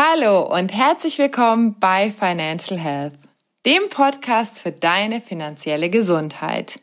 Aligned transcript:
Hallo 0.00 0.42
und 0.42 0.72
herzlich 0.72 1.18
willkommen 1.18 1.74
bei 1.80 2.12
Financial 2.12 2.78
Health, 2.78 3.14
dem 3.66 3.88
Podcast 3.88 4.62
für 4.62 4.70
deine 4.70 5.20
finanzielle 5.20 5.90
Gesundheit. 5.90 6.78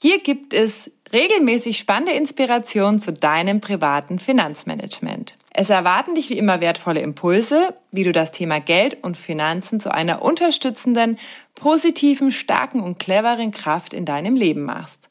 Hier 0.00 0.22
gibt 0.22 0.54
es 0.54 0.90
regelmäßig 1.12 1.76
spannende 1.76 2.12
Inspirationen 2.12 3.00
zu 3.00 3.12
deinem 3.12 3.60
privaten 3.60 4.18
Finanzmanagement. 4.18 5.36
Es 5.52 5.68
erwarten 5.68 6.14
dich 6.14 6.30
wie 6.30 6.38
immer 6.38 6.62
wertvolle 6.62 7.00
Impulse, 7.00 7.74
wie 7.92 8.04
du 8.04 8.12
das 8.12 8.32
Thema 8.32 8.60
Geld 8.60 9.04
und 9.04 9.18
Finanzen 9.18 9.78
zu 9.78 9.92
einer 9.92 10.22
unterstützenden, 10.22 11.18
positiven, 11.54 12.32
starken 12.32 12.80
und 12.80 12.98
cleveren 12.98 13.50
Kraft 13.50 13.92
in 13.92 14.06
deinem 14.06 14.36
Leben 14.36 14.62
machst. 14.62 15.10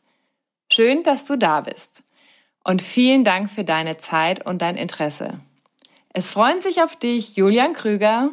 Schön, 0.71 1.03
dass 1.03 1.23
du 1.25 1.35
da 1.35 1.61
bist. 1.61 2.01
Und 2.63 2.81
vielen 2.81 3.23
Dank 3.23 3.51
für 3.51 3.63
deine 3.63 3.97
Zeit 3.97 4.43
und 4.43 4.63
dein 4.63 4.75
Interesse. 4.75 5.39
Es 6.17 6.31
freuen 6.31 6.63
sich 6.63 6.81
auf 6.81 6.95
dich 6.95 7.35
Julian 7.35 7.73
Krüger 7.73 8.31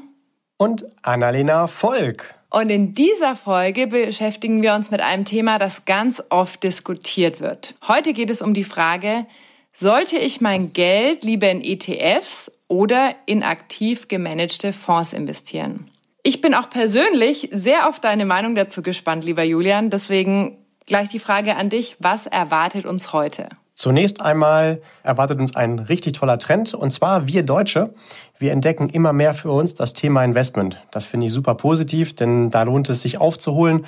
und 0.57 0.87
Annalena 1.03 1.67
Volk. 1.67 2.35
Und 2.49 2.71
in 2.71 2.95
dieser 2.95 3.37
Folge 3.37 3.89
beschäftigen 3.89 4.63
wir 4.63 4.73
uns 4.73 4.91
mit 4.91 5.03
einem 5.03 5.27
Thema, 5.27 5.59
das 5.59 5.85
ganz 5.85 6.23
oft 6.31 6.63
diskutiert 6.63 7.43
wird. 7.43 7.75
Heute 7.87 8.15
geht 8.15 8.31
es 8.31 8.41
um 8.41 8.55
die 8.55 8.65
Frage, 8.65 9.27
sollte 9.75 10.17
ich 10.17 10.41
mein 10.41 10.73
Geld 10.73 11.25
lieber 11.25 11.51
in 11.51 11.63
ETFs 11.63 12.51
oder 12.69 13.15
in 13.27 13.43
aktiv 13.43 14.09
gemanagte 14.09 14.73
Fonds 14.73 15.13
investieren? 15.13 15.91
Ich 16.23 16.41
bin 16.41 16.55
auch 16.55 16.71
persönlich 16.71 17.51
sehr 17.53 17.87
auf 17.87 18.01
deine 18.01 18.25
Meinung 18.25 18.55
dazu 18.55 18.81
gespannt, 18.81 19.27
lieber 19.27 19.45
Julian. 19.45 19.91
Deswegen 19.91 20.57
gleich 20.87 21.11
die 21.11 21.19
Frage 21.19 21.57
an 21.57 21.69
dich, 21.69 21.97
was 21.99 22.27
erwartet 22.27 22.87
uns 22.87 23.13
heute? 23.13 23.51
Zunächst 23.75 24.21
einmal 24.21 24.81
erwartet 25.03 25.41
uns 25.41 25.57
ein 25.57 25.81
richtig 25.81 26.13
toller 26.13 26.39
Trend 26.39 26.75
und 26.75 26.93
zwar 26.93 27.27
wir 27.27 27.43
Deutsche. 27.43 27.93
Wir 28.39 28.53
entdecken 28.53 28.89
immer 28.89 29.13
mehr 29.13 29.35
für 29.35 29.51
uns 29.51 29.75
das 29.75 29.95
Thema 29.95 30.23
Investment. 30.25 30.81
Das 30.93 31.05
finde 31.05 31.27
ich 31.27 31.33
super 31.33 31.57
positiv, 31.57 32.15
denn 32.15 32.51
da 32.51 32.63
lohnt 32.63 32.89
es 32.89 33.03
sich 33.03 33.19
aufzuholen 33.19 33.87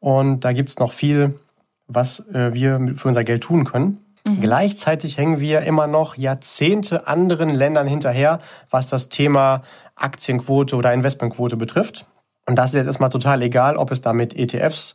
und 0.00 0.40
da 0.40 0.52
gibt 0.52 0.68
es 0.70 0.78
noch 0.78 0.92
viel, 0.92 1.38
was 1.86 2.26
äh, 2.32 2.52
wir 2.54 2.94
für 2.96 3.08
unser 3.08 3.22
Geld 3.22 3.44
tun 3.44 3.64
können. 3.64 4.04
Mhm. 4.26 4.40
Gleichzeitig 4.40 5.16
hängen 5.16 5.38
wir 5.38 5.60
immer 5.62 5.86
noch 5.86 6.16
Jahrzehnte 6.16 7.06
anderen 7.06 7.50
Ländern 7.50 7.86
hinterher, 7.86 8.38
was 8.68 8.88
das 8.88 9.10
Thema 9.10 9.62
Aktienquote 9.94 10.74
oder 10.74 10.92
Investmentquote 10.92 11.56
betrifft. 11.56 12.04
Und 12.46 12.56
das 12.56 12.70
ist 12.70 12.76
jetzt 12.76 12.86
erstmal 12.86 13.10
total 13.10 13.42
egal, 13.42 13.76
ob 13.76 13.92
es 13.92 14.00
da 14.00 14.12
mit 14.12 14.34
ETFs 14.34 14.94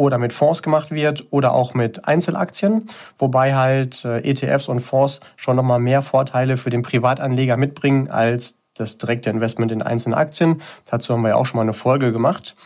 oder 0.00 0.16
mit 0.16 0.32
Fonds 0.32 0.62
gemacht 0.62 0.90
wird 0.90 1.26
oder 1.30 1.52
auch 1.52 1.74
mit 1.74 2.08
Einzelaktien, 2.08 2.86
wobei 3.18 3.54
halt 3.54 4.02
äh, 4.06 4.20
ETFs 4.20 4.68
und 4.68 4.80
Fonds 4.80 5.20
schon 5.36 5.56
nochmal 5.56 5.78
mehr 5.78 6.00
Vorteile 6.00 6.56
für 6.56 6.70
den 6.70 6.80
Privatanleger 6.80 7.58
mitbringen 7.58 8.10
als 8.10 8.56
das 8.72 8.96
direkte 8.96 9.28
Investment 9.28 9.70
in 9.72 9.82
einzelne 9.82 10.16
Aktien. 10.16 10.62
Dazu 10.86 11.12
haben 11.12 11.20
wir 11.20 11.28
ja 11.28 11.34
auch 11.36 11.44
schon 11.44 11.58
mal 11.58 11.64
eine 11.64 11.74
Folge 11.74 12.12
gemacht. 12.12 12.56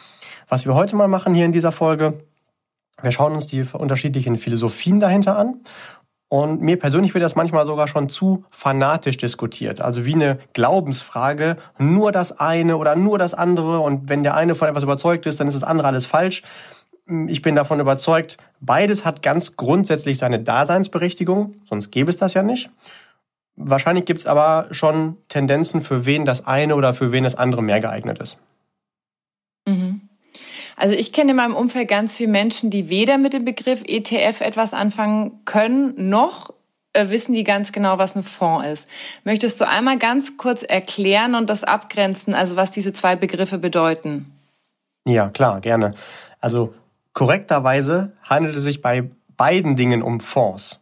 Was 0.49 0.65
wir 0.65 0.77
heute 0.77 0.95
mal 0.95 1.09
machen 1.09 1.35
hier 1.35 1.45
in 1.45 1.51
dieser 1.51 1.73
Folge, 1.73 2.21
wir 3.03 3.11
schauen 3.11 3.33
uns 3.33 3.49
die 3.49 3.67
unterschiedlichen 3.73 4.37
Philosophien 4.37 5.01
dahinter 5.01 5.37
an 5.37 5.57
und 6.29 6.63
mir 6.63 6.79
persönlich 6.79 7.15
wird 7.15 7.23
das 7.23 7.37
manchmal 7.37 7.67
sogar 7.67 7.87
schon 7.87 8.09
zu 8.09 8.45
fanatisch 8.51 9.17
diskutiert. 9.17 9.81
Also 9.81 10.05
wie 10.05 10.15
eine 10.15 10.39
Glaubensfrage, 10.53 11.57
nur 11.79 12.13
das 12.13 12.39
eine 12.41 12.77
oder 12.77 12.97
nur 12.97 13.19
das 13.19 13.35
andere. 13.35 13.79
Und 13.81 14.09
wenn 14.09 14.25
der 14.25 14.35
eine 14.35 14.55
von 14.55 14.69
etwas 14.69 14.83
überzeugt 14.83 15.27
ist, 15.27 15.39
dann 15.39 15.49
ist 15.49 15.55
das 15.55 15.63
andere 15.63 15.87
alles 15.87 16.07
falsch. 16.07 16.43
Ich 17.07 17.43
bin 17.43 17.55
davon 17.55 17.81
überzeugt, 17.81 18.39
beides 18.61 19.05
hat 19.05 19.23
ganz 19.23 19.57
grundsätzlich 19.57 20.17
seine 20.17 20.41
Daseinsberechtigung, 20.41 21.57
sonst 21.69 21.91
gäbe 21.91 22.11
es 22.11 22.17
das 22.17 22.33
ja 22.33 22.43
nicht. 22.43 22.71
Wahrscheinlich 23.57 24.07
gibt 24.07 24.21
es 24.21 24.27
aber 24.27 24.69
schon 24.71 25.19
Tendenzen, 25.29 25.83
für 25.83 26.07
wen 26.07 26.25
das 26.25 26.47
eine 26.47 26.75
oder 26.75 26.95
für 26.95 27.13
wen 27.13 27.25
das 27.25 27.37
andere 27.37 27.63
mehr 27.63 27.81
geeignet 27.81 28.19
ist. 28.19 28.39
Mhm. 29.67 30.09
Also 30.77 30.97
ich 30.97 31.13
kenne 31.13 31.33
in 31.33 31.37
meinem 31.37 31.55
Umfeld 31.55 31.89
ganz 31.89 32.17
viele 32.17 32.31
Menschen, 32.31 32.71
die 32.71 32.89
weder 32.89 33.19
mit 33.19 33.33
dem 33.33 33.45
Begriff 33.45 33.83
ETF 33.87 34.41
etwas 34.41 34.73
anfangen 34.73 35.45
können, 35.45 36.09
noch 36.09 36.53
äh, 36.95 37.11
wissen 37.11 37.33
die 37.33 37.45
ganz 37.45 37.71
genau, 37.71 37.99
was 37.99 38.17
ein 38.17 38.23
Fonds 38.23 38.67
ist. 38.67 38.89
Möchtest 39.25 39.61
du 39.61 39.69
einmal 39.69 39.99
ganz 39.99 40.37
kurz 40.37 40.63
erklären 40.63 41.35
und 41.35 41.51
das 41.51 41.63
abgrenzen, 41.63 42.35
also 42.35 42.57
was 42.57 42.71
diese 42.71 42.93
zwei 42.93 43.15
Begriffe 43.15 43.59
bedeuten? 43.59 44.33
Ja, 45.07 45.29
klar, 45.29 45.61
gerne. 45.61 45.95
Also 46.41 46.75
Korrekterweise 47.15 48.13
handelt 48.25 48.57
es 48.57 48.65
sich 48.65 48.83
bei 48.83 49.09
beiden 49.37 49.77
Dingen 49.77 50.03
um 50.03 50.21
Fonds. 50.21 50.81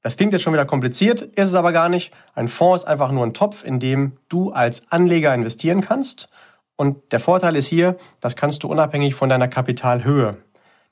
Das 0.00 0.16
klingt 0.16 0.32
jetzt 0.32 0.42
schon 0.42 0.52
wieder 0.52 0.64
kompliziert, 0.64 1.22
ist 1.22 1.48
es 1.48 1.54
aber 1.54 1.72
gar 1.72 1.88
nicht. 1.88 2.12
Ein 2.34 2.48
Fonds 2.48 2.84
ist 2.84 2.88
einfach 2.88 3.12
nur 3.12 3.24
ein 3.26 3.34
Topf, 3.34 3.64
in 3.64 3.78
dem 3.78 4.12
du 4.28 4.52
als 4.52 4.82
Anleger 4.90 5.34
investieren 5.34 5.80
kannst. 5.80 6.28
Und 6.76 7.12
der 7.12 7.20
Vorteil 7.20 7.56
ist 7.56 7.66
hier, 7.66 7.96
das 8.20 8.34
kannst 8.36 8.62
du 8.62 8.68
unabhängig 8.68 9.14
von 9.14 9.28
deiner 9.28 9.48
Kapitalhöhe. 9.48 10.38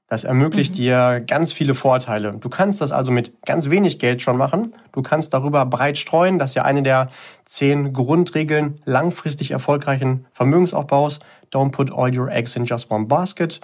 Das 0.09 0.25
ermöglicht 0.25 0.73
mhm. 0.73 0.79
dir 0.79 1.21
ganz 1.25 1.53
viele 1.53 1.77
Vorteile. 1.77 2.33
Du 2.33 2.49
kannst 2.49 2.81
das 2.81 2.91
also 2.91 3.13
mit 3.13 3.45
ganz 3.45 3.71
wenig 3.71 4.01
Geld 4.01 4.23
schon 4.23 4.37
machen. 4.37 4.75
Du 4.91 5.03
kannst 5.03 5.33
darüber 5.35 5.65
breit 5.67 5.99
streuen. 5.99 6.41
Das 6.41 6.51
ist 6.51 6.55
ja 6.57 6.65
eine 6.65 6.83
der 6.83 7.11
zehn 7.45 7.93
Grundregeln 7.93 8.81
langfristig 8.85 9.53
erfolgreichen 9.53 10.27
Vermögensaufbaus. 10.33 11.21
Don't 11.53 11.71
put 11.71 11.93
all 11.93 12.17
your 12.17 12.29
eggs 12.29 12.57
in 12.57 12.65
just 12.65 12.91
one 12.91 13.07
basket. 13.07 13.61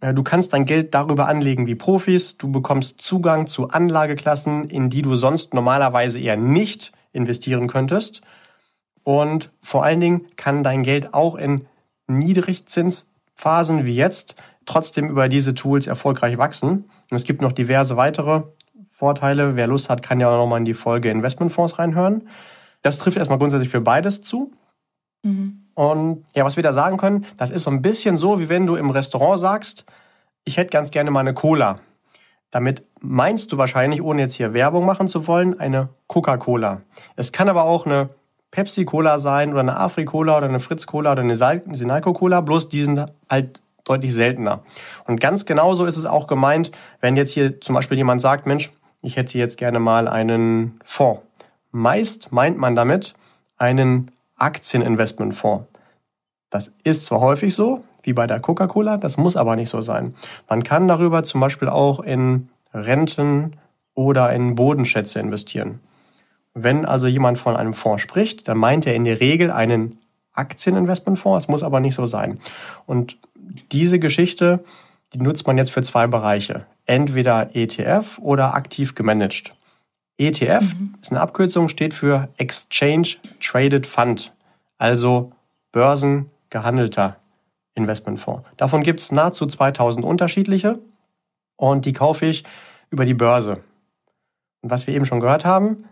Äh, 0.00 0.14
du 0.14 0.22
kannst 0.22 0.52
dein 0.52 0.64
Geld 0.64 0.94
darüber 0.94 1.28
anlegen 1.28 1.66
wie 1.66 1.74
Profis. 1.74 2.36
Du 2.36 2.50
bekommst 2.50 3.00
Zugang 3.00 3.46
zu 3.46 3.68
Anlageklassen, 3.68 4.64
in 4.70 4.90
die 4.90 5.02
du 5.02 5.14
sonst 5.16 5.54
normalerweise 5.54 6.18
eher 6.18 6.36
nicht 6.36 6.92
investieren 7.12 7.66
könntest. 7.68 8.22
Und 9.02 9.50
vor 9.62 9.84
allen 9.84 10.00
Dingen 10.00 10.26
kann 10.36 10.62
dein 10.62 10.82
Geld 10.82 11.14
auch 11.14 11.36
in 11.36 11.66
Niedrigzinsphasen 12.08 13.86
wie 13.86 13.94
jetzt 13.94 14.36
trotzdem 14.64 15.08
über 15.08 15.28
diese 15.28 15.54
Tools 15.54 15.86
erfolgreich 15.86 16.38
wachsen. 16.38 16.90
Und 17.10 17.16
es 17.16 17.24
gibt 17.24 17.40
noch 17.40 17.52
diverse 17.52 17.96
weitere 17.96 18.42
Vorteile. 18.90 19.56
Wer 19.56 19.66
Lust 19.66 19.90
hat, 19.90 20.02
kann 20.02 20.20
ja 20.20 20.28
auch 20.28 20.38
nochmal 20.38 20.58
in 20.58 20.64
die 20.64 20.74
Folge 20.74 21.10
Investmentfonds 21.10 21.78
reinhören. 21.78 22.28
Das 22.82 22.98
trifft 22.98 23.16
erstmal 23.16 23.38
grundsätzlich 23.38 23.70
für 23.70 23.80
beides 23.80 24.22
zu. 24.22 24.52
Mhm. 25.22 25.65
Und 25.76 26.24
ja, 26.34 26.44
was 26.44 26.56
wir 26.56 26.62
da 26.62 26.72
sagen 26.72 26.96
können, 26.96 27.26
das 27.36 27.50
ist 27.50 27.64
so 27.64 27.70
ein 27.70 27.82
bisschen 27.82 28.16
so, 28.16 28.40
wie 28.40 28.48
wenn 28.48 28.66
du 28.66 28.76
im 28.76 28.88
Restaurant 28.90 29.38
sagst, 29.38 29.84
ich 30.44 30.56
hätte 30.56 30.70
ganz 30.70 30.90
gerne 30.90 31.10
mal 31.10 31.20
eine 31.20 31.34
Cola. 31.34 31.80
Damit 32.50 32.82
meinst 33.00 33.52
du 33.52 33.58
wahrscheinlich, 33.58 34.02
ohne 34.02 34.22
jetzt 34.22 34.32
hier 34.32 34.54
Werbung 34.54 34.86
machen 34.86 35.06
zu 35.06 35.26
wollen, 35.26 35.60
eine 35.60 35.90
Coca-Cola. 36.06 36.80
Es 37.14 37.30
kann 37.30 37.50
aber 37.50 37.64
auch 37.64 37.84
eine 37.84 38.08
Pepsi-Cola 38.52 39.18
sein 39.18 39.50
oder 39.50 39.60
eine 39.60 39.76
Afri-Cola 39.76 40.38
oder 40.38 40.48
eine 40.48 40.60
Fritz-Cola 40.60 41.12
oder 41.12 41.22
eine 41.22 41.36
Sinalco-Cola, 41.36 42.40
bloß 42.40 42.70
die 42.70 42.82
sind 42.82 43.12
halt 43.28 43.60
deutlich 43.84 44.14
seltener. 44.14 44.62
Und 45.04 45.20
ganz 45.20 45.44
genauso 45.44 45.84
ist 45.84 45.98
es 45.98 46.06
auch 46.06 46.26
gemeint, 46.26 46.70
wenn 47.02 47.16
jetzt 47.16 47.32
hier 47.32 47.60
zum 47.60 47.74
Beispiel 47.74 47.98
jemand 47.98 48.22
sagt, 48.22 48.46
Mensch, 48.46 48.72
ich 49.02 49.18
hätte 49.18 49.36
jetzt 49.36 49.58
gerne 49.58 49.78
mal 49.78 50.08
einen 50.08 50.80
Fonds. 50.84 51.20
Meist 51.70 52.32
meint 52.32 52.56
man 52.56 52.74
damit 52.74 53.14
einen 53.58 54.10
Aktieninvestmentfonds. 54.36 55.66
Das 56.50 56.72
ist 56.84 57.06
zwar 57.06 57.20
häufig 57.20 57.54
so, 57.54 57.84
wie 58.02 58.12
bei 58.12 58.26
der 58.26 58.40
Coca-Cola, 58.40 58.98
das 58.98 59.16
muss 59.16 59.36
aber 59.36 59.56
nicht 59.56 59.68
so 59.68 59.80
sein. 59.80 60.14
Man 60.48 60.62
kann 60.62 60.86
darüber 60.86 61.24
zum 61.24 61.40
Beispiel 61.40 61.68
auch 61.68 62.00
in 62.00 62.48
Renten 62.72 63.56
oder 63.94 64.32
in 64.32 64.54
Bodenschätze 64.54 65.18
investieren. 65.18 65.80
Wenn 66.54 66.84
also 66.86 67.06
jemand 67.06 67.38
von 67.38 67.56
einem 67.56 67.74
Fonds 67.74 68.02
spricht, 68.02 68.48
dann 68.48 68.58
meint 68.58 68.86
er 68.86 68.94
in 68.94 69.04
der 69.04 69.20
Regel 69.20 69.50
einen 69.50 69.98
Aktieninvestmentfonds, 70.32 71.44
das 71.44 71.48
muss 71.50 71.62
aber 71.62 71.80
nicht 71.80 71.94
so 71.94 72.06
sein. 72.06 72.38
Und 72.86 73.18
diese 73.72 73.98
Geschichte, 73.98 74.64
die 75.12 75.18
nutzt 75.18 75.46
man 75.46 75.58
jetzt 75.58 75.72
für 75.72 75.82
zwei 75.82 76.06
Bereiche. 76.06 76.66
Entweder 76.84 77.50
ETF 77.54 78.18
oder 78.20 78.54
aktiv 78.54 78.94
gemanagt. 78.94 79.55
ETF 80.18 80.74
mhm. 80.74 80.94
ist 81.00 81.10
eine 81.10 81.20
Abkürzung, 81.20 81.68
steht 81.68 81.94
für 81.94 82.28
Exchange 82.38 83.16
Traded 83.40 83.86
Fund, 83.86 84.32
also 84.78 85.32
börsengehandelter 85.72 87.16
Investmentfonds. 87.74 88.48
Davon 88.56 88.82
gibt 88.82 89.00
es 89.00 89.12
nahezu 89.12 89.46
2000 89.46 90.04
unterschiedliche 90.04 90.78
und 91.56 91.84
die 91.84 91.92
kaufe 91.92 92.26
ich 92.26 92.44
über 92.90 93.04
die 93.04 93.14
Börse. 93.14 93.60
Und 94.62 94.70
was 94.70 94.86
wir 94.86 94.94
eben 94.94 95.04
schon 95.04 95.20
gehört 95.20 95.44
haben, 95.44 95.84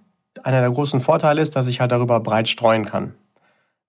einer 0.42 0.60
der 0.60 0.70
großen 0.70 1.00
Vorteile 1.00 1.42
ist, 1.42 1.54
dass 1.54 1.68
ich 1.68 1.80
halt 1.80 1.92
darüber 1.92 2.20
breit 2.20 2.48
streuen 2.48 2.86
kann. 2.86 3.14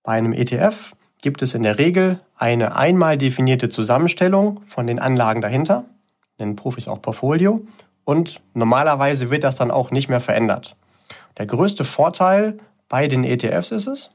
Bei 0.04 0.14
einem 0.14 0.34
ETF 0.34 0.96
gibt 1.22 1.42
es 1.42 1.56
in 1.56 1.64
der 1.64 1.80
Regel 1.80 2.20
eine 2.38 2.76
einmal 2.76 3.18
definierte 3.18 3.70
Zusammenstellung 3.70 4.62
von 4.66 4.86
den 4.86 5.00
Anlagen 5.00 5.42
dahinter, 5.42 5.86
nennen 6.38 6.56
Profis 6.56 6.88
auch 6.88 7.02
Portfolio, 7.02 7.66
und 8.06 8.42
normalerweise 8.54 9.30
wird 9.31 9.44
das 9.44 9.56
dann 9.56 9.72
auch 9.72 9.92
nicht 9.92 10.07
mehr 10.07 10.22
verändert. 10.22 10.78
Der 11.38 11.46
größte 11.46 11.84
Vorteil 11.84 12.57
bei 12.88 13.07
den 13.07 13.24
ETFs 13.24 13.72
ist 13.72 13.88
es, 13.88 14.12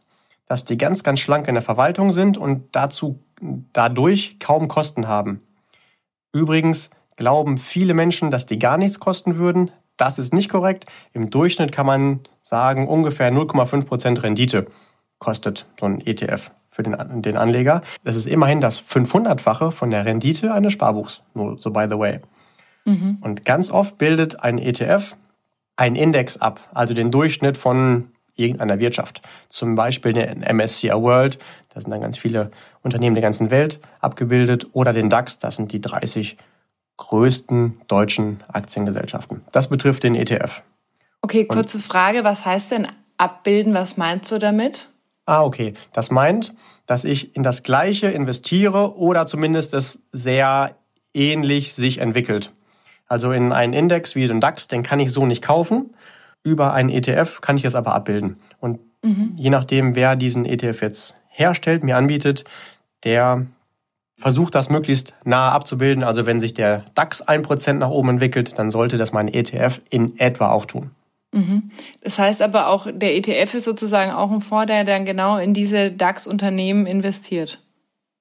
dass 0.46 0.64
die 0.64 0.78
ganz, 0.78 1.02
ganz 1.02 1.20
schlank 1.20 1.48
in 1.48 1.54
der 1.54 1.62
Verwaltung 1.62 2.12
sind 2.12 2.38
und 2.38 2.68
dazu, 2.72 3.18
dadurch 3.72 4.38
kaum 4.38 4.68
Kosten 4.68 5.06
haben. 5.06 5.42
Übrigens 6.32 6.90
glauben 7.16 7.58
viele 7.58 7.94
Menschen, 7.94 8.30
dass 8.30 8.46
die 8.46 8.58
gar 8.58 8.78
nichts 8.78 9.00
kosten 9.00 9.36
würden. 9.36 9.70
Das 9.96 10.18
ist 10.18 10.32
nicht 10.32 10.48
korrekt. 10.48 10.86
Im 11.12 11.30
Durchschnitt 11.30 11.72
kann 11.72 11.86
man 11.86 12.20
sagen 12.42 12.88
ungefähr 12.88 13.30
0,5% 13.30 14.22
Rendite. 14.22 14.66
kostet 15.18 15.66
so 15.78 15.86
ein 15.86 16.00
ETF 16.00 16.50
für 16.68 16.82
den, 16.82 17.22
den 17.22 17.36
Anleger. 17.36 17.82
Das 18.04 18.16
ist 18.16 18.26
immerhin 18.26 18.60
das 18.60 18.82
500-fache 18.82 19.70
von 19.70 19.90
der 19.90 20.04
Rendite 20.04 20.54
eines 20.54 20.72
Sparbuchs, 20.72 21.22
so 21.34 21.70
by 21.70 21.86
the 21.90 21.98
way. 21.98 22.20
Mhm. 22.84 23.18
Und 23.20 23.44
ganz 23.44 23.70
oft 23.70 23.98
bildet 23.98 24.40
ein 24.40 24.58
ETF 24.58 25.16
einen 25.76 25.96
Index 25.96 26.36
ab, 26.36 26.60
also 26.74 26.94
den 26.94 27.10
Durchschnitt 27.10 27.56
von 27.56 28.10
irgendeiner 28.36 28.78
Wirtschaft. 28.78 29.20
Zum 29.48 29.74
Beispiel 29.74 30.12
den 30.12 30.40
MSCI 30.40 30.90
World, 30.90 31.38
da 31.72 31.80
sind 31.80 31.90
dann 31.90 32.00
ganz 32.00 32.18
viele 32.18 32.50
Unternehmen 32.82 33.14
der 33.14 33.22
ganzen 33.22 33.50
Welt 33.50 33.80
abgebildet, 34.00 34.68
oder 34.72 34.92
den 34.92 35.08
DAX, 35.08 35.38
das 35.38 35.56
sind 35.56 35.72
die 35.72 35.80
30 35.80 36.36
größten 36.96 37.80
deutschen 37.88 38.42
Aktiengesellschaften. 38.48 39.42
Das 39.52 39.68
betrifft 39.68 40.02
den 40.02 40.14
ETF. 40.14 40.62
Okay, 41.22 41.44
kurze 41.46 41.78
Und, 41.78 41.84
Frage, 41.84 42.24
was 42.24 42.44
heißt 42.44 42.72
denn 42.72 42.86
abbilden? 43.16 43.74
Was 43.74 43.96
meinst 43.96 44.30
du 44.30 44.38
damit? 44.38 44.88
Ah, 45.26 45.44
okay. 45.44 45.74
Das 45.92 46.10
meint, 46.10 46.54
dass 46.86 47.04
ich 47.04 47.36
in 47.36 47.42
das 47.42 47.62
Gleiche 47.62 48.08
investiere 48.08 48.96
oder 48.96 49.26
zumindest 49.26 49.74
es 49.74 50.02
sehr 50.12 50.76
ähnlich 51.14 51.74
sich 51.74 51.98
entwickelt. 51.98 52.52
Also 53.10 53.32
in 53.32 53.52
einen 53.52 53.72
Index 53.72 54.14
wie 54.14 54.26
den 54.28 54.40
DAX, 54.40 54.68
den 54.68 54.84
kann 54.84 55.00
ich 55.00 55.12
so 55.12 55.26
nicht 55.26 55.42
kaufen. 55.42 55.92
Über 56.44 56.72
einen 56.72 56.90
ETF 56.90 57.40
kann 57.40 57.56
ich 57.56 57.64
es 57.64 57.74
aber 57.74 57.92
abbilden. 57.92 58.36
Und 58.60 58.78
mhm. 59.02 59.32
je 59.36 59.50
nachdem, 59.50 59.96
wer 59.96 60.14
diesen 60.14 60.44
ETF 60.44 60.80
jetzt 60.80 61.16
herstellt, 61.28 61.82
mir 61.82 61.96
anbietet, 61.96 62.44
der 63.02 63.46
versucht 64.16 64.54
das 64.54 64.70
möglichst 64.70 65.14
nahe 65.24 65.50
abzubilden. 65.50 66.04
Also 66.04 66.24
wenn 66.24 66.38
sich 66.38 66.54
der 66.54 66.84
DAX 66.94 67.26
1% 67.26 67.72
nach 67.74 67.90
oben 67.90 68.10
entwickelt, 68.10 68.56
dann 68.58 68.70
sollte 68.70 68.96
das 68.96 69.12
mein 69.12 69.26
ETF 69.26 69.80
in 69.90 70.16
etwa 70.20 70.50
auch 70.50 70.66
tun. 70.66 70.92
Mhm. 71.32 71.70
Das 72.02 72.16
heißt 72.16 72.40
aber 72.40 72.68
auch, 72.68 72.86
der 72.92 73.16
ETF 73.16 73.54
ist 73.54 73.64
sozusagen 73.64 74.12
auch 74.12 74.30
ein 74.30 74.40
Fonds, 74.40 74.66
der 74.66 74.84
dann 74.84 75.04
genau 75.04 75.36
in 75.36 75.52
diese 75.52 75.90
DAX-Unternehmen 75.90 76.86
investiert. 76.86 77.60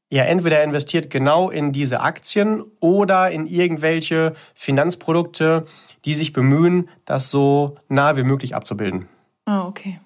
Ja, 0.09 0.23
entweder 0.23 0.57
er 0.57 0.63
investiert 0.63 1.09
genau 1.09 1.49
in 1.49 1.71
diese 1.71 1.99
Aktien 1.99 2.63
oder 2.79 3.29
in 3.29 3.45
irgendwelche 3.45 4.33
Finanzprodukte, 4.55 5.65
die 6.05 6.15
sich 6.15 6.33
bemühen, 6.33 6.89
das 7.05 7.29
so 7.29 7.77
nah 7.89 8.17
wie 8.17 8.23
möglich 8.23 8.55
abzubilden. 8.55 9.07
Ah, 9.45 9.67
okay. 9.67 9.99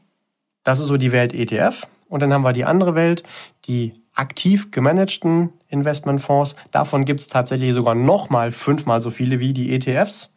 Das 0.64 0.80
ist 0.80 0.88
so 0.88 0.98
die 0.98 1.12
Welt 1.12 1.34
ETF. 1.34 1.88
Und 2.10 2.22
dann 2.22 2.34
haben 2.34 2.44
wir 2.44 2.54
die 2.54 2.66
andere 2.66 2.96
Welt, 2.96 3.24
die 3.66 3.94
aktiv 4.14 4.72
gemanagten 4.72 5.54
Investmentfonds. 5.70 6.56
Davon 6.72 7.06
gibt 7.06 7.22
es 7.22 7.28
tatsächlich 7.28 7.74
sogar 7.74 7.96
nochmal 7.96 8.52
fünfmal 8.52 9.02
so 9.02 9.10
viele 9.10 9.40
wie 9.40 9.54
die 9.54 9.74
ETFs. 9.74 10.32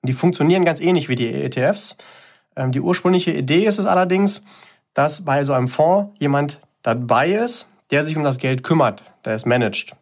Und 0.00 0.08
die 0.08 0.14
funktionieren 0.14 0.64
ganz 0.64 0.80
ähnlich 0.80 1.08
wie 1.08 1.14
die 1.14 1.32
ETFs. 1.32 1.96
Ähm, 2.56 2.72
die 2.72 2.80
ursprüngliche 2.80 3.32
Idee 3.32 3.66
ist 3.66 3.78
es 3.78 3.86
allerdings, 3.86 4.42
dass 4.94 5.24
bei 5.24 5.44
so 5.44 5.52
einem 5.52 5.68
Fonds 5.68 6.12
jemand 6.18 6.60
dabei 6.82 7.30
ist, 7.30 7.68
der 7.92 8.04
sich 8.04 8.16
um 8.16 8.24
das 8.24 8.38
Geld 8.38 8.64
kümmert, 8.64 9.04
der 9.24 9.34
es 9.34 9.46
managt. 9.46 9.94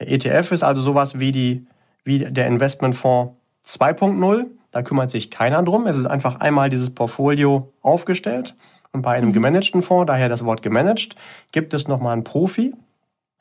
Der 0.00 0.10
ETF 0.10 0.52
ist 0.52 0.62
also 0.64 0.80
sowas 0.80 1.18
wie, 1.18 1.30
die, 1.30 1.66
wie 2.02 2.18
der 2.18 2.46
Investmentfonds 2.46 3.34
2.0. 3.64 4.46
Da 4.72 4.82
kümmert 4.82 5.10
sich 5.10 5.30
keiner 5.30 5.62
drum. 5.62 5.86
Es 5.86 5.96
ist 5.96 6.06
einfach 6.06 6.40
einmal 6.40 6.70
dieses 6.70 6.90
Portfolio 6.90 7.72
aufgestellt. 7.82 8.56
Und 8.92 9.02
bei 9.02 9.12
einem 9.12 9.28
mhm. 9.28 9.34
gemanagten 9.34 9.82
Fonds, 9.82 10.08
daher 10.08 10.28
das 10.28 10.44
Wort 10.44 10.62
gemanagt, 10.62 11.14
gibt 11.52 11.74
es 11.74 11.86
nochmal 11.86 12.14
einen 12.14 12.24
Profi, 12.24 12.74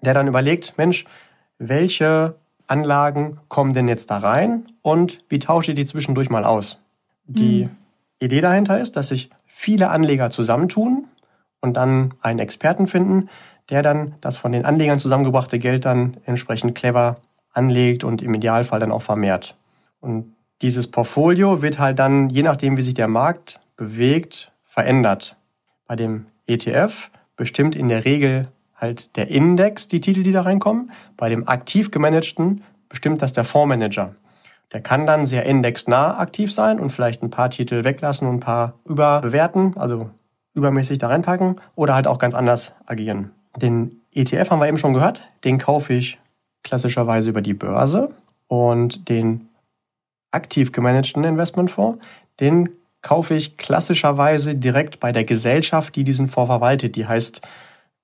der 0.01 0.13
dann 0.13 0.27
überlegt, 0.27 0.77
Mensch, 0.77 1.05
welche 1.57 2.35
Anlagen 2.67 3.39
kommen 3.47 3.73
denn 3.73 3.87
jetzt 3.87 4.11
da 4.11 4.19
rein 4.19 4.67
und 4.81 5.23
wie 5.27 5.39
tausche 5.39 5.71
ich 5.71 5.75
die 5.75 5.85
zwischendurch 5.85 6.29
mal 6.29 6.45
aus? 6.45 6.79
Die 7.25 7.65
mhm. 7.65 7.71
Idee 8.19 8.41
dahinter 8.41 8.79
ist, 8.79 8.95
dass 8.95 9.07
sich 9.07 9.29
viele 9.47 9.89
Anleger 9.89 10.29
zusammentun 10.29 11.05
und 11.61 11.73
dann 11.75 12.13
einen 12.21 12.39
Experten 12.39 12.87
finden, 12.87 13.29
der 13.69 13.83
dann 13.83 14.15
das 14.21 14.37
von 14.37 14.51
den 14.51 14.65
Anlegern 14.65 14.99
zusammengebrachte 14.99 15.59
Geld 15.59 15.85
dann 15.85 16.17
entsprechend 16.25 16.75
clever 16.75 17.17
anlegt 17.51 18.03
und 18.03 18.21
im 18.21 18.33
Idealfall 18.33 18.79
dann 18.79 18.91
auch 18.91 19.01
vermehrt. 19.01 19.55
Und 19.99 20.33
dieses 20.61 20.87
Portfolio 20.87 21.61
wird 21.61 21.79
halt 21.79 21.99
dann, 21.99 22.29
je 22.29 22.43
nachdem, 22.43 22.77
wie 22.77 22.81
sich 22.81 22.93
der 22.93 23.07
Markt 23.07 23.59
bewegt, 23.77 24.51
verändert. 24.63 25.35
Bei 25.87 25.95
dem 25.95 26.25
ETF 26.47 27.09
bestimmt 27.35 27.75
in 27.75 27.87
der 27.87 28.05
Regel 28.05 28.49
halt 28.75 29.15
der 29.15 29.29
Index 29.29 29.87
die 29.87 30.01
Titel, 30.01 30.23
die 30.23 30.31
da 30.31 30.41
reinkommen. 30.41 30.91
Bei 31.17 31.29
dem 31.29 31.47
aktiv 31.47 31.91
gemanagten 31.91 32.63
bestimmt 32.87 33.21
das 33.21 33.33
der 33.33 33.43
Fondsmanager. 33.43 34.15
Der 34.71 34.81
kann 34.81 35.05
dann 35.05 35.25
sehr 35.25 35.45
indexnah 35.45 36.19
aktiv 36.19 36.53
sein 36.53 36.79
und 36.79 36.91
vielleicht 36.91 37.23
ein 37.23 37.31
paar 37.31 37.49
Titel 37.49 37.83
weglassen 37.83 38.27
und 38.27 38.35
ein 38.35 38.39
paar 38.39 38.73
überbewerten, 38.85 39.75
also 39.77 40.11
übermäßig 40.53 40.97
da 40.99 41.07
reinpacken 41.07 41.59
oder 41.75 41.95
halt 41.95 42.07
auch 42.07 42.19
ganz 42.19 42.35
anders 42.35 42.75
agieren. 42.85 43.31
Den 43.55 44.01
ETF 44.13 44.51
haben 44.51 44.59
wir 44.59 44.67
eben 44.67 44.77
schon 44.77 44.93
gehört, 44.93 45.27
den 45.43 45.57
kaufe 45.57 45.93
ich 45.93 46.19
klassischerweise 46.63 47.29
über 47.29 47.41
die 47.41 47.53
Börse 47.53 48.11
und 48.47 49.09
den 49.09 49.49
aktiv 50.31 50.71
gemanagten 50.71 51.23
Investmentfonds, 51.23 52.03
den 52.39 52.69
kaufe 53.01 53.33
ich 53.33 53.57
klassischerweise 53.57 54.55
direkt 54.55 54.99
bei 54.99 55.11
der 55.11 55.23
Gesellschaft, 55.23 55.95
die 55.95 56.03
diesen 56.03 56.27
Fonds 56.27 56.49
verwaltet. 56.49 56.95
Die 56.95 57.07
heißt 57.07 57.41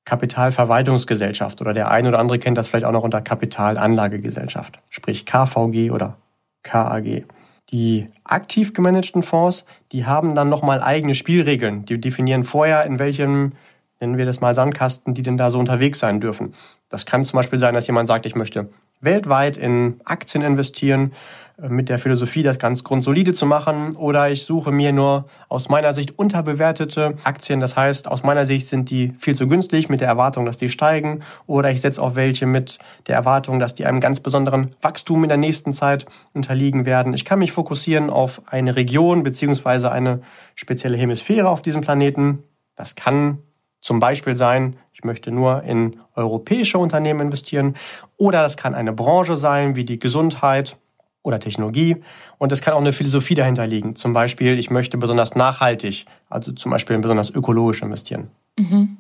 Kapitalverwaltungsgesellschaft 0.06 1.62
oder 1.62 1.74
der 1.74 1.92
eine 1.92 2.10
oder 2.10 2.20
andere 2.20 2.40
kennt 2.40 2.58
das 2.58 2.68
vielleicht 2.68 2.86
auch 2.86 2.92
noch 2.92 3.04
unter 3.04 3.22
Kapitalanlagegesellschaft, 3.22 4.80
sprich 4.90 5.26
KVG 5.26 5.92
oder 5.92 6.18
KAG. 6.64 7.26
Die 7.72 8.08
aktiv 8.24 8.74
gemanagten 8.74 9.24
Fonds, 9.24 9.66
die 9.92 10.06
haben 10.06 10.36
dann 10.36 10.50
nochmal 10.50 10.82
eigene 10.84 11.16
Spielregeln. 11.16 11.84
Die 11.86 12.00
definieren 12.00 12.44
vorher, 12.44 12.86
in 12.86 13.00
welchem, 13.00 13.54
nennen 14.00 14.18
wir 14.18 14.26
das 14.26 14.42
mal 14.42 14.56
Sandkasten, 14.56 15.14
die 15.14 15.24
denn 15.24 15.38
da 15.38 15.52
so 15.52 15.60
unterwegs 15.60 16.00
sein 16.00 16.20
dürfen. 16.20 16.54
Das 16.90 17.06
kann 17.06 17.24
zum 17.24 17.38
Beispiel 17.38 17.60
sein, 17.60 17.74
dass 17.74 17.88
jemand 17.88 18.08
sagt, 18.08 18.26
ich 18.26 18.36
möchte 18.36 18.70
weltweit 19.02 19.58
in 19.58 20.00
Aktien 20.06 20.44
investieren 20.44 21.12
mit 21.58 21.88
der 21.88 22.00
Philosophie, 22.00 22.44
das 22.44 22.60
ganz 22.60 22.84
grundsolide 22.84 23.34
zu 23.34 23.46
machen. 23.46 23.96
Oder 23.96 24.30
ich 24.30 24.44
suche 24.46 24.72
mir 24.72 24.92
nur 24.92 25.26
aus 25.48 25.70
meiner 25.70 25.94
Sicht 25.94 26.20
unterbewertete 26.20 27.16
Aktien. 27.24 27.60
Das 27.62 27.78
heißt, 27.78 28.10
aus 28.10 28.24
meiner 28.24 28.46
Sicht 28.46 28.68
sind 28.68 28.90
die 28.90 29.14
viel 29.20 29.36
zu 29.36 29.48
günstig 29.48 29.90
mit 29.90 30.02
der 30.02 30.08
Erwartung, 30.08 30.46
dass 30.46 30.58
die 30.58 30.70
steigen. 30.70 31.22
Oder 31.48 31.72
ich 31.72 31.82
setze 31.82 32.02
auf 32.02 32.16
welche 32.16 32.46
mit 32.46 32.80
der 33.08 33.16
Erwartung, 33.16 33.60
dass 33.60 33.74
die 33.74 33.86
einem 33.86 34.02
ganz 34.02 34.20
besonderen 34.20 34.76
Wachstum 34.82 35.24
in 35.24 35.30
der 35.30 35.38
nächsten 35.38 35.72
Zeit 35.72 36.06
unterliegen 36.34 36.86
werden. 36.86 37.14
Ich 37.14 37.24
kann 37.24 37.40
mich 37.40 37.54
fokussieren 37.54 38.10
auf 38.10 38.42
eine 38.48 38.76
Region 38.76 39.24
beziehungsweise 39.24 39.92
eine 39.92 40.22
spezielle 40.56 40.98
Hemisphäre 40.98 41.50
auf 41.50 41.62
diesem 41.62 41.82
Planeten. 41.82 42.44
Das 42.76 42.96
kann 42.96 43.40
zum 43.86 44.00
Beispiel 44.00 44.36
sein, 44.36 44.78
ich 44.94 45.04
möchte 45.04 45.30
nur 45.30 45.62
in 45.62 46.00
europäische 46.16 46.80
Unternehmen 46.80 47.20
investieren. 47.20 47.76
Oder 48.18 48.42
das 48.42 48.58
kann 48.58 48.74
eine 48.74 48.94
Branche 48.94 49.36
sein, 49.36 49.76
wie 49.76 49.86
die 49.86 50.00
Gesundheit 50.00 50.76
oder 51.22 51.40
Technologie. 51.40 51.98
Und 52.40 52.52
es 52.52 52.62
kann 52.62 52.74
auch 52.74 52.80
eine 52.80 52.94
Philosophie 52.94 53.36
dahinter 53.36 53.68
liegen. 53.68 53.96
Zum 53.96 54.12
Beispiel, 54.12 54.58
ich 54.58 54.72
möchte 54.72 54.98
besonders 54.98 55.36
nachhaltig, 55.36 56.08
also 56.32 56.52
zum 56.52 56.72
Beispiel 56.72 56.98
besonders 56.98 57.30
ökologisch 57.30 57.84
investieren. 57.84 58.32
Mhm. 58.58 58.98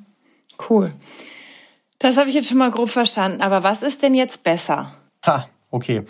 Cool. 0.69 0.91
Das 1.97 2.17
habe 2.17 2.29
ich 2.29 2.35
jetzt 2.35 2.49
schon 2.49 2.59
mal 2.59 2.69
grob 2.69 2.91
verstanden. 2.91 3.41
Aber 3.41 3.63
was 3.63 3.81
ist 3.81 4.03
denn 4.03 4.13
jetzt 4.13 4.43
besser? 4.43 4.93
Ha, 5.25 5.47
okay. 5.71 6.03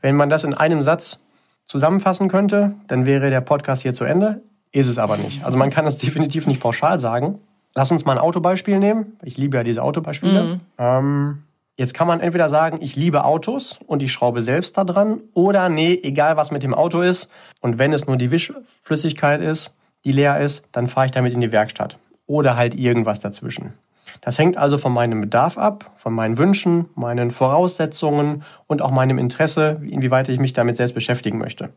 Wenn 0.00 0.16
man 0.16 0.30
das 0.30 0.44
in 0.44 0.54
einem 0.54 0.82
Satz 0.82 1.20
zusammenfassen 1.66 2.28
könnte, 2.28 2.76
dann 2.86 3.04
wäre 3.04 3.28
der 3.28 3.42
Podcast 3.42 3.82
hier 3.82 3.92
zu 3.92 4.04
Ende. 4.04 4.40
Ist 4.70 4.88
es 4.88 4.96
aber 4.96 5.18
nicht. 5.18 5.44
Also 5.44 5.58
man 5.58 5.68
kann 5.68 5.84
das 5.84 5.98
definitiv 5.98 6.46
nicht 6.46 6.60
pauschal 6.60 6.98
sagen. 6.98 7.38
Lass 7.74 7.90
uns 7.90 8.04
mal 8.04 8.12
ein 8.12 8.18
Autobeispiel 8.18 8.78
nehmen. 8.78 9.18
Ich 9.22 9.36
liebe 9.36 9.56
ja 9.56 9.64
diese 9.64 9.82
Autobeispiele. 9.82 10.44
Mhm. 10.44 10.60
Ähm, 10.78 11.42
Jetzt 11.76 11.94
kann 11.94 12.06
man 12.06 12.20
entweder 12.20 12.48
sagen, 12.48 12.78
ich 12.80 12.96
liebe 12.96 13.24
Autos 13.24 13.80
und 13.86 14.02
ich 14.02 14.12
schraube 14.12 14.42
selbst 14.42 14.76
da 14.76 14.84
dran, 14.84 15.20
oder 15.32 15.68
nee, 15.68 15.98
egal 16.02 16.36
was 16.36 16.50
mit 16.50 16.62
dem 16.62 16.74
Auto 16.74 17.00
ist, 17.00 17.30
und 17.60 17.78
wenn 17.78 17.92
es 17.92 18.06
nur 18.06 18.16
die 18.16 18.30
Wischflüssigkeit 18.30 19.40
ist, 19.40 19.74
die 20.04 20.12
leer 20.12 20.38
ist, 20.40 20.64
dann 20.72 20.86
fahre 20.86 21.06
ich 21.06 21.12
damit 21.12 21.32
in 21.32 21.40
die 21.40 21.50
Werkstatt. 21.50 21.98
Oder 22.26 22.56
halt 22.56 22.74
irgendwas 22.74 23.20
dazwischen. 23.20 23.72
Das 24.20 24.38
hängt 24.38 24.58
also 24.58 24.76
von 24.76 24.92
meinem 24.92 25.22
Bedarf 25.22 25.56
ab, 25.56 25.90
von 25.96 26.12
meinen 26.12 26.36
Wünschen, 26.36 26.90
meinen 26.94 27.30
Voraussetzungen 27.30 28.44
und 28.66 28.82
auch 28.82 28.90
meinem 28.90 29.18
Interesse, 29.18 29.80
inwieweit 29.82 30.28
ich 30.28 30.38
mich 30.38 30.52
damit 30.52 30.76
selbst 30.76 30.94
beschäftigen 30.94 31.38
möchte. 31.38 31.70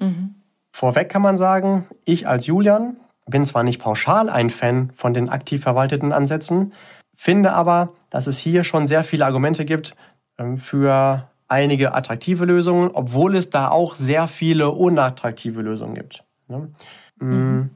Mhm. 0.00 0.34
Vorweg 0.72 1.08
kann 1.08 1.22
man 1.22 1.36
sagen, 1.36 1.86
ich 2.04 2.26
als 2.26 2.46
Julian 2.46 2.96
bin 3.28 3.44
zwar 3.44 3.62
nicht 3.62 3.80
pauschal 3.80 4.28
ein 4.28 4.50
Fan 4.50 4.90
von 4.94 5.14
den 5.14 5.28
aktiv 5.28 5.62
verwalteten 5.62 6.12
Ansätzen, 6.12 6.72
Finde 7.16 7.54
aber, 7.54 7.94
dass 8.10 8.26
es 8.26 8.38
hier 8.38 8.62
schon 8.62 8.86
sehr 8.86 9.02
viele 9.02 9.24
Argumente 9.24 9.64
gibt 9.64 9.96
ähm, 10.38 10.58
für 10.58 11.28
einige 11.48 11.94
attraktive 11.94 12.44
Lösungen, 12.44 12.90
obwohl 12.92 13.36
es 13.36 13.48
da 13.48 13.70
auch 13.70 13.94
sehr 13.94 14.28
viele 14.28 14.70
unattraktive 14.70 15.62
Lösungen 15.62 15.94
gibt. 15.94 16.24
Ne? 16.48 16.68
Mm. 17.18 17.26
Mhm. 17.26 17.70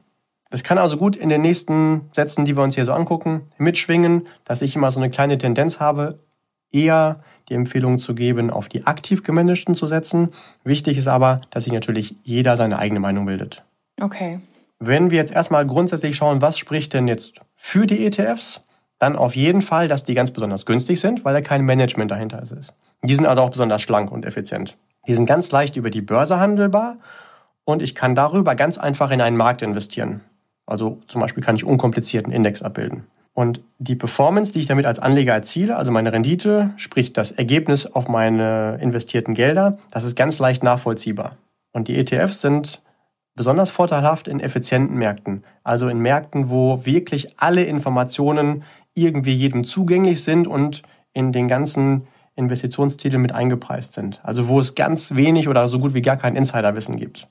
Es 0.51 0.63
kann 0.63 0.77
also 0.77 0.97
gut 0.97 1.15
in 1.15 1.29
den 1.29 1.41
nächsten 1.41 2.09
Sätzen, 2.11 2.45
die 2.45 2.57
wir 2.57 2.63
uns 2.63 2.75
hier 2.75 2.85
so 2.85 2.91
angucken, 2.91 3.43
mitschwingen, 3.57 4.27
dass 4.43 4.61
ich 4.61 4.75
immer 4.75 4.91
so 4.91 4.99
eine 4.99 5.09
kleine 5.09 5.37
Tendenz 5.37 5.79
habe, 5.79 6.19
eher 6.71 7.23
die 7.47 7.53
Empfehlung 7.53 7.99
zu 7.99 8.13
geben, 8.13 8.49
auf 8.49 8.67
die 8.67 8.85
aktiv 8.85 9.23
gemanagten 9.23 9.75
zu 9.75 9.87
setzen. 9.87 10.31
Wichtig 10.65 10.97
ist 10.97 11.07
aber, 11.07 11.39
dass 11.51 11.63
sich 11.63 11.73
natürlich 11.73 12.15
jeder 12.23 12.57
seine 12.57 12.79
eigene 12.79 12.99
Meinung 12.99 13.25
bildet. 13.25 13.63
Okay. 13.99 14.41
Wenn 14.83 15.11
wir 15.11 15.17
jetzt 15.19 15.31
erstmal 15.31 15.67
grundsätzlich 15.67 16.15
schauen, 16.15 16.41
was 16.41 16.57
spricht 16.57 16.93
denn 16.95 17.07
jetzt 17.07 17.39
für 17.55 17.85
die 17.85 18.03
ETFs, 18.03 18.65
dann 18.97 19.15
auf 19.15 19.35
jeden 19.35 19.61
Fall, 19.61 19.87
dass 19.87 20.05
die 20.05 20.15
ganz 20.15 20.31
besonders 20.31 20.65
günstig 20.65 20.99
sind, 20.99 21.23
weil 21.23 21.35
da 21.35 21.41
kein 21.41 21.63
Management 21.63 22.09
dahinter 22.09 22.41
ist. 22.41 22.73
Die 23.03 23.13
sind 23.13 23.27
also 23.27 23.43
auch 23.43 23.51
besonders 23.51 23.83
schlank 23.83 24.11
und 24.11 24.25
effizient. 24.25 24.77
Die 25.07 25.13
sind 25.13 25.27
ganz 25.27 25.51
leicht 25.51 25.75
über 25.75 25.91
die 25.91 26.01
Börse 26.01 26.39
handelbar 26.39 26.97
und 27.63 27.83
ich 27.83 27.93
kann 27.93 28.15
darüber 28.15 28.55
ganz 28.55 28.79
einfach 28.79 29.11
in 29.11 29.21
einen 29.21 29.37
Markt 29.37 29.61
investieren. 29.61 30.21
Also 30.65 30.99
zum 31.05 31.21
Beispiel 31.21 31.43
kann 31.43 31.55
ich 31.55 31.63
unkomplizierten 31.63 32.33
Index 32.33 32.63
abbilden. 32.63 33.05
Und 33.33 33.61
die 33.77 33.95
Performance, 33.95 34.51
die 34.51 34.61
ich 34.61 34.67
damit 34.67 34.87
als 34.87 34.97
Anleger 34.97 35.33
erziele, 35.33 35.77
also 35.77 35.91
meine 35.91 36.11
Rendite, 36.11 36.71
sprich 36.77 37.13
das 37.13 37.31
Ergebnis 37.31 37.85
auf 37.85 38.07
meine 38.07 38.79
investierten 38.81 39.35
Gelder, 39.35 39.77
das 39.91 40.05
ist 40.05 40.15
ganz 40.15 40.39
leicht 40.39 40.63
nachvollziehbar. 40.63 41.37
Und 41.71 41.87
die 41.87 41.99
ETFs 41.99 42.41
sind 42.41 42.81
besonders 43.35 43.69
vorteilhaft 43.69 44.27
in 44.27 44.39
effizienten 44.39 44.97
Märkten, 44.97 45.43
also 45.63 45.87
in 45.87 45.99
Märkten, 45.99 46.49
wo 46.49 46.85
wirklich 46.85 47.39
alle 47.39 47.63
Informationen 47.63 48.63
irgendwie 48.93 49.33
jedem 49.33 49.63
zugänglich 49.63 50.23
sind 50.23 50.47
und 50.47 50.83
in 51.13 51.31
den 51.31 51.47
ganzen 51.47 52.07
Investitionstiteln 52.35 53.21
mit 53.21 53.31
eingepreist 53.31 53.93
sind. 53.93 54.21
Also 54.23 54.47
wo 54.47 54.59
es 54.59 54.75
ganz 54.75 55.15
wenig 55.15 55.47
oder 55.47 55.67
so 55.67 55.79
gut 55.79 55.93
wie 55.93 56.01
gar 56.01 56.17
kein 56.17 56.35
Insiderwissen 56.35 56.97
gibt. 56.97 57.27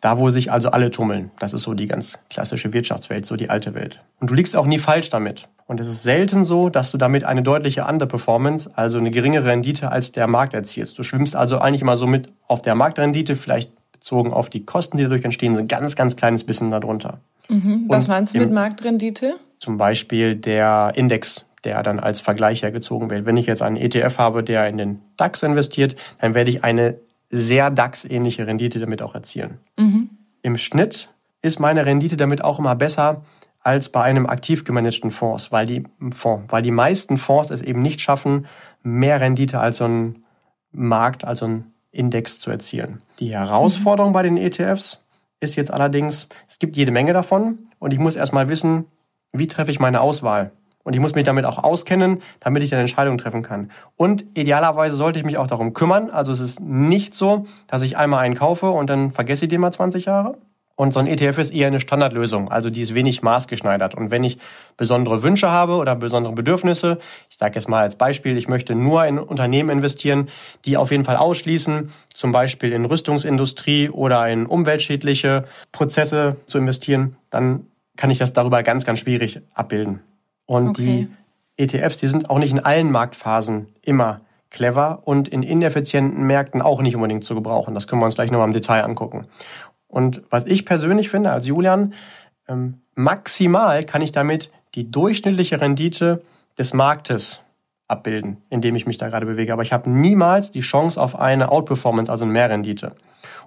Da, 0.00 0.18
wo 0.18 0.28
sich 0.28 0.52
also 0.52 0.70
alle 0.70 0.90
tummeln. 0.90 1.30
Das 1.38 1.54
ist 1.54 1.62
so 1.62 1.72
die 1.72 1.86
ganz 1.86 2.18
klassische 2.28 2.72
Wirtschaftswelt, 2.74 3.24
so 3.24 3.36
die 3.36 3.48
alte 3.48 3.74
Welt. 3.74 4.04
Und 4.20 4.30
du 4.30 4.34
liegst 4.34 4.54
auch 4.54 4.66
nie 4.66 4.78
falsch 4.78 5.08
damit. 5.08 5.48
Und 5.66 5.80
es 5.80 5.88
ist 5.88 6.02
selten 6.02 6.44
so, 6.44 6.68
dass 6.68 6.90
du 6.90 6.98
damit 6.98 7.24
eine 7.24 7.42
deutliche 7.42 7.86
Underperformance, 7.86 8.70
also 8.74 8.98
eine 8.98 9.10
geringere 9.10 9.46
Rendite 9.46 9.90
als 9.90 10.12
der 10.12 10.26
Markt 10.26 10.52
erzielst. 10.52 10.98
Du 10.98 11.02
schwimmst 11.04 11.34
also 11.34 11.58
eigentlich 11.58 11.80
immer 11.80 11.96
so 11.96 12.06
mit 12.06 12.30
auf 12.46 12.60
der 12.60 12.74
Marktrendite, 12.74 13.34
vielleicht 13.34 13.72
bezogen 14.04 14.34
auf 14.34 14.50
die 14.50 14.66
Kosten, 14.66 14.98
die 14.98 15.02
dadurch 15.02 15.24
entstehen, 15.24 15.54
so 15.54 15.60
ein 15.60 15.66
ganz, 15.68 15.96
ganz 15.96 16.14
kleines 16.14 16.44
bisschen 16.44 16.70
darunter. 16.70 17.20
Mhm. 17.48 17.86
Was 17.88 18.06
meinst 18.06 18.34
du 18.34 18.38
mit 18.38 18.52
Marktrendite? 18.52 19.36
Zum 19.58 19.78
Beispiel 19.78 20.36
der 20.36 20.92
Index, 20.94 21.46
der 21.64 21.82
dann 21.82 21.98
als 21.98 22.20
Vergleich 22.20 22.62
hergezogen 22.62 23.08
wird. 23.08 23.24
Wenn 23.24 23.38
ich 23.38 23.46
jetzt 23.46 23.62
einen 23.62 23.76
ETF 23.76 24.18
habe, 24.18 24.44
der 24.44 24.68
in 24.68 24.76
den 24.76 25.00
DAX 25.16 25.42
investiert, 25.42 25.96
dann 26.20 26.34
werde 26.34 26.50
ich 26.50 26.62
eine 26.62 26.98
sehr 27.30 27.70
DAX-ähnliche 27.70 28.46
Rendite 28.46 28.78
damit 28.78 29.00
auch 29.00 29.14
erzielen. 29.14 29.58
Mhm. 29.78 30.10
Im 30.42 30.58
Schnitt 30.58 31.08
ist 31.40 31.58
meine 31.58 31.86
Rendite 31.86 32.18
damit 32.18 32.44
auch 32.44 32.58
immer 32.58 32.74
besser 32.74 33.22
als 33.60 33.88
bei 33.88 34.02
einem 34.02 34.26
aktiv 34.26 34.64
gemanagten 34.64 35.10
Fonds, 35.10 35.50
weil 35.50 35.64
die, 35.64 35.84
Fonds, 36.10 36.52
weil 36.52 36.60
die 36.60 36.70
meisten 36.70 37.16
Fonds 37.16 37.48
es 37.48 37.62
eben 37.62 37.80
nicht 37.80 38.02
schaffen, 38.02 38.46
mehr 38.82 39.22
Rendite 39.22 39.60
als 39.60 39.78
so 39.78 39.86
ein 39.86 40.24
Markt, 40.72 41.24
also 41.24 41.46
ein 41.46 41.72
Index 41.90 42.38
zu 42.38 42.50
erzielen. 42.50 43.00
Die 43.18 43.32
Herausforderung 43.32 44.10
mhm. 44.10 44.14
bei 44.14 44.22
den 44.22 44.36
ETFs 44.36 45.00
ist 45.40 45.56
jetzt 45.56 45.72
allerdings, 45.72 46.28
es 46.48 46.58
gibt 46.58 46.76
jede 46.76 46.92
Menge 46.92 47.12
davon 47.12 47.58
und 47.78 47.92
ich 47.92 47.98
muss 47.98 48.16
erstmal 48.16 48.48
wissen, 48.48 48.86
wie 49.32 49.46
treffe 49.46 49.70
ich 49.70 49.80
meine 49.80 50.00
Auswahl. 50.00 50.52
Und 50.84 50.92
ich 50.92 51.00
muss 51.00 51.14
mich 51.14 51.24
damit 51.24 51.46
auch 51.46 51.58
auskennen, 51.58 52.20
damit 52.40 52.62
ich 52.62 52.72
eine 52.72 52.82
Entscheidung 52.82 53.16
treffen 53.16 53.42
kann. 53.42 53.70
Und 53.96 54.24
idealerweise 54.36 54.96
sollte 54.96 55.18
ich 55.18 55.24
mich 55.24 55.38
auch 55.38 55.46
darum 55.46 55.72
kümmern. 55.72 56.10
Also 56.10 56.30
es 56.30 56.40
ist 56.40 56.60
nicht 56.60 57.14
so, 57.14 57.46
dass 57.66 57.80
ich 57.82 57.96
einmal 57.96 58.20
einen 58.20 58.34
kaufe 58.34 58.70
und 58.70 58.90
dann 58.90 59.10
vergesse 59.10 59.46
ich 59.46 59.48
den 59.48 59.62
mal 59.62 59.72
20 59.72 60.04
Jahre. 60.04 60.36
Und 60.76 60.92
so 60.92 60.98
ein 60.98 61.06
ETF 61.06 61.38
ist 61.38 61.54
eher 61.54 61.68
eine 61.68 61.78
Standardlösung, 61.78 62.50
also 62.50 62.68
die 62.68 62.82
ist 62.82 62.94
wenig 62.94 63.22
maßgeschneidert. 63.22 63.94
Und 63.94 64.10
wenn 64.10 64.24
ich 64.24 64.38
besondere 64.76 65.22
Wünsche 65.22 65.50
habe 65.50 65.76
oder 65.76 65.94
besondere 65.94 66.32
Bedürfnisse, 66.32 66.98
ich 67.30 67.36
sage 67.36 67.54
jetzt 67.54 67.68
mal 67.68 67.82
als 67.82 67.94
Beispiel, 67.94 68.36
ich 68.36 68.48
möchte 68.48 68.74
nur 68.74 69.04
in 69.06 69.20
Unternehmen 69.20 69.70
investieren, 69.70 70.28
die 70.64 70.76
auf 70.76 70.90
jeden 70.90 71.04
Fall 71.04 71.16
ausschließen, 71.16 71.90
zum 72.12 72.32
Beispiel 72.32 72.72
in 72.72 72.84
Rüstungsindustrie 72.84 73.88
oder 73.88 74.28
in 74.28 74.46
umweltschädliche 74.46 75.44
Prozesse 75.70 76.36
zu 76.46 76.58
investieren, 76.58 77.16
dann 77.30 77.66
kann 77.96 78.10
ich 78.10 78.18
das 78.18 78.32
darüber 78.32 78.64
ganz, 78.64 78.84
ganz 78.84 78.98
schwierig 78.98 79.40
abbilden. 79.54 80.00
Und 80.46 80.70
okay. 80.70 81.08
die 81.56 81.62
ETFs, 81.62 81.98
die 81.98 82.08
sind 82.08 82.30
auch 82.30 82.38
nicht 82.38 82.50
in 82.50 82.58
allen 82.58 82.90
Marktphasen 82.90 83.68
immer 83.82 84.22
clever 84.54 85.02
und 85.04 85.28
in 85.28 85.42
ineffizienten 85.42 86.26
Märkten 86.26 86.62
auch 86.62 86.80
nicht 86.80 86.94
unbedingt 86.94 87.24
zu 87.24 87.34
gebrauchen. 87.34 87.74
Das 87.74 87.88
können 87.88 88.00
wir 88.00 88.06
uns 88.06 88.14
gleich 88.14 88.30
nochmal 88.30 88.46
im 88.46 88.52
Detail 88.54 88.84
angucken. 88.84 89.26
Und 89.94 90.22
was 90.28 90.44
ich 90.44 90.66
persönlich 90.66 91.08
finde 91.08 91.30
als 91.30 91.46
Julian, 91.46 91.94
ähm, 92.48 92.80
maximal 92.96 93.84
kann 93.84 94.02
ich 94.02 94.10
damit 94.10 94.50
die 94.74 94.90
durchschnittliche 94.90 95.60
Rendite 95.60 96.20
des 96.58 96.74
Marktes 96.74 97.42
abbilden, 97.86 98.38
in 98.50 98.60
dem 98.60 98.74
ich 98.74 98.86
mich 98.86 98.96
da 98.96 99.08
gerade 99.08 99.24
bewege. 99.24 99.52
Aber 99.52 99.62
ich 99.62 99.72
habe 99.72 99.88
niemals 99.88 100.50
die 100.50 100.62
Chance 100.62 101.00
auf 101.00 101.16
eine 101.16 101.52
Outperformance, 101.52 102.10
also 102.10 102.24
eine 102.24 102.32
Mehrrendite. 102.32 102.96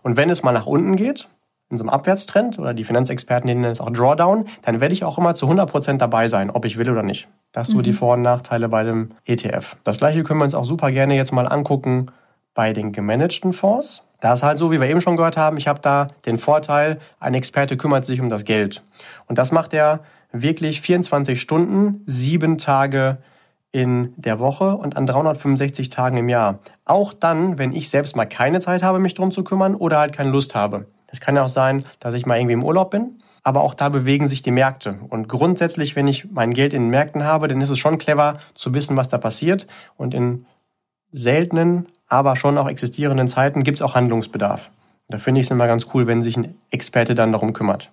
Und 0.03 0.15
wenn 0.15 0.29
es 0.29 0.41
mal 0.41 0.53
nach 0.53 0.67
unten 0.67 0.95
geht, 0.95 1.27
in 1.69 1.75
so 1.75 1.83
einem 1.83 1.89
Abwärtstrend 1.89 2.57
oder 2.59 2.73
die 2.73 2.85
Finanzexperten 2.85 3.45
nennen 3.45 3.65
es 3.65 3.81
auch 3.81 3.89
Drawdown, 3.89 4.45
dann 4.61 4.79
werde 4.79 4.93
ich 4.93 5.03
auch 5.03 5.17
immer 5.17 5.35
zu 5.35 5.47
100% 5.47 5.97
dabei 5.97 6.29
sein, 6.29 6.49
ob 6.49 6.63
ich 6.63 6.77
will 6.77 6.89
oder 6.89 7.03
nicht. 7.03 7.27
Das 7.51 7.67
sind 7.67 7.75
so 7.75 7.81
die 7.81 7.91
mhm. 7.91 7.95
Vor- 7.95 8.13
und 8.13 8.21
Nachteile 8.21 8.69
bei 8.69 8.85
dem 8.85 9.11
ETF. 9.25 9.75
Das 9.83 9.97
gleiche 9.97 10.23
können 10.23 10.39
wir 10.39 10.45
uns 10.45 10.55
auch 10.55 10.63
super 10.63 10.93
gerne 10.93 11.17
jetzt 11.17 11.33
mal 11.33 11.45
angucken 11.45 12.09
bei 12.57 12.73
den 12.73 12.91
gemanagten 12.91 13.53
Fonds. 13.53 14.03
Da 14.19 14.33
ist 14.33 14.41
halt 14.41 14.57
so, 14.57 14.71
wie 14.71 14.81
wir 14.81 14.89
eben 14.89 14.99
schon 14.99 15.15
gehört 15.15 15.37
haben, 15.37 15.57
ich 15.57 15.67
habe 15.67 15.79
da 15.79 16.07
den 16.25 16.39
Vorteil, 16.39 16.97
ein 17.19 17.35
Experte 17.35 17.77
kümmert 17.77 18.03
sich 18.03 18.19
um 18.19 18.29
das 18.29 18.45
Geld. 18.45 18.83
Und 19.27 19.37
das 19.37 19.51
macht 19.51 19.75
er 19.75 19.99
wirklich 20.31 20.81
24 20.81 21.39
Stunden, 21.39 22.01
sieben 22.07 22.57
Tage 22.57 23.19
in 23.71 24.11
der 24.17 24.39
Woche 24.39 24.75
und 24.75 24.97
an 24.97 25.05
365 25.05 25.89
Tagen 25.89 26.17
im 26.17 26.29
Jahr. 26.29 26.57
Auch 26.83 27.13
dann, 27.13 27.59
wenn 27.59 27.73
ich 27.73 27.89
selbst 27.91 28.15
mal 28.15 28.25
keine 28.25 28.59
Zeit 28.59 28.81
habe, 28.81 28.97
mich 28.97 29.13
drum 29.13 29.29
zu 29.29 29.43
kümmern 29.43 29.75
oder 29.75 29.99
halt 29.99 30.13
keine 30.13 30.31
Lust 30.31 30.55
habe. 30.55 30.87
Es 31.05 31.19
kann 31.19 31.35
ja 31.35 31.43
auch 31.43 31.49
sein, 31.49 31.85
dass 31.99 32.15
ich 32.15 32.25
mal 32.25 32.39
irgendwie 32.39 32.53
im 32.53 32.63
Urlaub 32.63 32.89
bin, 32.89 33.21
aber 33.43 33.61
auch 33.61 33.75
da 33.75 33.89
bewegen 33.89 34.27
sich 34.27 34.41
die 34.41 34.49
Märkte. 34.49 34.97
Und 35.09 35.29
grundsätzlich, 35.29 35.95
wenn 35.95 36.07
ich 36.07 36.31
mein 36.31 36.55
Geld 36.55 36.73
in 36.73 36.85
den 36.85 36.89
Märkten 36.89 37.23
habe, 37.23 37.47
dann 37.47 37.61
ist 37.61 37.69
es 37.69 37.77
schon 37.77 37.99
clever 37.99 38.39
zu 38.55 38.73
wissen, 38.73 38.97
was 38.97 39.09
da 39.09 39.19
passiert. 39.19 39.67
Und 39.95 40.15
in 40.15 40.47
seltenen, 41.11 41.87
aber 42.07 42.35
schon 42.35 42.57
auch 42.57 42.69
existierenden 42.69 43.27
Zeiten 43.27 43.63
gibt 43.63 43.77
es 43.77 43.81
auch 43.81 43.95
Handlungsbedarf. 43.95 44.69
Da 45.09 45.17
finde 45.17 45.41
ich 45.41 45.47
es 45.47 45.51
immer 45.51 45.67
ganz 45.67 45.87
cool, 45.93 46.07
wenn 46.07 46.21
sich 46.21 46.37
ein 46.37 46.55
Experte 46.69 47.15
dann 47.15 47.31
darum 47.31 47.53
kümmert. 47.53 47.91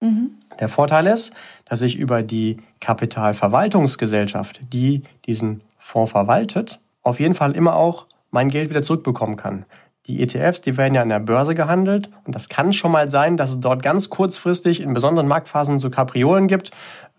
Mhm. 0.00 0.32
Der 0.58 0.68
Vorteil 0.68 1.06
ist, 1.06 1.32
dass 1.64 1.82
ich 1.82 1.96
über 1.96 2.22
die 2.22 2.58
Kapitalverwaltungsgesellschaft, 2.80 4.60
die 4.72 5.02
diesen 5.26 5.62
Fonds 5.78 6.12
verwaltet, 6.12 6.80
auf 7.02 7.20
jeden 7.20 7.34
Fall 7.34 7.52
immer 7.52 7.76
auch 7.76 8.06
mein 8.30 8.48
Geld 8.48 8.70
wieder 8.70 8.82
zurückbekommen 8.82 9.36
kann. 9.36 9.64
Die 10.06 10.20
ETFs, 10.20 10.60
die 10.60 10.76
werden 10.76 10.94
ja 10.94 11.02
an 11.02 11.10
der 11.10 11.20
Börse 11.20 11.54
gehandelt 11.54 12.10
und 12.24 12.34
das 12.34 12.48
kann 12.48 12.72
schon 12.72 12.90
mal 12.90 13.08
sein, 13.08 13.36
dass 13.36 13.50
es 13.50 13.60
dort 13.60 13.82
ganz 13.82 14.10
kurzfristig 14.10 14.80
in 14.80 14.94
besonderen 14.94 15.28
Marktphasen 15.28 15.78
so 15.78 15.90
Kapriolen 15.90 16.48
gibt. 16.48 16.72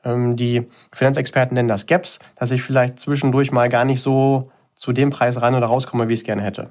Ähm, 0.04 0.36
die 0.36 0.68
Finanzexperten 0.92 1.56
nennen 1.56 1.70
das 1.70 1.86
Gaps, 1.86 2.20
dass 2.36 2.52
ich 2.52 2.62
vielleicht 2.62 3.00
zwischendurch 3.00 3.54
mal 3.54 3.70
gar 3.70 3.86
nicht 3.86 4.02
so 4.02 4.52
zu 4.84 4.92
dem 4.92 5.12
Preis 5.12 5.42
rein 5.42 5.56
oder 5.56 5.68
rauskomme, 5.68 6.10
wie 6.10 6.14
ich 6.14 6.20
es 6.20 6.26
gerne 6.26 6.42
hätte. 6.42 6.68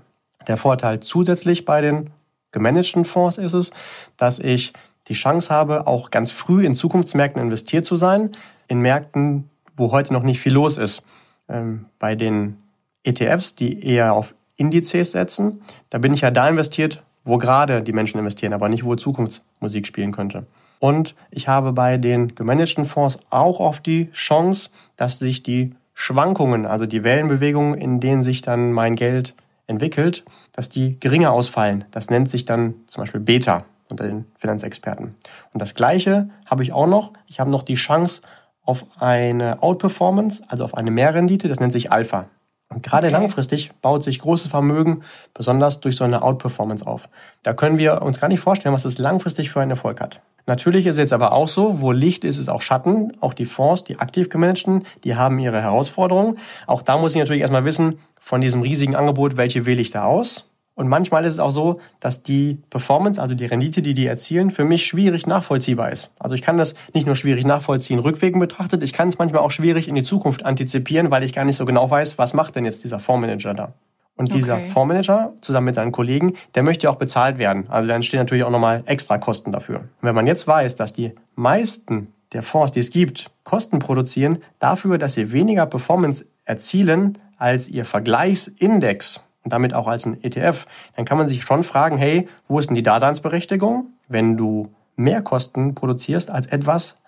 Der 0.46 0.58
Vorteil 0.58 1.00
zusätzlich 1.00 1.64
bei 1.64 1.80
den 1.80 2.10
gemanagten 2.50 3.06
Fonds 3.06 3.38
ist 3.38 3.54
es, 3.54 3.70
dass 4.18 4.38
ich 4.38 4.74
die 5.08 5.14
Chance 5.14 5.48
habe, 5.48 5.86
auch 5.86 6.10
ganz 6.10 6.30
früh 6.30 6.66
in 6.66 6.74
Zukunftsmärkten 6.74 7.40
investiert 7.40 7.86
zu 7.86 7.96
sein, 7.96 8.36
in 8.68 8.80
Märkten, 8.80 9.48
wo 9.78 9.92
heute 9.92 10.12
noch 10.12 10.24
nicht 10.24 10.40
viel 10.40 10.52
los 10.52 10.76
ist. 10.76 11.02
Ähm, 11.48 11.86
bei 11.98 12.14
den 12.14 12.58
ETFs, 13.02 13.54
die 13.54 13.82
eher 13.82 14.12
auf 14.12 14.34
Indizes 14.56 15.12
setzen. 15.12 15.62
Da 15.88 15.96
bin 15.96 16.12
ich 16.12 16.20
ja 16.20 16.30
da 16.30 16.46
investiert, 16.50 17.02
wo 17.24 17.38
gerade 17.38 17.80
die 17.82 17.94
Menschen 17.94 18.18
investieren, 18.18 18.52
aber 18.52 18.68
nicht, 18.68 18.84
wo 18.84 18.94
Zukunftsmusik 18.94 19.86
spielen 19.86 20.12
könnte. 20.12 20.44
Und 20.80 21.14
ich 21.30 21.48
habe 21.48 21.72
bei 21.72 21.96
den 21.96 22.34
gemanagten 22.34 22.84
Fonds 22.84 23.20
auch 23.30 23.58
oft 23.58 23.86
die 23.86 24.10
Chance, 24.10 24.68
dass 24.96 25.18
sich 25.18 25.42
die 25.42 25.74
Schwankungen, 26.02 26.66
also 26.66 26.84
die 26.84 27.04
Wellenbewegungen, 27.04 27.74
in 27.74 28.00
denen 28.00 28.24
sich 28.24 28.42
dann 28.42 28.72
mein 28.72 28.96
Geld 28.96 29.36
entwickelt, 29.68 30.24
dass 30.52 30.68
die 30.68 30.98
geringer 30.98 31.30
ausfallen. 31.30 31.84
Das 31.92 32.10
nennt 32.10 32.28
sich 32.28 32.44
dann 32.44 32.74
zum 32.88 33.02
Beispiel 33.02 33.20
Beta 33.20 33.64
unter 33.88 34.08
den 34.08 34.24
Finanzexperten. 34.34 35.14
Und 35.52 35.62
das 35.62 35.76
Gleiche 35.76 36.28
habe 36.44 36.64
ich 36.64 36.72
auch 36.72 36.88
noch. 36.88 37.12
Ich 37.28 37.38
habe 37.38 37.50
noch 37.50 37.62
die 37.62 37.76
Chance 37.76 38.22
auf 38.64 38.84
eine 39.00 39.62
Outperformance, 39.62 40.42
also 40.48 40.64
auf 40.64 40.76
eine 40.76 40.90
Mehrrendite, 40.90 41.46
das 41.46 41.60
nennt 41.60 41.72
sich 41.72 41.92
Alpha. 41.92 42.26
Und 42.72 42.82
gerade 42.82 43.08
okay. 43.08 43.16
langfristig 43.16 43.70
baut 43.82 44.02
sich 44.02 44.18
großes 44.18 44.48
Vermögen 44.48 45.02
besonders 45.34 45.80
durch 45.80 45.96
so 45.96 46.04
eine 46.04 46.22
Outperformance 46.22 46.86
auf. 46.86 47.08
Da 47.42 47.52
können 47.52 47.78
wir 47.78 48.02
uns 48.02 48.20
gar 48.20 48.28
nicht 48.28 48.40
vorstellen, 48.40 48.74
was 48.74 48.82
das 48.82 48.98
langfristig 48.98 49.50
für 49.50 49.60
einen 49.60 49.70
Erfolg 49.70 50.00
hat. 50.00 50.20
Natürlich 50.46 50.86
ist 50.86 50.94
es 50.94 51.00
jetzt 51.00 51.12
aber 51.12 51.32
auch 51.32 51.48
so, 51.48 51.80
wo 51.80 51.92
Licht 51.92 52.24
ist, 52.24 52.38
ist 52.38 52.48
auch 52.48 52.62
Schatten. 52.62 53.12
Auch 53.20 53.34
die 53.34 53.44
Fonds, 53.44 53.84
die 53.84 53.98
aktiv 53.98 54.28
gemanagten, 54.28 54.84
die 55.04 55.14
haben 55.14 55.38
ihre 55.38 55.62
Herausforderungen. 55.62 56.38
Auch 56.66 56.82
da 56.82 56.98
muss 56.98 57.12
ich 57.12 57.18
natürlich 57.18 57.42
erstmal 57.42 57.64
wissen, 57.64 57.98
von 58.18 58.40
diesem 58.40 58.62
riesigen 58.62 58.96
Angebot, 58.96 59.36
welche 59.36 59.66
wähle 59.66 59.80
ich 59.80 59.90
da 59.90 60.04
aus? 60.04 60.46
Und 60.74 60.88
manchmal 60.88 61.24
ist 61.24 61.34
es 61.34 61.38
auch 61.38 61.50
so, 61.50 61.78
dass 62.00 62.22
die 62.22 62.58
Performance, 62.70 63.20
also 63.20 63.34
die 63.34 63.44
Rendite, 63.44 63.82
die 63.82 63.94
die 63.94 64.06
erzielen, 64.06 64.50
für 64.50 64.64
mich 64.64 64.86
schwierig 64.86 65.26
nachvollziehbar 65.26 65.92
ist. 65.92 66.12
Also 66.18 66.34
ich 66.34 66.42
kann 66.42 66.56
das 66.56 66.74
nicht 66.94 67.06
nur 67.06 67.14
schwierig 67.14 67.44
nachvollziehen, 67.44 67.98
rückwirkend 67.98 68.40
betrachtet, 68.40 68.82
ich 68.82 68.92
kann 68.92 69.08
es 69.08 69.18
manchmal 69.18 69.42
auch 69.42 69.50
schwierig 69.50 69.86
in 69.86 69.94
die 69.94 70.02
Zukunft 70.02 70.44
antizipieren, 70.44 71.10
weil 71.10 71.24
ich 71.24 71.34
gar 71.34 71.44
nicht 71.44 71.56
so 71.56 71.66
genau 71.66 71.90
weiß, 71.90 72.16
was 72.16 72.32
macht 72.32 72.56
denn 72.56 72.64
jetzt 72.64 72.84
dieser 72.84 73.00
Fondsmanager 73.00 73.54
da. 73.54 73.74
Und 74.16 74.32
dieser 74.34 74.56
Okay. 74.56 74.70
Fondsmanager 74.70 75.32
zusammen 75.40 75.66
mit 75.66 75.74
seinen 75.74 75.92
Kollegen, 75.92 76.34
der 76.54 76.62
möchte 76.62 76.88
auch 76.88 76.96
bezahlt 76.96 77.38
werden. 77.38 77.64
Also 77.68 77.88
dann 77.88 77.96
entstehen 77.96 78.20
natürlich 78.20 78.44
auch 78.44 78.50
nochmal 78.50 78.82
extra 78.86 79.18
Kosten 79.18 79.52
dafür. 79.52 79.80
Und 79.80 79.88
wenn 80.02 80.14
man 80.14 80.26
jetzt 80.26 80.46
weiß, 80.46 80.76
dass 80.76 80.92
die 80.92 81.12
meisten 81.34 82.08
der 82.32 82.42
Fonds, 82.42 82.72
die 82.72 82.80
es 82.80 82.90
gibt, 82.90 83.30
Kosten 83.44 83.78
produzieren 83.78 84.38
dafür, 84.58 84.98
dass 84.98 85.14
sie 85.14 85.32
weniger 85.32 85.66
Performance 85.66 86.26
erzielen 86.44 87.18
als 87.36 87.68
ihr 87.68 87.84
Vergleichsindex 87.84 89.22
und 89.44 89.52
damit 89.52 89.74
auch 89.74 89.86
als 89.86 90.06
ein 90.06 90.22
ETF, 90.22 90.66
dann 90.96 91.04
kann 91.04 91.18
man 91.18 91.26
sich 91.26 91.42
schon 91.42 91.64
fragen, 91.64 91.96
hey, 91.96 92.28
wo 92.48 92.58
ist 92.58 92.68
denn 92.68 92.74
die 92.74 92.82
Daseinsberechtigung, 92.82 93.86
wenn 94.08 94.36
du 94.36 94.72
mehr 94.96 95.22
Kosten 95.22 95.74
produzierst 95.74 96.30
als 96.30 96.46
etwas, 96.46 96.98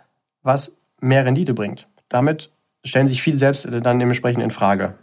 was 0.43 0.73
mehr 1.01 1.25
Rendite 1.25 1.55
bringt? 1.55 1.89
Damit 2.09 2.51
stellen 2.85 3.07
sich 3.07 3.23
viele 3.23 3.37
selbst 3.37 3.69
dann 3.71 3.99
dementsprechend 3.99 4.43
in 4.43 4.51
Frage. 4.51 4.95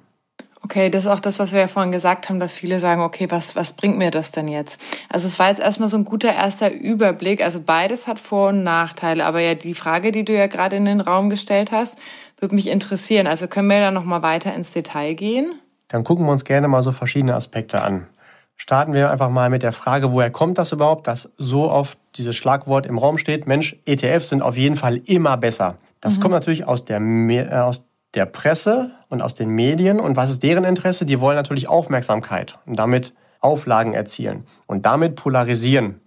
Okay, 0.64 0.92
das 0.92 1.06
ist 1.06 1.12
auch 1.12 1.20
das, 1.20 1.40
was 1.40 1.54
wir 1.54 1.60
ja 1.60 1.68
vorhin 1.68 1.92
gesagt 1.92 2.30
haben, 2.30 2.40
dass 2.40 2.54
viele 2.54 2.80
sagen, 2.80 3.02
okay, 3.02 3.26
was, 3.30 3.56
was 3.56 3.74
bringt 3.74 3.98
mir 3.98 4.12
das 4.12 4.32
denn 4.32 4.48
jetzt? 4.48 4.80
Also 5.10 5.28
es 5.28 5.40
war 5.40 5.50
jetzt 5.50 5.60
erstmal 5.60 5.90
so 5.90 5.98
ein 5.98 6.06
guter 6.06 6.34
erster 6.34 6.72
Überblick. 6.72 7.44
Also 7.44 7.62
beides 7.62 8.06
hat 8.06 8.20
Vor- 8.20 8.50
und 8.50 8.64
Nachteile. 8.64 9.26
Aber 9.26 9.40
ja, 9.40 9.56
die 9.56 9.74
Frage, 9.74 10.12
die 10.12 10.24
du 10.24 10.34
ja 10.34 10.46
gerade 10.46 10.76
in 10.76 10.86
den 10.86 11.02
Raum 11.02 11.32
gestellt 11.32 11.72
hast, 11.72 11.98
würde 12.40 12.54
mich 12.54 12.68
interessieren. 12.68 13.26
Also 13.26 13.48
können 13.48 13.70
wir 13.70 13.80
da 13.80 13.90
nochmal 13.90 14.22
weiter 14.22 14.54
ins 14.54 14.72
Detail 14.72 15.16
gehen? 15.16 15.60
Dann 15.92 16.06
gucken 16.06 16.26
wir 16.26 16.32
uns 16.32 16.46
gerne 16.46 16.70
mal 16.70 16.84
so 16.84 16.94
verschiedene 16.94 17.36
Aspekte 17.36 17.82
an. 17.82 18.08
Starten 18.56 18.94
wir 18.94 19.12
einfach 19.12 19.30
mal 19.30 19.50
mit 19.50 19.62
der 19.62 19.74
Frage, 19.74 20.14
woher 20.14 20.32
kommt 20.32 20.58
das 20.58 20.72
überhaupt, 20.72 21.06
dass 21.08 21.32
so 21.38 21.70
oft 21.70 21.98
dieses 22.16 22.38
Schlagwort 22.38 22.86
im 22.86 22.98
Raum 22.98 23.18
steht, 23.18 23.46
Mensch, 23.46 23.76
ETFs 23.86 24.30
sind 24.30 24.42
auf 24.42 24.56
jeden 24.56 24.78
Fall 24.78 24.98
immer 24.98 25.36
besser. 25.36 25.80
Das 26.00 26.22
kommt 26.22 26.34
natürlich 26.34 26.66
aus 26.66 26.86
der, 26.86 27.02
äh, 27.02 27.60
aus 27.60 27.84
der 28.14 28.26
Presse 28.26 28.92
und 29.10 29.22
aus 29.22 29.36
den 29.36 29.50
Medien. 29.50 30.00
Und 30.00 30.16
was 30.16 30.30
ist 30.30 30.44
deren 30.44 30.64
Interesse? 30.64 31.06
Die 31.06 31.20
wollen 31.20 31.36
natürlich 31.36 31.68
Aufmerksamkeit 31.68 32.58
und 32.66 32.80
damit 32.80 33.14
Auflagen 33.42 33.94
erzielen 33.94 34.46
und 34.68 34.86
damit 34.86 35.16
polarisieren. 35.16 36.00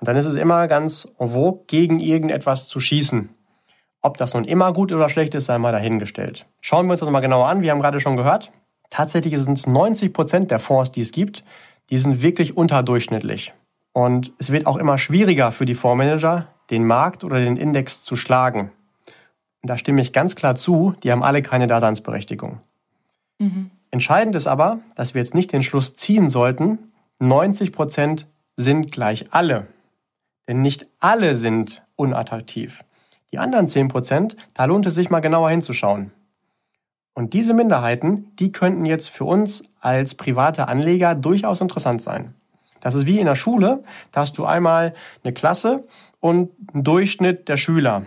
Und 0.00 0.08
dann 0.08 0.16
ist 0.16 0.26
es 0.26 0.34
immer 0.34 0.66
ganz 0.66 1.06
en 1.18 1.30
vogue, 1.30 1.64
gegen 1.66 2.00
irgendetwas 2.00 2.66
zu 2.66 2.80
schießen. 2.80 3.28
Ob 4.02 4.16
das 4.16 4.34
nun 4.34 4.44
immer 4.44 4.72
gut 4.72 4.92
oder 4.92 5.08
schlecht 5.08 5.34
ist, 5.34 5.46
sei 5.46 5.58
mal 5.58 5.72
dahingestellt. 5.72 6.46
Schauen 6.60 6.86
wir 6.86 6.92
uns 6.92 7.00
das 7.00 7.10
mal 7.10 7.20
genauer 7.20 7.48
an. 7.48 7.62
Wir 7.62 7.70
haben 7.70 7.80
gerade 7.80 8.00
schon 8.00 8.16
gehört, 8.16 8.50
tatsächlich 8.90 9.38
sind 9.38 9.58
es 9.58 9.66
90 9.66 10.12
Prozent 10.12 10.50
der 10.50 10.58
Fonds, 10.58 10.92
die 10.92 11.00
es 11.00 11.12
gibt, 11.12 11.44
die 11.90 11.98
sind 11.98 12.22
wirklich 12.22 12.56
unterdurchschnittlich. 12.56 13.52
Und 13.92 14.32
es 14.38 14.52
wird 14.52 14.66
auch 14.66 14.76
immer 14.76 14.98
schwieriger 14.98 15.52
für 15.52 15.64
die 15.64 15.74
Fondsmanager, 15.74 16.48
den 16.70 16.86
Markt 16.86 17.24
oder 17.24 17.40
den 17.40 17.56
Index 17.56 18.02
zu 18.04 18.16
schlagen. 18.16 18.70
Und 19.62 19.70
da 19.70 19.78
stimme 19.78 20.00
ich 20.00 20.12
ganz 20.12 20.36
klar 20.36 20.54
zu, 20.54 20.94
die 21.02 21.10
haben 21.10 21.22
alle 21.22 21.42
keine 21.42 21.66
Daseinsberechtigung. 21.66 22.60
Entscheidend 23.90 24.36
ist 24.36 24.46
aber, 24.46 24.80
dass 24.94 25.14
wir 25.14 25.22
jetzt 25.22 25.34
nicht 25.34 25.52
den 25.52 25.62
Schluss 25.62 25.94
ziehen 25.94 26.28
sollten, 26.28 26.78
90 27.18 27.72
Prozent 27.72 28.26
sind 28.56 28.92
gleich 28.92 29.26
alle. 29.30 29.66
Denn 30.46 30.60
nicht 30.60 30.86
alle 31.00 31.36
sind 31.36 31.82
unattraktiv. 31.96 32.84
Die 33.32 33.38
anderen 33.38 33.68
10 33.68 33.88
Prozent, 33.88 34.36
da 34.54 34.64
lohnt 34.64 34.86
es 34.86 34.94
sich 34.94 35.10
mal 35.10 35.20
genauer 35.20 35.50
hinzuschauen. 35.50 36.12
Und 37.18 37.32
diese 37.32 37.52
Minderheiten, 37.52 38.30
die 38.38 38.52
könnten 38.52 38.84
jetzt 38.84 39.10
für 39.10 39.24
uns 39.24 39.64
als 39.80 40.14
private 40.14 40.68
Anleger 40.68 41.16
durchaus 41.16 41.60
interessant 41.60 42.00
sein. 42.00 42.32
Das 42.80 42.94
ist 42.94 43.06
wie 43.06 43.18
in 43.18 43.26
der 43.26 43.34
Schule, 43.34 43.82
da 44.12 44.20
hast 44.20 44.38
du 44.38 44.44
einmal 44.44 44.94
eine 45.24 45.32
Klasse 45.32 45.82
und 46.20 46.50
einen 46.72 46.84
Durchschnitt 46.84 47.48
der 47.48 47.56
Schüler. 47.56 48.06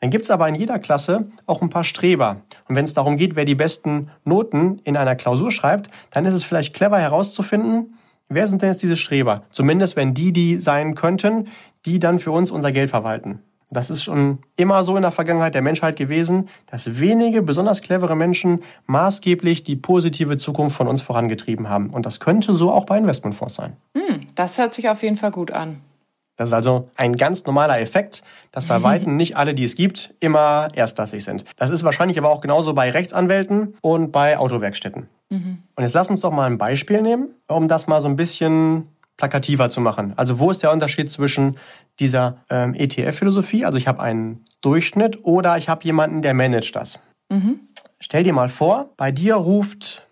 Dann 0.00 0.10
gibt's 0.10 0.28
aber 0.28 0.48
in 0.48 0.56
jeder 0.56 0.80
Klasse 0.80 1.30
auch 1.46 1.62
ein 1.62 1.70
paar 1.70 1.84
Streber. 1.84 2.38
Und 2.68 2.74
wenn 2.74 2.84
es 2.84 2.94
darum 2.94 3.16
geht, 3.16 3.36
wer 3.36 3.44
die 3.44 3.54
besten 3.54 4.10
Noten 4.24 4.80
in 4.82 4.96
einer 4.96 5.14
Klausur 5.14 5.52
schreibt, 5.52 5.88
dann 6.10 6.26
ist 6.26 6.34
es 6.34 6.42
vielleicht 6.42 6.74
clever 6.74 6.98
herauszufinden, 6.98 7.94
wer 8.28 8.48
sind 8.48 8.62
denn 8.62 8.70
jetzt 8.70 8.82
diese 8.82 8.96
Streber? 8.96 9.44
Zumindest 9.50 9.94
wenn 9.94 10.14
die 10.14 10.32
die 10.32 10.58
sein 10.58 10.96
könnten, 10.96 11.46
die 11.86 12.00
dann 12.00 12.18
für 12.18 12.32
uns 12.32 12.50
unser 12.50 12.72
Geld 12.72 12.90
verwalten. 12.90 13.40
Das 13.70 13.90
ist 13.90 14.02
schon 14.02 14.38
immer 14.56 14.82
so 14.82 14.96
in 14.96 15.02
der 15.02 15.10
Vergangenheit 15.10 15.54
der 15.54 15.62
Menschheit 15.62 15.96
gewesen, 15.96 16.48
dass 16.70 16.98
wenige 16.98 17.42
besonders 17.42 17.82
clevere 17.82 18.16
Menschen 18.16 18.62
maßgeblich 18.86 19.62
die 19.62 19.76
positive 19.76 20.38
Zukunft 20.38 20.76
von 20.76 20.88
uns 20.88 21.02
vorangetrieben 21.02 21.68
haben. 21.68 21.90
Und 21.90 22.06
das 22.06 22.20
könnte 22.20 22.54
so 22.54 22.72
auch 22.72 22.86
bei 22.86 22.96
Investmentfonds 22.96 23.54
sein. 23.54 23.76
Hm, 23.94 24.20
das 24.34 24.56
hört 24.58 24.72
sich 24.72 24.88
auf 24.88 25.02
jeden 25.02 25.16
Fall 25.16 25.32
gut 25.32 25.50
an. 25.50 25.80
Das 26.36 26.50
ist 26.50 26.54
also 26.54 26.88
ein 26.94 27.16
ganz 27.16 27.44
normaler 27.46 27.80
Effekt, 27.80 28.22
dass 28.52 28.64
bei 28.64 28.82
Weitem 28.84 29.16
nicht 29.16 29.36
alle, 29.36 29.54
die 29.54 29.64
es 29.64 29.74
gibt, 29.74 30.14
immer 30.20 30.68
erstklassig 30.72 31.24
sind. 31.24 31.44
Das 31.56 31.68
ist 31.70 31.82
wahrscheinlich 31.82 32.16
aber 32.16 32.30
auch 32.30 32.40
genauso 32.40 32.74
bei 32.74 32.90
Rechtsanwälten 32.90 33.74
und 33.82 34.12
bei 34.12 34.38
Autowerkstätten. 34.38 35.08
Und 35.74 35.82
jetzt 35.82 35.94
lass 35.94 36.10
uns 36.10 36.20
doch 36.20 36.30
mal 36.30 36.46
ein 36.46 36.56
Beispiel 36.56 37.02
nehmen, 37.02 37.34
um 37.48 37.66
das 37.66 37.88
mal 37.88 38.00
so 38.00 38.08
ein 38.08 38.14
bisschen 38.14 38.86
plakativer 39.18 39.68
zu 39.68 39.82
machen. 39.82 40.14
Also 40.16 40.38
wo 40.38 40.50
ist 40.50 40.62
der 40.62 40.72
Unterschied 40.72 41.10
zwischen 41.10 41.58
dieser 42.00 42.38
ähm, 42.48 42.72
ETF-Philosophie, 42.74 43.66
also 43.66 43.76
ich 43.76 43.86
habe 43.86 44.00
einen 44.00 44.44
Durchschnitt 44.62 45.24
oder 45.24 45.58
ich 45.58 45.68
habe 45.68 45.84
jemanden, 45.84 46.22
der 46.22 46.32
managt 46.32 46.74
das. 46.74 46.98
Stell 48.00 48.22
dir 48.22 48.32
mal 48.32 48.48
vor, 48.48 48.94
bei 48.96 49.10
dir 49.12 49.34
ruft 49.34 50.08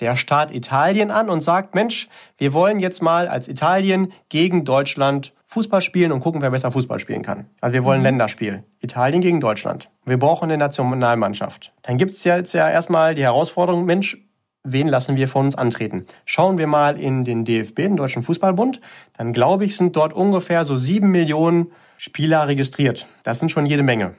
der 0.00 0.16
Staat 0.16 0.54
Italien 0.54 1.10
an 1.10 1.28
und 1.28 1.40
sagt, 1.40 1.74
Mensch, 1.74 2.08
wir 2.38 2.52
wollen 2.52 2.80
jetzt 2.80 3.02
mal 3.02 3.28
als 3.28 3.48
Italien 3.48 4.12
gegen 4.28 4.64
Deutschland 4.64 5.34
Fußball 5.44 5.80
spielen 5.80 6.12
und 6.12 6.20
gucken, 6.20 6.40
wer 6.42 6.50
besser 6.50 6.70
Fußball 6.70 6.98
spielen 6.98 7.22
kann. 7.22 7.46
Also 7.60 7.74
wir 7.74 7.84
wollen 7.84 8.02
Länderspiel. 8.02 8.64
Italien 8.80 9.20
gegen 9.20 9.40
Deutschland. 9.40 9.90
Wir 10.06 10.18
brauchen 10.18 10.44
eine 10.44 10.56
Nationalmannschaft. 10.58 11.72
Dann 11.82 11.98
gibt 11.98 12.12
es 12.12 12.24
ja 12.24 12.36
jetzt 12.36 12.52
ja 12.54 12.70
erstmal 12.70 13.14
die 13.14 13.22
Herausforderung, 13.22 13.84
Mensch, 13.84 14.16
wen 14.62 14.88
lassen 14.88 15.16
wir 15.16 15.28
von 15.28 15.46
uns 15.46 15.56
antreten? 15.56 16.06
Schauen 16.24 16.58
wir 16.58 16.66
mal 16.66 16.98
in 16.98 17.24
den 17.24 17.44
DFB, 17.44 17.76
den 17.76 17.96
Deutschen 17.96 18.22
Fußballbund, 18.22 18.80
dann 19.16 19.32
glaube 19.32 19.64
ich, 19.64 19.76
sind 19.76 19.96
dort 19.96 20.12
ungefähr 20.12 20.64
so 20.64 20.76
sieben 20.76 21.10
Millionen 21.10 21.72
Spieler 21.96 22.48
registriert. 22.48 23.06
Das 23.22 23.38
sind 23.38 23.50
schon 23.50 23.66
jede 23.66 23.82
Menge. 23.82 24.14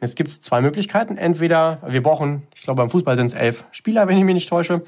Jetzt 0.00 0.16
gibt 0.16 0.30
es 0.30 0.40
zwei 0.40 0.62
Möglichkeiten. 0.62 1.18
Entweder 1.18 1.80
wir 1.86 2.02
brauchen, 2.02 2.44
ich 2.54 2.62
glaube 2.62 2.80
beim 2.80 2.90
Fußball 2.90 3.16
sind 3.16 3.26
es 3.26 3.34
elf 3.34 3.64
Spieler, 3.72 4.08
wenn 4.08 4.16
ich 4.16 4.24
mich 4.24 4.34
nicht 4.34 4.48
täusche. 4.48 4.82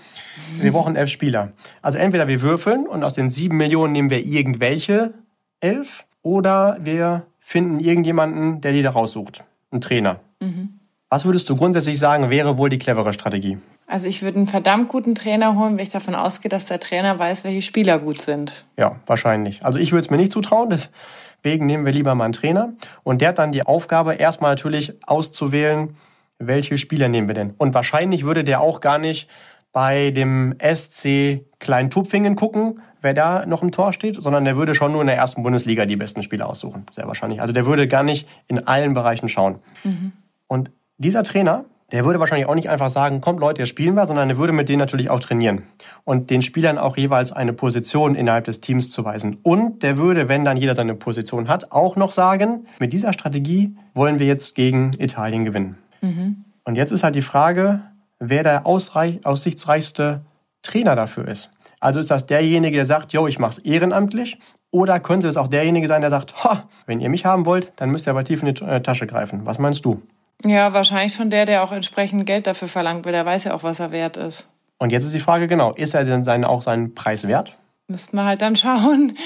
Wir 0.59 0.73
brauchen 0.73 0.97
elf 0.97 1.11
Spieler. 1.11 1.53
Also 1.83 1.99
entweder 1.99 2.27
wir 2.27 2.41
würfeln 2.41 2.87
und 2.87 3.05
aus 3.05 3.15
den 3.15 3.29
sieben 3.29 3.59
Millionen 3.59 3.93
nehmen 3.93 4.11
wir 4.11 4.25
irgendwelche 4.25 5.13
elf 5.61 6.05
oder 6.23 6.79
wir 6.81 7.27
finden 7.41 7.81
irgendjemanden, 7.81 8.63
der 8.63 8.73
die 8.73 8.83
da 8.83 8.91
raussucht. 8.91 9.45
Ein 9.71 9.83
Trainer. 9.83 10.21
Was 11.11 11.27
würdest 11.27 11.51
du 11.51 11.57
grundsätzlich 11.57 11.99
sagen, 11.99 12.31
wäre 12.31 12.57
wohl 12.57 12.71
die 12.71 12.79
clevere 12.79 13.13
Strategie? 13.13 13.59
Also 13.93 14.09
ich 14.09 14.23
würde 14.23 14.39
einen 14.39 14.47
verdammt 14.47 14.89
guten 14.89 15.15
Trainer 15.15 15.55
holen, 15.55 15.77
wenn 15.77 15.85
ich 15.85 15.91
davon 15.91 16.15
ausgehe, 16.15 16.49
dass 16.49 16.65
der 16.65 16.81
Trainer 16.81 17.19
weiß, 17.19 17.45
welche 17.45 17.61
Spieler 17.61 17.99
gut 17.99 18.23
sind. 18.23 18.65
Ja, 18.79 18.97
wahrscheinlich. 19.05 19.63
Also 19.67 19.79
ich 19.79 19.93
würde 19.93 20.01
es 20.01 20.11
mir 20.11 20.17
nicht 20.17 20.33
zutrauen, 20.33 20.71
deswegen 20.71 21.67
nehmen 21.67 21.85
wir 21.85 21.93
lieber 21.93 22.15
mal 22.15 22.25
einen 22.25 22.33
Trainer. 22.33 22.73
Und 23.03 23.21
der 23.21 23.29
hat 23.29 23.39
dann 23.39 23.53
die 23.53 23.67
Aufgabe, 23.67 24.15
erstmal 24.15 24.53
natürlich 24.53 24.95
auszuwählen, 25.07 25.95
welche 26.39 26.79
Spieler 26.79 27.11
nehmen 27.11 27.29
wir 27.29 27.35
denn. 27.35 27.53
Und 27.59 27.75
wahrscheinlich 27.75 28.25
würde 28.25 28.45
der 28.45 28.63
auch 28.63 28.81
gar 28.81 28.97
nicht 28.97 29.29
bei 29.73 30.11
dem 30.11 30.55
SC 30.59 31.45
Kleintupfingen 31.59 32.35
gucken, 32.35 32.81
wer 33.03 33.13
da 33.13 33.45
noch 33.45 33.63
im 33.63 33.73
Tor 33.73 33.93
steht, 33.93 34.17
sondern 34.17 34.47
der 34.47 34.57
würde 34.57 34.75
schon 34.75 34.93
nur 34.93 35.03
in 35.03 35.07
der 35.07 35.17
ersten 35.17 35.43
Bundesliga 35.43 35.85
die 35.85 35.97
besten 35.97 36.23
Spieler 36.23 36.49
aussuchen. 36.49 36.87
Sehr 36.93 37.07
wahrscheinlich. 37.07 37.43
Also 37.43 37.53
der 37.53 37.67
würde 37.67 37.87
gar 37.89 38.05
nicht 38.05 38.27
in 38.49 38.67
allen 38.67 38.95
Bereichen 38.95 39.29
schauen. 39.29 39.59
Und 40.49 40.71
dieser 40.97 41.25
Trainer, 41.25 41.67
der 41.93 42.05
würde 42.05 42.19
wahrscheinlich 42.19 42.49
auch 42.49 42.55
nicht 42.55 42.71
einfach 42.71 42.89
sagen, 42.89 43.21
kommt 43.21 43.41
Leute, 43.41 43.61
jetzt 43.61 43.69
spielen 43.69 43.95
wir, 43.95 44.07
sondern 44.07 44.31
er 44.31 44.39
würde 44.39 44.53
mit 44.53 44.69
denen 44.69 44.79
natürlich 44.79 45.11
auch 45.11 45.21
trainieren 45.21 45.63
und 46.05 46.31
den 46.31 46.43
Spielern 46.43 46.79
auch 46.79 46.97
jeweils 46.97 47.33
eine 47.33 47.53
Position 47.53 48.15
innerhalb 48.15 48.47
des 48.47 48.61
Teams 48.61 48.91
zuweisen. 48.91 49.39
Und 49.43 49.83
der 49.83 49.99
würde, 49.99 50.29
wenn 50.29 50.45
dann 50.45 50.57
jeder 50.57 50.75
seine 50.75 50.95
Position 50.95 51.49
hat, 51.49 51.71
auch 51.71 51.97
noch 51.97 52.11
sagen, 52.11 52.67
mit 52.79 52.93
dieser 52.93 53.13
Strategie 53.13 53.77
wollen 53.95 54.19
wir 54.19 54.27
jetzt 54.27 54.55
gegen 54.55 54.93
Italien 54.99 55.45
gewinnen. 55.45 55.77
Und 56.65 56.77
jetzt 56.77 56.93
ist 56.93 57.05
halt 57.05 57.15
die 57.15 57.23
Frage, 57.23 57.83
wer 58.19 58.43
der 58.43 58.67
aussichtsreichste 58.67 60.23
Trainer 60.63 60.97
dafür 60.97 61.29
ist. 61.29 61.51
Also 61.81 62.01
ist 62.01 62.11
das 62.11 62.27
derjenige, 62.27 62.77
der 62.77 62.87
sagt, 62.87 63.13
yo, 63.13 63.27
ich 63.27 63.39
mach's 63.39 63.59
ehrenamtlich? 63.59 64.39
Oder 64.71 65.01
könnte 65.01 65.29
es 65.29 65.37
auch 65.37 65.49
derjenige 65.49 65.89
sein, 65.89 66.01
der 66.01 66.11
sagt, 66.11 66.45
ha, 66.45 66.69
wenn 66.87 67.01
ihr 67.01 67.11
mich 67.11 67.27
haben 67.27 67.45
wollt, 67.45 67.73
dann 67.77 67.91
müsst 67.91 68.07
ihr 68.07 68.11
aber 68.11 68.25
tief 68.25 68.43
in 68.43 68.55
die 68.55 68.65
äh, 68.65 68.81
Tasche 68.81 69.07
greifen. 69.07 69.45
Was 69.45 69.59
meinst 69.59 69.85
du? 69.85 70.01
Ja, 70.45 70.73
wahrscheinlich 70.73 71.15
schon 71.15 71.31
der, 71.31 71.47
der 71.47 71.63
auch 71.63 71.73
entsprechend 71.73 72.27
Geld 72.27 72.47
dafür 72.47 72.69
verlangt, 72.69 73.05
weil 73.05 73.13
der 73.13 73.25
weiß 73.27 73.45
ja 73.45 73.55
auch, 73.55 73.63
was 73.63 73.81
er 73.81 73.93
wert 73.93 74.17
ist. 74.17 74.49
Und 74.79 74.91
jetzt 74.91 75.05
ist 75.05 75.15
die 75.15 75.21
Frage 75.21 75.47
genau, 75.47 75.73
ist 75.73 75.95
er 75.95 76.05
denn 76.05 76.25
seinen, 76.25 76.45
auch 76.45 76.63
seinen 76.63 76.95
Preis 76.95 77.29
wert? 77.29 77.57
Müssten 77.87 78.17
wir 78.17 78.25
halt 78.25 78.43
dann 78.43 78.57
schauen. 78.57 79.17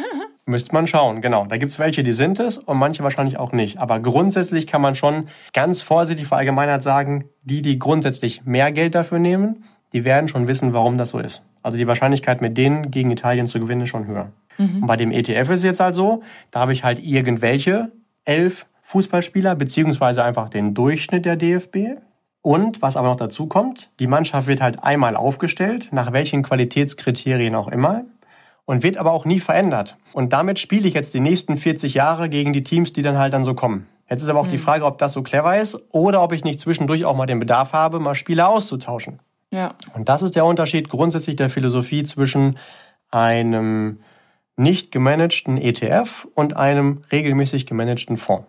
Müsste 0.46 0.72
man 0.72 0.86
schauen, 0.86 1.20
genau. 1.20 1.46
Da 1.46 1.56
gibt's 1.56 1.78
welche, 1.78 2.02
die 2.02 2.12
sind 2.12 2.40
es 2.40 2.58
und 2.58 2.76
manche 2.78 3.02
wahrscheinlich 3.02 3.38
auch 3.38 3.52
nicht. 3.52 3.78
Aber 3.78 4.00
grundsätzlich 4.00 4.66
kann 4.66 4.82
man 4.82 4.94
schon 4.94 5.28
ganz 5.52 5.80
vorsichtig 5.80 6.26
verallgemeinert 6.26 6.82
sagen, 6.82 7.24
die, 7.42 7.62
die 7.62 7.78
grundsätzlich 7.78 8.44
mehr 8.44 8.72
Geld 8.72 8.94
dafür 8.94 9.18
nehmen, 9.18 9.64
die 9.92 10.04
werden 10.04 10.28
schon 10.28 10.48
wissen, 10.48 10.72
warum 10.72 10.98
das 10.98 11.10
so 11.10 11.18
ist. 11.18 11.42
Also 11.62 11.78
die 11.78 11.86
Wahrscheinlichkeit, 11.86 12.40
mit 12.40 12.56
denen 12.56 12.90
gegen 12.90 13.10
Italien 13.10 13.46
zu 13.46 13.60
gewinnen, 13.60 13.82
ist 13.82 13.90
schon 13.90 14.06
höher. 14.06 14.32
Und 14.58 14.86
bei 14.86 14.96
dem 14.96 15.10
ETF 15.10 15.50
ist 15.50 15.60
es 15.60 15.64
jetzt 15.64 15.80
halt 15.80 15.94
so, 15.94 16.22
da 16.50 16.60
habe 16.60 16.72
ich 16.72 16.84
halt 16.84 16.98
irgendwelche 16.98 17.90
elf 18.24 18.66
Fußballspieler, 18.90 19.54
beziehungsweise 19.54 20.24
einfach 20.24 20.48
den 20.48 20.74
Durchschnitt 20.74 21.24
der 21.24 21.36
DFB. 21.36 22.00
Und 22.42 22.82
was 22.82 22.96
aber 22.96 23.08
noch 23.08 23.16
dazu 23.16 23.46
kommt, 23.46 23.90
die 24.00 24.08
Mannschaft 24.08 24.48
wird 24.48 24.60
halt 24.60 24.82
einmal 24.82 25.14
aufgestellt, 25.14 25.90
nach 25.92 26.12
welchen 26.12 26.42
Qualitätskriterien 26.42 27.54
auch 27.54 27.68
immer, 27.68 28.04
und 28.64 28.82
wird 28.82 28.96
aber 28.96 29.12
auch 29.12 29.24
nie 29.24 29.38
verändert. 29.38 29.96
Und 30.12 30.32
damit 30.32 30.58
spiele 30.58 30.88
ich 30.88 30.94
jetzt 30.94 31.14
die 31.14 31.20
nächsten 31.20 31.56
40 31.56 31.94
Jahre 31.94 32.28
gegen 32.28 32.52
die 32.52 32.64
Teams, 32.64 32.92
die 32.92 33.02
dann 33.02 33.16
halt 33.16 33.32
dann 33.32 33.44
so 33.44 33.54
kommen. 33.54 33.86
Jetzt 34.08 34.22
ist 34.22 34.28
aber 34.28 34.40
auch 34.40 34.46
mhm. 34.46 34.52
die 34.52 34.58
Frage, 34.58 34.84
ob 34.84 34.98
das 34.98 35.12
so 35.12 35.22
clever 35.22 35.56
ist 35.56 35.78
oder 35.92 36.20
ob 36.20 36.32
ich 36.32 36.42
nicht 36.42 36.58
zwischendurch 36.58 37.04
auch 37.04 37.14
mal 37.14 37.26
den 37.26 37.38
Bedarf 37.38 37.72
habe, 37.72 38.00
mal 38.00 38.16
Spieler 38.16 38.48
auszutauschen. 38.48 39.20
Ja. 39.52 39.74
Und 39.94 40.08
das 40.08 40.22
ist 40.22 40.34
der 40.34 40.44
Unterschied 40.44 40.88
grundsätzlich 40.88 41.36
der 41.36 41.48
Philosophie 41.48 42.02
zwischen 42.02 42.58
einem 43.12 44.00
nicht 44.56 44.90
gemanagten 44.90 45.58
ETF 45.58 46.26
und 46.34 46.56
einem 46.56 47.02
regelmäßig 47.12 47.66
gemanagten 47.66 48.16
Fonds. 48.16 48.46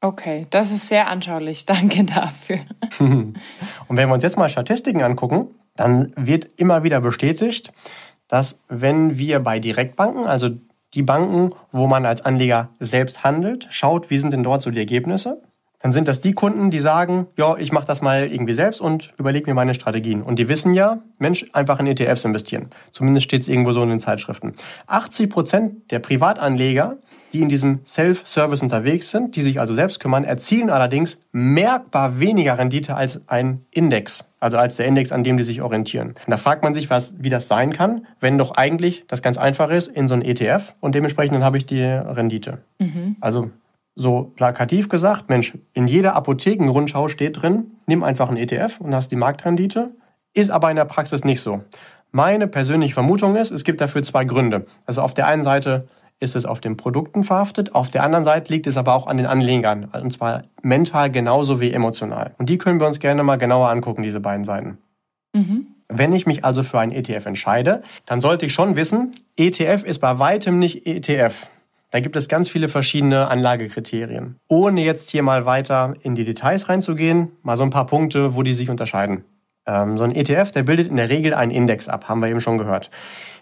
Okay, 0.00 0.46
das 0.50 0.70
ist 0.70 0.88
sehr 0.88 1.08
anschaulich. 1.08 1.66
Danke 1.66 2.04
dafür. 2.04 2.60
und 2.98 3.36
wenn 3.88 4.08
wir 4.08 4.14
uns 4.14 4.22
jetzt 4.22 4.38
mal 4.38 4.48
Statistiken 4.48 5.02
angucken, 5.02 5.48
dann 5.76 6.12
wird 6.16 6.48
immer 6.56 6.82
wieder 6.82 7.00
bestätigt, 7.00 7.72
dass 8.28 8.60
wenn 8.68 9.18
wir 9.18 9.40
bei 9.40 9.58
Direktbanken, 9.58 10.24
also 10.24 10.50
die 10.94 11.02
Banken, 11.02 11.50
wo 11.70 11.86
man 11.86 12.06
als 12.06 12.22
Anleger 12.22 12.70
selbst 12.80 13.24
handelt, 13.24 13.68
schaut, 13.70 14.10
wie 14.10 14.18
sind 14.18 14.32
denn 14.32 14.42
dort 14.42 14.62
so 14.62 14.70
die 14.70 14.78
Ergebnisse, 14.78 15.42
dann 15.80 15.92
sind 15.92 16.08
das 16.08 16.20
die 16.20 16.32
Kunden, 16.32 16.70
die 16.70 16.80
sagen, 16.80 17.26
ja, 17.38 17.56
ich 17.56 17.72
mache 17.72 17.86
das 17.86 18.02
mal 18.02 18.30
irgendwie 18.30 18.52
selbst 18.52 18.80
und 18.80 19.14
überlege 19.18 19.48
mir 19.48 19.54
meine 19.54 19.74
Strategien. 19.74 20.22
Und 20.22 20.38
die 20.38 20.48
wissen 20.48 20.74
ja, 20.74 20.98
Mensch, 21.18 21.46
einfach 21.54 21.80
in 21.80 21.86
ETFs 21.86 22.24
investieren. 22.24 22.68
Zumindest 22.92 23.24
steht 23.24 23.42
es 23.42 23.48
irgendwo 23.48 23.72
so 23.72 23.82
in 23.82 23.88
den 23.88 24.00
Zeitschriften. 24.00 24.54
80 24.86 25.30
Prozent 25.30 25.90
der 25.90 26.00
Privatanleger 26.00 26.98
die 27.32 27.40
in 27.40 27.48
diesem 27.48 27.80
Self-Service 27.84 28.62
unterwegs 28.62 29.10
sind, 29.10 29.36
die 29.36 29.42
sich 29.42 29.60
also 29.60 29.74
selbst 29.74 30.00
kümmern, 30.00 30.24
erzielen 30.24 30.70
allerdings 30.70 31.18
merkbar 31.32 32.20
weniger 32.20 32.58
Rendite 32.58 32.94
als 32.94 33.20
ein 33.28 33.64
Index, 33.70 34.24
also 34.40 34.58
als 34.58 34.76
der 34.76 34.86
Index, 34.86 35.12
an 35.12 35.24
dem 35.24 35.36
die 35.36 35.44
sich 35.44 35.62
orientieren. 35.62 36.08
Und 36.08 36.30
da 36.30 36.36
fragt 36.36 36.62
man 36.62 36.74
sich, 36.74 36.90
was, 36.90 37.14
wie 37.18 37.30
das 37.30 37.48
sein 37.48 37.72
kann, 37.72 38.06
wenn 38.20 38.38
doch 38.38 38.52
eigentlich 38.52 39.04
das 39.06 39.22
ganz 39.22 39.38
einfach 39.38 39.70
ist 39.70 39.88
in 39.88 40.08
so 40.08 40.14
ein 40.14 40.22
ETF 40.22 40.74
und 40.80 40.94
dementsprechend 40.94 41.34
dann 41.34 41.44
habe 41.44 41.56
ich 41.56 41.66
die 41.66 41.82
Rendite. 41.82 42.58
Mhm. 42.78 43.16
Also 43.20 43.50
so 43.94 44.32
plakativ 44.34 44.88
gesagt, 44.88 45.28
Mensch, 45.28 45.56
in 45.72 45.86
jeder 45.86 46.16
Apothekenrundschau 46.16 47.08
steht 47.08 47.42
drin, 47.42 47.72
nimm 47.86 48.02
einfach 48.02 48.28
einen 48.28 48.38
ETF 48.38 48.80
und 48.80 48.94
hast 48.94 49.10
die 49.10 49.16
Marktrendite, 49.16 49.90
ist 50.32 50.50
aber 50.50 50.70
in 50.70 50.76
der 50.76 50.84
Praxis 50.84 51.24
nicht 51.24 51.40
so. 51.40 51.62
Meine 52.12 52.48
persönliche 52.48 52.94
Vermutung 52.94 53.36
ist, 53.36 53.50
es 53.52 53.62
gibt 53.62 53.80
dafür 53.80 54.02
zwei 54.02 54.24
Gründe. 54.24 54.66
Also 54.84 55.02
auf 55.02 55.14
der 55.14 55.26
einen 55.26 55.42
Seite 55.42 55.86
ist 56.20 56.36
es 56.36 56.44
auf 56.46 56.60
den 56.60 56.76
Produkten 56.76 57.24
verhaftet. 57.24 57.74
Auf 57.74 57.90
der 57.90 58.02
anderen 58.04 58.24
Seite 58.24 58.52
liegt 58.52 58.66
es 58.66 58.76
aber 58.76 58.94
auch 58.94 59.06
an 59.06 59.16
den 59.16 59.26
Anlegern. 59.26 59.86
Und 59.86 60.12
zwar 60.12 60.44
mental 60.62 61.10
genauso 61.10 61.60
wie 61.60 61.72
emotional. 61.72 62.34
Und 62.38 62.48
die 62.48 62.58
können 62.58 62.78
wir 62.78 62.86
uns 62.86 63.00
gerne 63.00 63.22
mal 63.22 63.36
genauer 63.36 63.70
angucken, 63.70 64.02
diese 64.02 64.20
beiden 64.20 64.44
Seiten. 64.44 64.78
Mhm. 65.32 65.66
Wenn 65.88 66.12
ich 66.12 66.26
mich 66.26 66.44
also 66.44 66.62
für 66.62 66.78
einen 66.78 66.92
ETF 66.92 67.26
entscheide, 67.26 67.82
dann 68.06 68.20
sollte 68.20 68.46
ich 68.46 68.52
schon 68.52 68.76
wissen, 68.76 69.12
ETF 69.36 69.82
ist 69.84 69.98
bei 69.98 70.18
weitem 70.18 70.58
nicht 70.58 70.86
ETF. 70.86 71.48
Da 71.90 71.98
gibt 71.98 72.14
es 72.14 72.28
ganz 72.28 72.48
viele 72.48 72.68
verschiedene 72.68 73.28
Anlagekriterien. 73.28 74.36
Ohne 74.46 74.84
jetzt 74.84 75.10
hier 75.10 75.24
mal 75.24 75.44
weiter 75.46 75.94
in 76.02 76.14
die 76.14 76.24
Details 76.24 76.68
reinzugehen, 76.68 77.32
mal 77.42 77.56
so 77.56 77.64
ein 77.64 77.70
paar 77.70 77.86
Punkte, 77.86 78.36
wo 78.36 78.44
die 78.44 78.54
sich 78.54 78.70
unterscheiden. 78.70 79.24
Ähm, 79.66 79.98
so 79.98 80.04
ein 80.04 80.14
ETF, 80.14 80.52
der 80.52 80.62
bildet 80.62 80.88
in 80.88 80.96
der 80.96 81.08
Regel 81.08 81.34
einen 81.34 81.50
Index 81.50 81.88
ab, 81.88 82.08
haben 82.08 82.20
wir 82.20 82.28
eben 82.28 82.40
schon 82.40 82.58
gehört. 82.58 82.90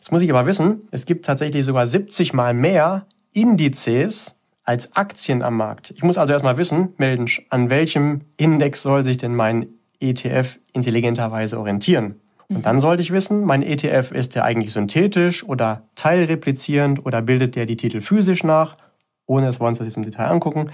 Jetzt 0.00 0.12
muss 0.12 0.22
ich 0.22 0.30
aber 0.30 0.46
wissen, 0.46 0.88
es 0.90 1.06
gibt 1.06 1.24
tatsächlich 1.24 1.64
sogar 1.64 1.86
70 1.86 2.32
mal 2.32 2.54
mehr 2.54 3.06
Indizes 3.32 4.34
als 4.64 4.94
Aktien 4.96 5.42
am 5.42 5.56
Markt. 5.56 5.92
Ich 5.92 6.02
muss 6.02 6.18
also 6.18 6.32
erstmal 6.32 6.58
wissen, 6.58 6.90
Mensch, 6.98 7.46
an 7.48 7.70
welchem 7.70 8.22
Index 8.36 8.82
soll 8.82 9.04
sich 9.04 9.16
denn 9.16 9.34
mein 9.34 9.68
ETF 10.00 10.58
intelligenterweise 10.72 11.58
orientieren? 11.58 12.20
Und 12.48 12.64
dann 12.64 12.80
sollte 12.80 13.02
ich 13.02 13.10
wissen, 13.10 13.44
mein 13.44 13.62
ETF 13.62 14.12
ist 14.12 14.34
der 14.34 14.44
eigentlich 14.44 14.72
synthetisch 14.72 15.44
oder 15.44 15.82
teilreplizierend 15.94 17.04
oder 17.04 17.20
bildet 17.20 17.56
der 17.56 17.66
die 17.66 17.76
Titel 17.76 18.00
physisch 18.00 18.42
nach, 18.42 18.76
ohne 19.26 19.46
dass 19.46 19.60
wir 19.60 19.66
uns 19.66 19.78
das 19.78 19.86
jetzt 19.86 19.96
im 19.96 20.02
Detail 20.04 20.28
angucken. 20.28 20.70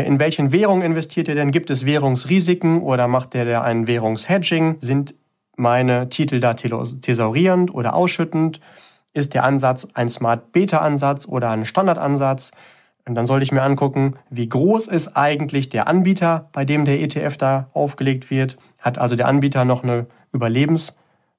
In 0.00 0.18
welchen 0.18 0.52
Währungen 0.52 0.82
investiert 0.82 1.28
er 1.28 1.34
denn? 1.34 1.50
Gibt 1.50 1.68
es 1.68 1.84
Währungsrisiken 1.84 2.80
oder 2.80 3.08
macht 3.08 3.34
er 3.34 3.62
ein 3.62 3.86
Währungshedging? 3.86 4.76
Sind 4.80 5.14
meine 5.56 6.08
Titel 6.08 6.40
da 6.40 6.54
thesaurierend 6.54 7.74
oder 7.74 7.94
ausschüttend? 7.94 8.60
Ist 9.12 9.34
der 9.34 9.44
Ansatz 9.44 9.86
ein 9.92 10.08
Smart 10.08 10.52
Beta 10.52 10.78
Ansatz 10.78 11.28
oder 11.28 11.50
ein 11.50 11.66
Standardansatz? 11.66 12.52
Und 13.04 13.16
dann 13.16 13.26
sollte 13.26 13.42
ich 13.42 13.52
mir 13.52 13.62
angucken, 13.62 14.14
wie 14.30 14.48
groß 14.48 14.86
ist 14.86 15.14
eigentlich 15.14 15.68
der 15.68 15.88
Anbieter, 15.88 16.48
bei 16.52 16.64
dem 16.64 16.86
der 16.86 17.00
ETF 17.02 17.36
da 17.36 17.68
aufgelegt 17.74 18.30
wird. 18.30 18.56
Hat 18.78 18.96
also 18.96 19.14
der 19.14 19.28
Anbieter 19.28 19.66
noch 19.66 19.82
eine 19.82 20.06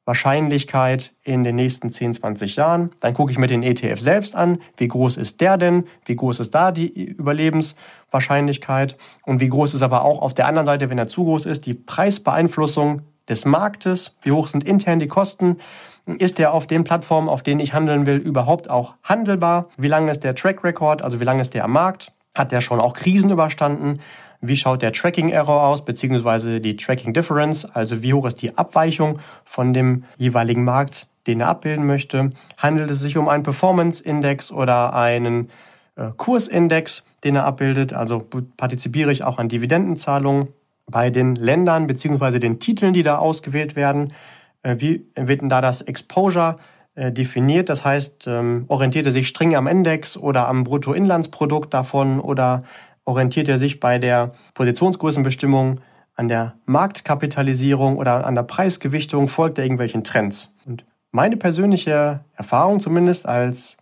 Überlebenswahrscheinlichkeit 0.03 1.13
in 1.23 1.43
den 1.43 1.55
nächsten 1.55 1.89
10, 1.89 2.13
20 2.13 2.55
Jahren? 2.57 2.91
Dann 2.99 3.13
gucke 3.13 3.31
ich 3.31 3.37
mir 3.37 3.47
den 3.47 3.63
ETF 3.63 4.01
selbst 4.01 4.35
an. 4.35 4.59
Wie 4.77 4.87
groß 4.87 5.17
ist 5.17 5.41
der 5.41 5.57
denn? 5.57 5.85
Wie 6.05 6.15
groß 6.15 6.41
ist 6.41 6.53
da 6.53 6.71
die 6.71 6.91
Überlebenswahrscheinlichkeit? 6.91 8.97
Und 9.25 9.39
wie 9.39 9.49
groß 9.49 9.73
ist 9.73 9.81
aber 9.81 10.03
auch 10.03 10.21
auf 10.21 10.33
der 10.33 10.47
anderen 10.47 10.65
Seite, 10.65 10.89
wenn 10.89 10.97
er 10.97 11.07
zu 11.07 11.23
groß 11.23 11.45
ist, 11.45 11.65
die 11.65 11.73
Preisbeeinflussung 11.73 13.03
des 13.29 13.45
Marktes, 13.45 14.15
wie 14.21 14.33
hoch 14.33 14.47
sind 14.47 14.65
intern 14.65 14.99
die 14.99 15.07
Kosten, 15.07 15.57
ist 16.05 16.37
der 16.37 16.53
auf 16.53 16.67
den 16.67 16.83
Plattformen, 16.83 17.29
auf 17.29 17.43
denen 17.43 17.61
ich 17.61 17.73
handeln 17.73 18.05
will, 18.05 18.17
überhaupt 18.17 18.69
auch 18.69 18.95
handelbar? 19.03 19.69
Wie 19.77 19.87
lange 19.87 20.11
ist 20.11 20.25
der 20.25 20.35
Track 20.35 20.65
Record, 20.65 21.01
also 21.01 21.21
wie 21.21 21.23
lange 21.23 21.41
ist 21.41 21.53
der 21.53 21.63
am 21.63 21.71
Markt? 21.71 22.11
Hat 22.35 22.51
der 22.51 22.59
schon 22.59 22.81
auch 22.81 22.93
Krisen 22.93 23.29
überstanden? 23.29 23.99
Wie 24.45 24.57
schaut 24.57 24.81
der 24.81 24.91
Tracking 24.91 25.29
Error 25.29 25.63
aus, 25.63 25.85
beziehungsweise 25.85 26.59
die 26.59 26.75
Tracking 26.75 27.13
Difference, 27.13 27.65
also 27.65 28.03
wie 28.03 28.13
hoch 28.13 28.25
ist 28.25 28.41
die 28.41 28.57
Abweichung 28.57 29.19
von 29.45 29.73
dem 29.73 30.03
jeweiligen 30.17 30.63
Markt, 30.63 31.07
den 31.27 31.39
er 31.39 31.47
abbilden 31.47 31.85
möchte? 31.85 32.31
Handelt 32.57 32.91
es 32.91 32.99
sich 32.99 33.17
um 33.17 33.29
einen 33.29 33.43
Performance 33.43 34.03
Index 34.03 34.51
oder 34.51 34.93
einen 34.93 35.49
äh, 35.95 36.09
Kursindex, 36.17 37.05
den 37.23 37.35
er 37.35 37.45
abbildet? 37.45 37.93
Also 37.93 38.25
partizipiere 38.57 39.11
ich 39.11 39.23
auch 39.23 39.39
an 39.39 39.49
Dividendenzahlungen? 39.49 40.49
bei 40.89 41.09
den 41.09 41.35
Ländern 41.35 41.87
beziehungsweise 41.87 42.39
den 42.39 42.59
Titeln, 42.59 42.93
die 42.93 43.03
da 43.03 43.17
ausgewählt 43.17 43.75
werden. 43.75 44.13
Äh, 44.61 44.75
wie 44.79 45.05
wird 45.15 45.41
denn 45.41 45.49
da 45.49 45.61
das 45.61 45.81
Exposure 45.81 46.57
äh, 46.95 47.11
definiert? 47.11 47.69
Das 47.69 47.85
heißt, 47.85 48.27
ähm, 48.27 48.65
orientiert 48.67 49.05
er 49.05 49.11
sich 49.11 49.27
streng 49.27 49.55
am 49.55 49.67
Index 49.67 50.17
oder 50.17 50.47
am 50.47 50.63
Bruttoinlandsprodukt 50.63 51.73
davon 51.73 52.19
oder 52.19 52.63
orientiert 53.05 53.49
er 53.49 53.57
sich 53.57 53.79
bei 53.79 53.99
der 53.99 54.31
Positionsgrößenbestimmung 54.53 55.79
an 56.15 56.27
der 56.27 56.55
Marktkapitalisierung 56.65 57.97
oder 57.97 58.25
an 58.25 58.35
der 58.35 58.43
Preisgewichtung? 58.43 59.27
Folgt 59.27 59.57
er 59.57 59.65
irgendwelchen 59.65 60.03
Trends? 60.03 60.53
Und 60.65 60.85
meine 61.11 61.37
persönliche 61.37 62.21
Erfahrung 62.35 62.79
zumindest 62.79 63.25
als 63.25 63.77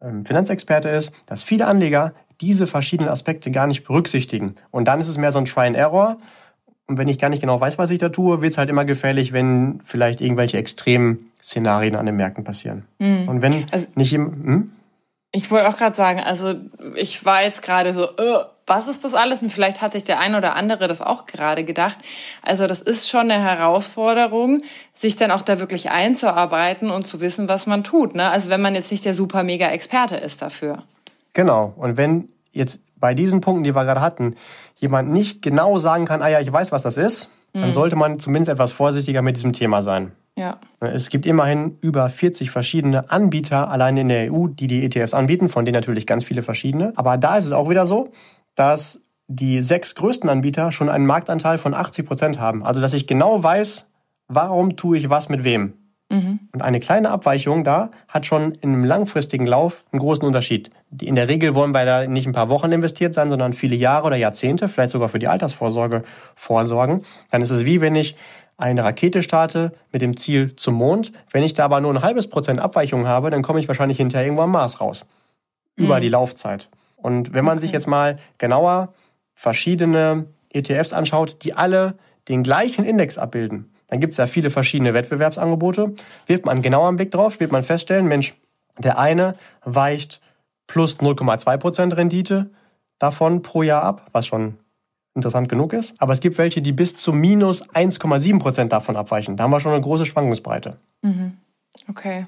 ähm, 0.00 0.24
Finanzexperte 0.24 0.88
ist, 0.88 1.12
dass 1.26 1.42
viele 1.42 1.66
Anleger 1.66 2.14
diese 2.40 2.66
verschiedenen 2.66 3.10
Aspekte 3.10 3.50
gar 3.50 3.66
nicht 3.66 3.84
berücksichtigen. 3.84 4.54
Und 4.70 4.86
dann 4.86 5.00
ist 5.00 5.08
es 5.08 5.18
mehr 5.18 5.32
so 5.32 5.38
ein 5.38 5.44
Try 5.44 5.66
and 5.66 5.76
Error. 5.76 6.16
Und 6.86 6.96
wenn 6.96 7.08
ich 7.08 7.18
gar 7.18 7.28
nicht 7.28 7.40
genau 7.40 7.60
weiß, 7.60 7.78
was 7.78 7.90
ich 7.90 7.98
da 7.98 8.08
tue, 8.08 8.40
wird 8.40 8.52
es 8.52 8.58
halt 8.58 8.70
immer 8.70 8.84
gefährlich, 8.84 9.32
wenn 9.32 9.80
vielleicht 9.84 10.20
irgendwelche 10.20 10.56
extremen 10.56 11.30
Szenarien 11.40 11.96
an 11.96 12.06
den 12.06 12.16
Märkten 12.16 12.44
passieren. 12.44 12.84
Mhm. 12.98 13.28
Und 13.28 13.42
wenn 13.42 13.66
also, 13.70 13.86
nicht 13.94 14.12
im. 14.12 14.26
Hm? 14.26 14.72
Ich 15.32 15.50
wollte 15.50 15.68
auch 15.68 15.76
gerade 15.76 15.94
sagen, 15.94 16.20
also 16.20 16.54
ich 16.96 17.24
war 17.24 17.42
jetzt 17.42 17.62
gerade 17.62 17.94
so, 17.94 18.10
uh, 18.10 18.44
was 18.66 18.88
ist 18.88 19.04
das 19.04 19.14
alles? 19.14 19.42
Und 19.42 19.50
vielleicht 19.50 19.80
hat 19.80 19.92
sich 19.92 20.04
der 20.04 20.20
ein 20.20 20.34
oder 20.34 20.54
andere 20.54 20.86
das 20.86 21.02
auch 21.02 21.26
gerade 21.26 21.64
gedacht. 21.64 21.98
Also 22.42 22.66
das 22.66 22.80
ist 22.80 23.08
schon 23.08 23.30
eine 23.30 23.42
Herausforderung, 23.42 24.62
sich 24.94 25.16
dann 25.16 25.32
auch 25.32 25.42
da 25.42 25.58
wirklich 25.58 25.90
einzuarbeiten 25.90 26.90
und 26.90 27.06
zu 27.06 27.20
wissen, 27.20 27.48
was 27.48 27.66
man 27.66 27.82
tut. 27.82 28.14
Ne? 28.14 28.28
Also 28.28 28.48
wenn 28.48 28.62
man 28.62 28.74
jetzt 28.74 28.90
nicht 28.92 29.04
der 29.04 29.14
super 29.14 29.42
mega 29.42 29.66
Experte 29.66 30.16
ist 30.16 30.40
dafür. 30.40 30.84
Genau. 31.32 31.74
Und 31.76 31.96
wenn 31.96 32.28
jetzt 32.52 32.80
bei 32.96 33.14
diesen 33.14 33.40
Punkten, 33.40 33.64
die 33.64 33.74
wir 33.74 33.84
gerade 33.84 34.00
hatten, 34.00 34.36
jemand 34.76 35.10
nicht 35.10 35.42
genau 35.42 35.78
sagen 35.78 36.04
kann, 36.04 36.22
ah 36.22 36.28
ja, 36.28 36.40
ich 36.40 36.52
weiß, 36.52 36.70
was 36.70 36.82
das 36.82 36.96
ist, 36.96 37.28
mhm. 37.52 37.62
dann 37.62 37.72
sollte 37.72 37.96
man 37.96 38.18
zumindest 38.18 38.52
etwas 38.52 38.72
vorsichtiger 38.72 39.22
mit 39.22 39.36
diesem 39.36 39.52
Thema 39.52 39.82
sein. 39.82 40.12
Ja. 40.36 40.60
Es 40.80 41.10
gibt 41.10 41.26
immerhin 41.26 41.76
über 41.80 42.08
40 42.08 42.50
verschiedene 42.50 43.10
Anbieter 43.10 43.70
allein 43.70 43.96
in 43.96 44.08
der 44.08 44.32
EU, 44.32 44.46
die 44.46 44.66
die 44.66 44.84
ETFs 44.84 45.12
anbieten, 45.14 45.48
von 45.48 45.64
denen 45.64 45.74
natürlich 45.74 46.06
ganz 46.06 46.24
viele 46.24 46.42
verschiedene. 46.42 46.92
Aber 46.96 47.16
da 47.18 47.36
ist 47.36 47.44
es 47.44 47.52
auch 47.52 47.68
wieder 47.68 47.84
so, 47.84 48.12
dass 48.54 49.02
die 49.28 49.60
sechs 49.60 49.94
größten 49.94 50.28
Anbieter 50.28 50.72
schon 50.72 50.88
einen 50.88 51.06
Marktanteil 51.06 51.58
von 51.58 51.74
80 51.74 52.06
Prozent 52.06 52.40
haben. 52.40 52.64
Also 52.64 52.80
dass 52.80 52.94
ich 52.94 53.06
genau 53.06 53.42
weiß, 53.42 53.88
warum 54.28 54.76
tue 54.76 54.98
ich 54.98 55.10
was 55.10 55.28
mit 55.28 55.44
wem. 55.44 55.74
Mhm. 56.10 56.40
Und 56.52 56.60
eine 56.60 56.80
kleine 56.80 57.10
Abweichung 57.10 57.62
da 57.62 57.90
hat 58.08 58.26
schon 58.26 58.52
in 58.52 58.70
einem 58.70 58.84
langfristigen 58.84 59.46
Lauf 59.46 59.84
einen 59.92 60.00
großen 60.00 60.24
Unterschied. 60.24 60.70
In 61.00 61.14
der 61.14 61.28
Regel 61.28 61.54
wollen 61.54 61.70
wir 61.70 61.84
da 61.84 62.06
nicht 62.06 62.26
ein 62.26 62.32
paar 62.32 62.48
Wochen 62.48 62.72
investiert 62.72 63.14
sein, 63.14 63.28
sondern 63.28 63.52
viele 63.52 63.76
Jahre 63.76 64.08
oder 64.08 64.16
Jahrzehnte, 64.16 64.68
vielleicht 64.68 64.90
sogar 64.90 65.08
für 65.08 65.20
die 65.20 65.28
Altersvorsorge 65.28 66.02
vorsorgen. 66.34 67.02
Dann 67.30 67.42
ist 67.42 67.50
es 67.50 67.64
wie 67.64 67.80
wenn 67.80 67.94
ich 67.94 68.16
eine 68.60 68.84
Rakete 68.84 69.22
starte 69.22 69.72
mit 69.92 70.02
dem 70.02 70.16
Ziel 70.16 70.54
zum 70.56 70.74
Mond. 70.74 71.12
Wenn 71.32 71.42
ich 71.42 71.54
da 71.54 71.64
aber 71.64 71.80
nur 71.80 71.92
ein 71.92 72.02
halbes 72.02 72.28
Prozent 72.28 72.60
Abweichung 72.60 73.06
habe, 73.06 73.30
dann 73.30 73.42
komme 73.42 73.60
ich 73.60 73.68
wahrscheinlich 73.68 73.98
hinterher 73.98 74.26
irgendwo 74.26 74.42
am 74.42 74.52
Mars 74.52 74.80
raus. 74.80 75.06
Über 75.76 75.96
mhm. 75.96 76.00
die 76.02 76.08
Laufzeit. 76.08 76.68
Und 76.96 77.32
wenn 77.32 77.44
man 77.44 77.58
okay. 77.58 77.62
sich 77.62 77.72
jetzt 77.72 77.86
mal 77.86 78.16
genauer 78.38 78.92
verschiedene 79.34 80.26
ETFs 80.50 80.92
anschaut, 80.92 81.44
die 81.44 81.54
alle 81.54 81.94
den 82.28 82.42
gleichen 82.42 82.84
Index 82.84 83.18
abbilden, 83.18 83.72
dann 83.88 84.00
gibt 84.00 84.12
es 84.12 84.18
ja 84.18 84.26
viele 84.26 84.50
verschiedene 84.50 84.94
Wettbewerbsangebote. 84.94 85.94
Wirft 86.26 86.44
man 86.44 86.52
einen 86.52 86.62
genaueren 86.62 86.96
Blick 86.96 87.10
drauf, 87.10 87.40
wird 87.40 87.50
man 87.50 87.64
feststellen, 87.64 88.06
Mensch, 88.06 88.34
der 88.78 88.98
eine 88.98 89.34
weicht 89.64 90.20
plus 90.66 90.98
0,2% 90.98 91.96
Rendite 91.96 92.50
davon 92.98 93.42
pro 93.42 93.62
Jahr 93.62 93.82
ab, 93.82 94.06
was 94.12 94.26
schon 94.26 94.58
interessant 95.14 95.48
genug 95.48 95.72
ist. 95.72 95.94
Aber 95.98 96.12
es 96.12 96.20
gibt 96.20 96.38
welche, 96.38 96.62
die 96.62 96.72
bis 96.72 96.96
zu 96.96 97.12
minus 97.12 97.68
1,7% 97.70 98.68
davon 98.68 98.96
abweichen. 98.96 99.36
Da 99.36 99.44
haben 99.44 99.50
wir 99.50 99.60
schon 99.60 99.72
eine 99.72 99.82
große 99.82 100.06
Schwankungsbreite. 100.06 100.78
Mhm. 101.02 101.38
Okay. 101.88 102.26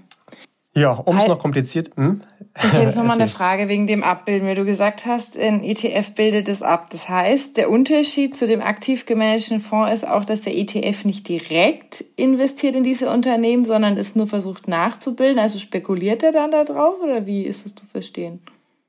Ja, 0.75 0.93
um 0.93 1.19
es 1.19 1.27
noch 1.27 1.39
kompliziert. 1.39 1.91
Hm? 1.97 2.23
Ich 2.57 2.73
hätte 2.73 2.85
jetzt 2.85 2.97
nochmal 2.97 3.17
eine 3.21 3.29
Frage 3.29 3.69
wegen 3.69 3.87
dem 3.87 4.03
Abbilden, 4.03 4.49
weil 4.49 4.55
du 4.55 4.65
gesagt 4.65 5.05
hast, 5.05 5.37
ein 5.37 5.63
ETF 5.63 6.15
bildet 6.15 6.49
es 6.49 6.63
ab. 6.63 6.89
Das 6.91 7.11
heißt, 7.11 7.59
der 7.59 7.69
Unterschied 7.69 8.37
zu 8.37 8.47
dem 8.47 8.63
aktiv 8.63 9.05
gemanagten 9.05 9.61
Fonds 9.61 9.93
ist 9.93 10.09
auch, 10.09 10.25
dass 10.25 10.43
der 10.43 10.57
ETF 10.57 11.05
nicht 11.05 11.29
direkt 11.29 12.05
investiert 12.17 12.75
in 12.75 12.85
diese 12.85 13.11
Unternehmen, 13.11 13.65
sondern 13.65 13.99
es 13.99 14.17
nur 14.17 14.27
versucht 14.27 14.67
nachzubilden. 14.67 15.39
Also 15.39 15.59
spekuliert 15.59 16.23
er 16.23 16.33
dann 16.33 16.51
da 16.51 16.65
drauf 16.65 16.97
oder 17.03 17.27
wie 17.27 17.43
ist 17.43 17.67
das 17.67 17.75
zu 17.75 17.85
verstehen? 17.85 18.41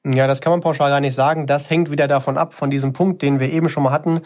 Ja, 0.05 0.27
das 0.27 0.41
kann 0.41 0.51
man 0.51 0.61
pauschal 0.61 0.89
gar 0.89 0.99
nicht 0.99 1.15
sagen. 1.15 1.47
Das 1.47 1.69
hängt 1.69 1.89
wieder 1.89 2.07
davon 2.07 2.37
ab, 2.37 2.53
von 2.53 2.69
diesem 2.69 2.93
Punkt, 2.93 3.21
den 3.21 3.39
wir 3.39 3.51
eben 3.51 3.69
schon 3.69 3.83
mal 3.83 3.91
hatten, 3.91 4.21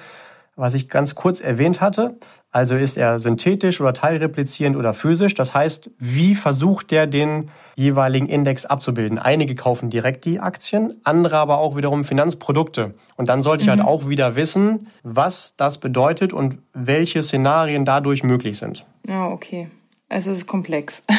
was 0.56 0.74
ich 0.74 0.90
ganz 0.90 1.13
kurz 1.13 1.40
erwähnt 1.40 1.82
hatte. 1.82 2.18
Also 2.52 2.76
ist 2.76 2.98
er 2.98 3.20
synthetisch 3.20 3.80
oder 3.80 3.94
teilreplizierend 3.94 4.76
oder 4.76 4.96
physisch. 4.96 5.36
Das 5.36 5.54
heißt, 5.54 5.92
wie 6.00 6.34
versucht 6.34 6.92
er 6.92 7.06
den 7.06 7.52
jeweiligen 7.76 8.28
Index 8.28 8.66
abzubilden? 8.66 9.20
Einige 9.20 9.54
kaufen 9.54 9.92
direkt 9.92 10.26
die 10.26 10.40
Aktien, 10.40 10.96
andere 11.04 11.38
aber 11.38 11.60
auch 11.60 11.78
wiederum 11.78 12.04
Finanzprodukte. 12.04 12.96
Und 13.16 13.30
dann 13.30 13.42
sollte 13.42 13.62
ich 13.62 13.70
halt 13.70 13.80
mhm. 13.80 13.86
halt 13.86 14.02
auch 14.02 14.10
wieder 14.10 14.36
wissen, 14.36 14.88
was 15.04 15.56
das 15.58 15.78
bedeutet 15.78 16.34
und 16.34 16.58
welche 16.74 17.22
Szenarien 17.22 17.86
dadurch 17.86 18.24
möglich 18.24 18.58
sind. 18.58 18.84
Ja, 19.08 19.28
okay. 19.28 19.70
Also 20.10 20.32
es 20.32 20.40
ist 20.40 20.48
komplex. 20.48 21.04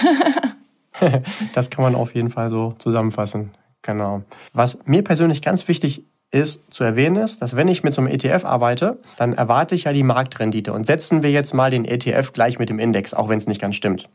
das 1.54 1.70
kann 1.70 1.84
man 1.84 1.94
auf 1.94 2.14
jeden 2.16 2.30
Fall 2.30 2.50
so 2.50 2.74
zusammenfassen. 2.78 3.52
Genau. 3.88 4.22
Was 4.52 4.78
mir 4.84 5.02
persönlich 5.02 5.40
ganz 5.40 5.66
wichtig 5.66 6.04
ist 6.30 6.70
zu 6.70 6.84
erwähnen 6.84 7.16
ist, 7.16 7.40
dass 7.40 7.56
wenn 7.56 7.68
ich 7.68 7.82
mit 7.82 7.94
so 7.94 8.02
einem 8.02 8.10
ETF 8.12 8.44
arbeite, 8.44 9.00
dann 9.16 9.32
erwarte 9.32 9.74
ich 9.74 9.84
ja 9.84 9.94
die 9.94 10.02
Marktrendite. 10.02 10.74
Und 10.74 10.84
setzen 10.84 11.22
wir 11.22 11.30
jetzt 11.30 11.54
mal 11.54 11.70
den 11.70 11.86
ETF 11.86 12.34
gleich 12.34 12.58
mit 12.58 12.68
dem 12.68 12.78
Index, 12.78 13.14
auch 13.14 13.30
wenn 13.30 13.38
es 13.38 13.46
nicht 13.46 13.62
ganz 13.62 13.76
stimmt. 13.76 14.10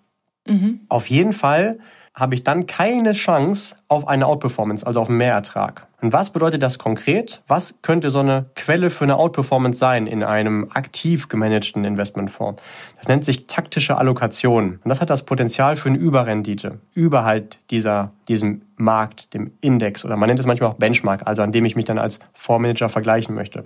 Mhm. 0.48 0.82
Auf 0.90 1.08
jeden 1.08 1.34
Fall 1.34 1.80
habe 2.14 2.36
ich 2.36 2.44
dann 2.44 2.68
keine 2.68 3.14
Chance 3.14 3.76
auf 3.94 4.08
eine 4.08 4.28
Outperformance, 4.28 4.86
also 4.86 5.02
auf 5.02 5.10
einen 5.10 5.18
Mehrertrag. 5.18 5.88
Und 6.04 6.12
was 6.12 6.32
bedeutet 6.32 6.62
das 6.62 6.80
konkret? 6.80 7.42
Was 7.48 7.76
könnte 7.82 8.10
so 8.10 8.20
eine 8.20 8.46
Quelle 8.56 8.90
für 8.90 9.06
eine 9.06 9.16
Outperformance 9.16 9.80
sein 9.80 10.06
in 10.06 10.22
einem 10.22 10.68
aktiv 10.74 11.30
gemanagten 11.30 11.86
Investmentfonds? 11.86 12.62
Das 12.98 13.08
nennt 13.08 13.24
sich 13.24 13.48
taktische 13.48 13.98
Allokation. 13.98 14.80
Und 14.84 14.90
das 14.90 15.00
hat 15.00 15.10
das 15.10 15.24
Potenzial 15.24 15.78
für 15.78 15.88
eine 15.88 15.98
Überrendite 15.98 16.80
über 16.94 17.24
halt 17.24 17.60
dieser, 17.70 18.12
diesem 18.28 18.64
Markt, 18.76 19.34
dem 19.34 19.52
Index 19.62 20.04
oder 20.04 20.18
man 20.18 20.28
nennt 20.28 20.42
es 20.42 20.46
manchmal 20.46 20.72
auch 20.72 20.76
Benchmark, 20.76 21.22
also 21.26 21.42
an 21.42 21.54
dem 21.54 21.64
ich 21.64 21.78
mich 21.78 21.86
dann 21.86 21.98
als 21.98 22.20
Fondsmanager 22.34 22.90
vergleichen 22.90 23.34
möchte. 23.34 23.64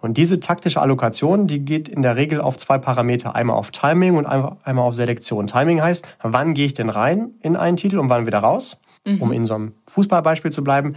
Und 0.00 0.16
diese 0.16 0.40
taktische 0.40 0.80
Allokation, 0.80 1.46
die 1.46 1.60
geht 1.60 1.90
in 1.90 2.00
der 2.00 2.16
Regel 2.16 2.40
auf 2.40 2.56
zwei 2.56 2.78
Parameter. 2.78 3.34
Einmal 3.34 3.56
auf 3.56 3.72
Timing 3.72 4.16
und 4.16 4.24
einmal 4.24 4.86
auf 4.86 4.94
Selektion. 4.94 5.48
Timing 5.48 5.82
heißt, 5.82 6.06
wann 6.22 6.54
gehe 6.54 6.64
ich 6.64 6.74
denn 6.74 6.88
rein 6.88 7.32
in 7.40 7.56
einen 7.56 7.76
Titel 7.76 7.98
und 7.98 8.08
wann 8.08 8.26
wieder 8.26 8.38
raus? 8.38 8.78
Mhm. 9.04 9.22
Um 9.22 9.32
in 9.32 9.44
so 9.44 9.54
einem 9.54 9.72
Fußballbeispiel 9.86 10.50
zu 10.50 10.64
bleiben 10.64 10.94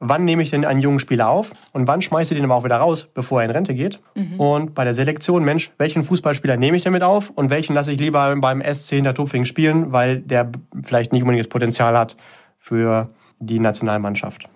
wann 0.00 0.24
nehme 0.24 0.42
ich 0.42 0.50
denn 0.50 0.64
einen 0.64 0.80
jungen 0.80 0.98
Spieler 0.98 1.28
auf 1.28 1.52
und 1.72 1.86
wann 1.86 2.02
schmeiße 2.02 2.34
ich 2.34 2.40
den 2.40 2.44
aber 2.50 2.56
auch 2.56 2.64
wieder 2.64 2.78
raus, 2.78 3.08
bevor 3.14 3.42
er 3.42 3.44
in 3.44 3.50
Rente 3.52 3.74
geht. 3.74 4.00
Mhm. 4.14 4.40
Und 4.40 4.74
bei 4.74 4.84
der 4.84 4.94
Selektion, 4.94 5.44
Mensch, 5.44 5.70
welchen 5.78 6.02
Fußballspieler 6.02 6.56
nehme 6.56 6.76
ich 6.76 6.82
denn 6.82 6.92
mit 6.92 7.02
auf 7.02 7.30
und 7.30 7.50
welchen 7.50 7.74
lasse 7.74 7.92
ich 7.92 8.00
lieber 8.00 8.34
beim 8.36 8.62
SC 8.62 8.96
Hintertupfing 8.96 9.44
spielen, 9.44 9.92
weil 9.92 10.20
der 10.20 10.50
vielleicht 10.82 11.12
nicht 11.12 11.22
unbedingt 11.22 11.44
das 11.44 11.50
Potenzial 11.50 11.96
hat 11.96 12.16
für 12.58 13.10
die 13.38 13.60
Nationalmannschaft. 13.60 14.48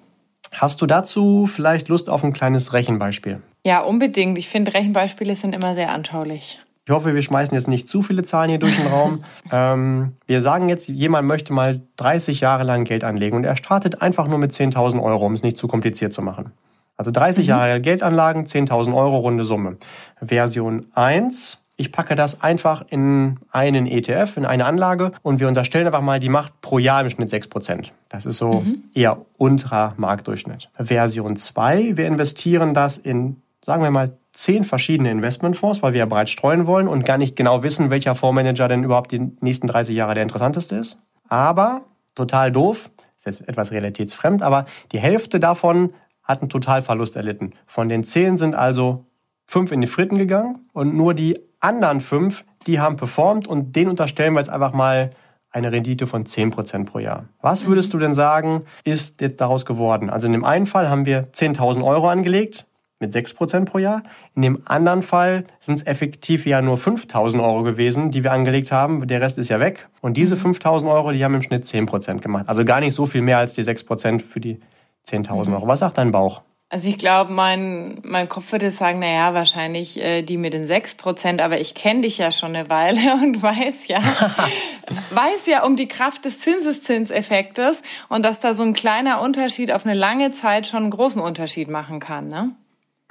Hast 0.52 0.80
du 0.80 0.86
dazu 0.86 1.46
vielleicht 1.46 1.88
Lust 1.88 2.08
auf 2.08 2.24
ein 2.24 2.32
kleines 2.32 2.72
Rechenbeispiel? 2.72 3.42
Ja, 3.66 3.80
unbedingt. 3.80 4.38
Ich 4.38 4.48
finde, 4.48 4.72
Rechenbeispiele 4.72 5.36
sind 5.36 5.54
immer 5.54 5.74
sehr 5.74 5.90
anschaulich. 5.90 6.58
Ich 6.86 6.92
hoffe, 6.92 7.14
wir 7.14 7.22
schmeißen 7.22 7.54
jetzt 7.54 7.66
nicht 7.66 7.88
zu 7.88 8.02
viele 8.02 8.24
Zahlen 8.24 8.50
hier 8.50 8.58
durch 8.58 8.76
den 8.76 8.86
Raum. 8.88 9.24
ähm, 9.52 10.16
wir 10.26 10.42
sagen 10.42 10.68
jetzt, 10.68 10.88
jemand 10.88 11.26
möchte 11.26 11.52
mal 11.54 11.80
30 11.96 12.40
Jahre 12.40 12.64
lang 12.64 12.84
Geld 12.84 13.04
anlegen 13.04 13.36
und 13.36 13.44
er 13.44 13.56
startet 13.56 14.02
einfach 14.02 14.28
nur 14.28 14.38
mit 14.38 14.52
10.000 14.52 15.02
Euro, 15.02 15.24
um 15.24 15.32
es 15.32 15.42
nicht 15.42 15.56
zu 15.56 15.66
kompliziert 15.66 16.12
zu 16.12 16.20
machen. 16.20 16.52
Also 16.96 17.10
30 17.10 17.46
mhm. 17.46 17.48
Jahre 17.48 17.80
Geldanlagen, 17.80 18.44
10.000 18.44 18.94
Euro 18.94 19.18
runde 19.18 19.46
Summe. 19.46 19.78
Version 20.20 20.86
1. 20.94 21.60
Ich 21.76 21.90
packe 21.90 22.14
das 22.14 22.40
einfach 22.42 22.84
in 22.88 23.40
einen 23.50 23.86
ETF, 23.86 24.36
in 24.36 24.44
eine 24.44 24.64
Anlage 24.64 25.10
und 25.22 25.40
wir 25.40 25.48
unterstellen 25.48 25.86
einfach 25.86 26.02
mal, 26.02 26.20
die 26.20 26.28
macht 26.28 26.60
pro 26.60 26.78
Jahr 26.78 27.00
im 27.00 27.10
Schnitt 27.10 27.30
6%. 27.30 27.90
Das 28.10 28.26
ist 28.26 28.36
so 28.36 28.60
mhm. 28.60 28.84
eher 28.94 29.24
unterer 29.38 29.94
Marktdurchschnitt. 29.96 30.68
Version 30.78 31.36
2. 31.36 31.96
Wir 31.96 32.06
investieren 32.06 32.74
das 32.74 32.98
in, 32.98 33.42
sagen 33.64 33.82
wir 33.82 33.90
mal, 33.90 34.16
zehn 34.34 34.64
verschiedene 34.64 35.10
Investmentfonds, 35.10 35.82
weil 35.82 35.92
wir 35.92 36.00
ja 36.00 36.06
breit 36.06 36.28
streuen 36.28 36.66
wollen 36.66 36.88
und 36.88 37.06
gar 37.06 37.16
nicht 37.18 37.36
genau 37.36 37.62
wissen, 37.62 37.90
welcher 37.90 38.14
Fondsmanager 38.14 38.68
denn 38.68 38.84
überhaupt 38.84 39.12
die 39.12 39.32
nächsten 39.40 39.68
30 39.68 39.96
Jahre 39.96 40.14
der 40.14 40.24
interessanteste 40.24 40.76
ist. 40.76 40.98
Aber, 41.28 41.82
total 42.14 42.52
doof, 42.52 42.90
ist 43.16 43.26
jetzt 43.26 43.48
etwas 43.48 43.70
realitätsfremd, 43.70 44.42
aber 44.42 44.66
die 44.92 44.98
Hälfte 44.98 45.40
davon 45.40 45.92
hat 46.22 46.40
einen 46.40 46.48
Totalverlust 46.48 47.16
erlitten. 47.16 47.52
Von 47.66 47.88
den 47.88 48.02
zehn 48.02 48.36
sind 48.36 48.54
also 48.54 49.06
fünf 49.46 49.72
in 49.72 49.80
die 49.80 49.86
Fritten 49.86 50.18
gegangen 50.18 50.68
und 50.72 50.94
nur 50.94 51.14
die 51.14 51.38
anderen 51.60 52.00
fünf, 52.00 52.44
die 52.66 52.80
haben 52.80 52.96
performt 52.96 53.46
und 53.46 53.76
den 53.76 53.88
unterstellen 53.88 54.34
wir 54.34 54.40
jetzt 54.40 54.50
einfach 54.50 54.72
mal 54.72 55.10
eine 55.50 55.70
Rendite 55.70 56.06
von 56.06 56.24
10% 56.24 56.84
pro 56.84 56.98
Jahr. 56.98 57.26
Was 57.40 57.66
würdest 57.66 57.94
du 57.94 57.98
denn 57.98 58.12
sagen, 58.12 58.64
ist 58.82 59.20
jetzt 59.20 59.40
daraus 59.40 59.64
geworden? 59.64 60.10
Also 60.10 60.26
in 60.26 60.32
dem 60.32 60.44
einen 60.44 60.66
Fall 60.66 60.90
haben 60.90 61.06
wir 61.06 61.30
10.000 61.32 61.84
Euro 61.84 62.08
angelegt, 62.08 62.66
mit 63.00 63.14
6% 63.14 63.64
pro 63.64 63.78
Jahr. 63.78 64.02
In 64.34 64.42
dem 64.42 64.62
anderen 64.64 65.02
Fall 65.02 65.44
sind 65.60 65.76
es 65.76 65.86
effektiv 65.86 66.46
ja 66.46 66.62
nur 66.62 66.76
5.000 66.76 67.42
Euro 67.42 67.62
gewesen, 67.62 68.10
die 68.10 68.22
wir 68.22 68.32
angelegt 68.32 68.72
haben. 68.72 69.06
Der 69.06 69.20
Rest 69.20 69.38
ist 69.38 69.48
ja 69.48 69.60
weg. 69.60 69.88
Und 70.00 70.16
diese 70.16 70.36
5.000 70.36 70.90
Euro, 70.90 71.12
die 71.12 71.24
haben 71.24 71.34
im 71.34 71.42
Schnitt 71.42 71.64
10% 71.64 72.20
gemacht. 72.20 72.48
Also 72.48 72.64
gar 72.64 72.80
nicht 72.80 72.94
so 72.94 73.06
viel 73.06 73.22
mehr 73.22 73.38
als 73.38 73.52
die 73.52 73.62
6% 73.62 74.20
für 74.20 74.40
die 74.40 74.60
10.000 75.08 75.46
mhm. 75.46 75.54
Euro. 75.54 75.66
Was 75.66 75.80
sagt 75.80 75.98
dein 75.98 76.12
Bauch? 76.12 76.42
Also 76.70 76.88
ich 76.88 76.96
glaube, 76.96 77.32
mein, 77.32 77.98
mein 78.02 78.28
Kopf 78.28 78.50
würde 78.50 78.70
sagen, 78.70 78.98
naja, 78.98 79.32
wahrscheinlich 79.32 79.96
äh, 80.00 80.22
die 80.22 80.36
mit 80.36 80.54
den 80.54 80.66
6%, 80.66 81.40
aber 81.40 81.60
ich 81.60 81.74
kenne 81.74 82.00
dich 82.00 82.18
ja 82.18 82.32
schon 82.32 82.56
eine 82.56 82.68
Weile 82.68 83.14
und 83.22 83.42
weiß 83.42 83.86
ja, 83.86 84.00
weiß 85.10 85.46
ja 85.46 85.64
um 85.64 85.76
die 85.76 85.86
Kraft 85.86 86.24
des 86.24 86.40
Zinseszinseffektes 86.40 87.82
und 88.08 88.24
dass 88.24 88.40
da 88.40 88.54
so 88.54 88.64
ein 88.64 88.72
kleiner 88.72 89.20
Unterschied 89.20 89.70
auf 89.70 89.84
eine 89.84 89.94
lange 89.94 90.32
Zeit 90.32 90.66
schon 90.66 90.82
einen 90.82 90.90
großen 90.90 91.22
Unterschied 91.22 91.68
machen 91.68 92.00
kann, 92.00 92.28
ne? 92.28 92.56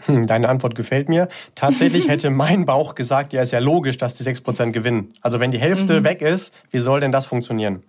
Hm, 0.06 0.28
deine 0.28 0.50
Antwort 0.50 0.76
gefällt 0.76 1.10
mir. 1.10 1.28
Tatsächlich 1.56 2.08
hätte 2.08 2.30
mein 2.32 2.66
Bauch 2.66 2.96
gesagt, 2.96 3.34
ja, 3.34 3.42
ist 3.42 3.52
ja 3.52 3.60
logisch, 3.60 3.98
dass 3.98 4.16
die 4.16 4.24
6% 4.24 4.72
gewinnen. 4.72 5.14
Also 5.22 5.40
wenn 5.40 5.52
die 5.52 5.60
Hälfte 5.60 6.02
mhm. 6.02 6.04
weg 6.04 6.22
ist, 6.22 6.54
wie 6.72 6.80
soll 6.80 7.00
denn 7.00 7.12
das 7.12 7.26
funktionieren? 7.26 7.84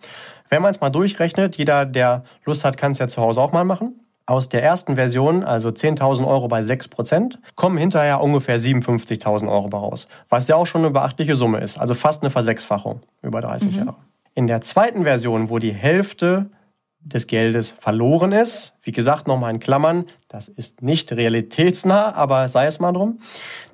Wenn 0.50 0.62
man 0.62 0.70
es 0.70 0.80
mal 0.80 0.90
durchrechnet, 0.90 1.56
jeder, 1.56 1.84
der 1.86 2.24
Lust 2.44 2.64
hat, 2.64 2.76
kann 2.76 2.92
es 2.92 2.98
ja 2.98 3.08
zu 3.08 3.20
Hause 3.20 3.40
auch 3.40 3.52
mal 3.52 3.64
machen. 3.64 4.00
Aus 4.26 4.48
der 4.48 4.62
ersten 4.62 4.94
Version, 4.94 5.44
also 5.44 5.68
10.000 5.68 6.26
Euro 6.26 6.48
bei 6.48 6.60
6%, 6.60 7.36
kommen 7.56 7.76
hinterher 7.76 8.22
ungefähr 8.22 8.58
57.000 8.58 9.50
Euro 9.50 9.68
raus. 9.68 10.06
Was 10.30 10.48
ja 10.48 10.56
auch 10.56 10.66
schon 10.66 10.82
eine 10.82 10.90
beachtliche 10.90 11.36
Summe 11.36 11.58
ist. 11.60 11.78
Also 11.78 11.94
fast 11.94 12.22
eine 12.22 12.30
Versechsfachung 12.30 13.00
über 13.22 13.42
30 13.42 13.72
mhm. 13.72 13.78
Jahre. 13.78 13.96
In 14.34 14.46
der 14.46 14.62
zweiten 14.62 15.04
Version, 15.04 15.50
wo 15.50 15.58
die 15.58 15.72
Hälfte 15.72 16.46
des 17.04 17.26
Geldes 17.26 17.74
verloren 17.78 18.32
ist. 18.32 18.72
Wie 18.82 18.92
gesagt, 18.92 19.28
nochmal 19.28 19.52
in 19.52 19.60
Klammern, 19.60 20.06
das 20.28 20.48
ist 20.48 20.82
nicht 20.82 21.12
realitätsnah, 21.12 22.14
aber 22.14 22.48
sei 22.48 22.66
es 22.66 22.80
mal 22.80 22.92
drum. 22.92 23.20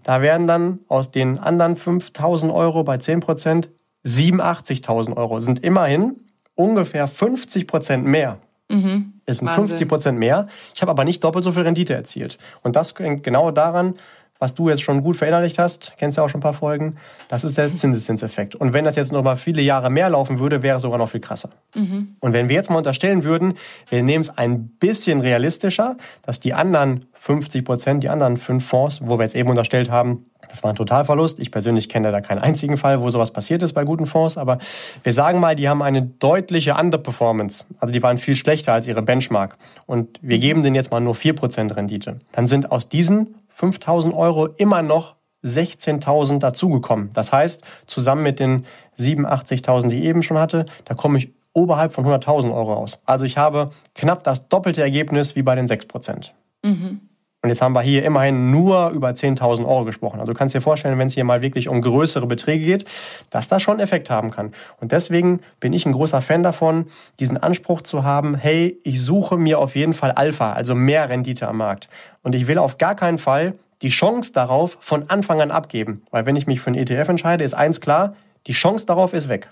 Da 0.02 0.20
werden 0.20 0.46
dann 0.46 0.80
aus 0.88 1.10
den 1.10 1.38
anderen 1.38 1.76
5000 1.76 2.52
Euro 2.52 2.82
bei 2.84 2.98
10 2.98 3.20
Prozent 3.20 3.70
87.000 4.04 5.16
Euro. 5.16 5.40
Sind 5.40 5.64
immerhin 5.64 6.16
ungefähr 6.54 7.06
50 7.06 7.66
Prozent 7.66 8.04
mehr. 8.04 8.38
Mhm. 8.68 9.14
Es 9.26 9.38
sind 9.38 9.48
Wahnsinn. 9.48 9.66
50 9.68 9.88
Prozent 9.88 10.18
mehr. 10.18 10.46
Ich 10.74 10.82
habe 10.82 10.90
aber 10.90 11.04
nicht 11.04 11.22
doppelt 11.22 11.44
so 11.44 11.52
viel 11.52 11.62
Rendite 11.62 11.94
erzielt. 11.94 12.38
Und 12.62 12.76
das 12.76 12.94
hängt 12.98 13.22
genau 13.22 13.50
daran, 13.50 13.94
was 14.40 14.54
du 14.54 14.68
jetzt 14.68 14.82
schon 14.82 15.04
gut 15.04 15.16
verinnerlicht 15.16 15.58
hast, 15.58 15.92
kennst 15.98 16.16
ja 16.16 16.24
auch 16.24 16.28
schon 16.28 16.40
ein 16.40 16.42
paar 16.42 16.54
Folgen, 16.54 16.96
das 17.28 17.44
ist 17.44 17.56
der 17.56 17.74
Zinseszinseffekt. 17.76 18.56
Und 18.56 18.72
wenn 18.72 18.84
das 18.84 18.96
jetzt 18.96 19.12
noch 19.12 19.22
mal 19.22 19.36
viele 19.36 19.62
Jahre 19.62 19.90
mehr 19.90 20.10
laufen 20.10 20.40
würde, 20.40 20.62
wäre 20.62 20.78
es 20.78 20.82
sogar 20.82 20.98
noch 20.98 21.10
viel 21.10 21.20
krasser. 21.20 21.50
Mhm. 21.74 22.16
Und 22.18 22.32
wenn 22.32 22.48
wir 22.48 22.56
jetzt 22.56 22.70
mal 22.70 22.78
unterstellen 22.78 23.22
würden, 23.22 23.54
wir 23.90 24.02
nehmen 24.02 24.22
es 24.22 24.36
ein 24.36 24.68
bisschen 24.68 25.20
realistischer, 25.20 25.96
dass 26.22 26.40
die 26.40 26.54
anderen 26.54 27.04
50 27.12 27.64
Prozent, 27.64 28.02
die 28.02 28.08
anderen 28.08 28.38
fünf 28.38 28.66
Fonds, 28.66 29.00
wo 29.04 29.18
wir 29.18 29.24
jetzt 29.24 29.36
eben 29.36 29.50
unterstellt 29.50 29.90
haben, 29.90 30.24
das 30.50 30.62
war 30.62 30.70
ein 30.70 30.76
Totalverlust. 30.76 31.38
Ich 31.38 31.50
persönlich 31.50 31.88
kenne 31.88 32.10
da 32.10 32.20
keinen 32.20 32.40
einzigen 32.40 32.76
Fall, 32.76 33.00
wo 33.00 33.08
sowas 33.10 33.30
passiert 33.30 33.62
ist 33.62 33.72
bei 33.72 33.84
guten 33.84 34.06
Fonds. 34.06 34.36
Aber 34.36 34.58
wir 35.02 35.12
sagen 35.12 35.38
mal, 35.38 35.54
die 35.54 35.68
haben 35.68 35.80
eine 35.80 36.02
deutliche 36.02 36.74
Underperformance. 36.74 37.64
Also 37.78 37.92
die 37.92 38.02
waren 38.02 38.18
viel 38.18 38.36
schlechter 38.36 38.72
als 38.72 38.86
ihre 38.86 39.02
Benchmark. 39.02 39.56
Und 39.86 40.18
wir 40.22 40.38
geben 40.38 40.62
denen 40.62 40.74
jetzt 40.74 40.90
mal 40.90 41.00
nur 41.00 41.14
4% 41.14 41.76
Rendite. 41.76 42.18
Dann 42.32 42.46
sind 42.46 42.72
aus 42.72 42.88
diesen 42.88 43.34
5000 43.60 44.14
Euro 44.14 44.46
immer 44.46 44.80
noch 44.82 45.16
16.000 45.44 46.38
dazugekommen. 46.38 47.10
Das 47.12 47.30
heißt, 47.32 47.62
zusammen 47.86 48.22
mit 48.22 48.40
den 48.40 48.64
87.000, 48.98 49.88
die 49.88 49.98
ich 49.98 50.04
eben 50.04 50.22
schon 50.22 50.38
hatte, 50.38 50.66
da 50.86 50.94
komme 50.94 51.18
ich 51.18 51.30
oberhalb 51.52 51.92
von 51.92 52.06
100.000 52.06 52.54
Euro 52.54 52.74
aus. 52.74 53.00
Also 53.04 53.24
ich 53.24 53.36
habe 53.36 53.70
knapp 53.94 54.24
das 54.24 54.48
doppelte 54.48 54.82
Ergebnis 54.82 55.36
wie 55.36 55.42
bei 55.42 55.54
den 55.54 55.66
6 55.66 55.86
Prozent. 55.86 56.34
Mhm. 56.62 57.00
Und 57.42 57.48
jetzt 57.48 57.62
haben 57.62 57.72
wir 57.74 57.80
hier 57.80 58.04
immerhin 58.04 58.50
nur 58.50 58.90
über 58.90 59.08
10.000 59.08 59.66
Euro 59.66 59.86
gesprochen. 59.86 60.20
Also 60.20 60.32
du 60.32 60.38
kannst 60.38 60.54
dir 60.54 60.60
vorstellen, 60.60 60.98
wenn 60.98 61.06
es 61.06 61.14
hier 61.14 61.24
mal 61.24 61.40
wirklich 61.40 61.68
um 61.70 61.80
größere 61.80 62.26
Beträge 62.26 62.66
geht, 62.66 62.84
dass 63.30 63.48
das 63.48 63.62
schon 63.62 63.80
Effekt 63.80 64.10
haben 64.10 64.30
kann. 64.30 64.52
Und 64.78 64.92
deswegen 64.92 65.40
bin 65.58 65.72
ich 65.72 65.86
ein 65.86 65.92
großer 65.92 66.20
Fan 66.20 66.42
davon, 66.42 66.88
diesen 67.18 67.38
Anspruch 67.38 67.80
zu 67.80 68.04
haben, 68.04 68.34
hey, 68.34 68.78
ich 68.84 69.02
suche 69.02 69.38
mir 69.38 69.58
auf 69.58 69.74
jeden 69.74 69.94
Fall 69.94 70.12
Alpha, 70.12 70.52
also 70.52 70.74
mehr 70.74 71.08
Rendite 71.08 71.48
am 71.48 71.56
Markt. 71.56 71.88
Und 72.22 72.34
ich 72.34 72.46
will 72.46 72.58
auf 72.58 72.78
gar 72.78 72.94
keinen 72.94 73.18
Fall 73.18 73.54
die 73.82 73.88
Chance 73.88 74.32
darauf 74.32 74.76
von 74.80 75.08
Anfang 75.08 75.40
an 75.40 75.50
abgeben. 75.50 76.02
Weil 76.10 76.26
wenn 76.26 76.36
ich 76.36 76.46
mich 76.46 76.60
für 76.60 76.68
einen 76.68 76.78
ETF 76.78 77.08
entscheide, 77.08 77.44
ist 77.44 77.54
eins 77.54 77.80
klar, 77.80 78.14
die 78.46 78.52
Chance 78.52 78.86
darauf 78.86 79.12
ist 79.14 79.28
weg. 79.28 79.50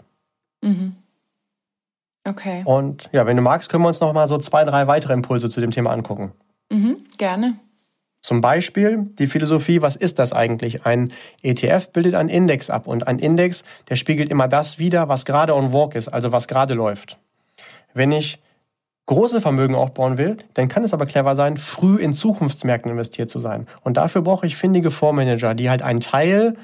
Mhm. 0.62 0.96
Okay. 2.24 2.62
Und 2.64 3.08
ja, 3.12 3.26
wenn 3.26 3.36
du 3.36 3.42
magst, 3.42 3.70
können 3.70 3.84
wir 3.84 3.88
uns 3.88 4.00
noch 4.00 4.12
mal 4.12 4.28
so 4.28 4.38
zwei, 4.38 4.64
drei 4.64 4.86
weitere 4.86 5.14
Impulse 5.14 5.48
zu 5.48 5.60
dem 5.60 5.70
Thema 5.70 5.90
angucken. 5.90 6.32
Mhm, 6.70 6.98
gerne. 7.16 7.58
Zum 8.20 8.40
Beispiel 8.40 9.06
die 9.18 9.28
Philosophie, 9.28 9.80
was 9.80 9.96
ist 9.96 10.18
das 10.18 10.32
eigentlich? 10.32 10.84
Ein 10.84 11.12
ETF 11.42 11.90
bildet 11.92 12.14
einen 12.14 12.28
Index 12.28 12.68
ab 12.68 12.86
und 12.86 13.06
ein 13.06 13.18
Index, 13.18 13.64
der 13.88 13.96
spiegelt 13.96 14.30
immer 14.30 14.48
das 14.48 14.78
wider, 14.78 15.08
was 15.08 15.24
gerade 15.24 15.54
on 15.54 15.72
walk 15.72 15.94
ist, 15.94 16.08
also 16.08 16.32
was 16.32 16.48
gerade 16.48 16.74
läuft. 16.74 17.16
Wenn 17.94 18.12
ich 18.12 18.40
große 19.08 19.40
Vermögen 19.40 19.74
aufbauen 19.74 20.18
will, 20.18 20.36
dann 20.54 20.68
kann 20.68 20.84
es 20.84 20.94
aber 20.94 21.06
clever 21.06 21.34
sein, 21.34 21.56
früh 21.56 21.96
in 21.96 22.14
Zukunftsmärkten 22.14 22.92
investiert 22.92 23.30
zu 23.30 23.40
sein. 23.40 23.66
Und 23.82 23.96
dafür 23.96 24.22
brauche 24.22 24.46
ich 24.46 24.56
findige 24.56 24.90
Fondsmanager, 24.92 25.54
die 25.54 25.68
halt 25.68 25.82
einen 25.82 26.00
Teil 26.00 26.54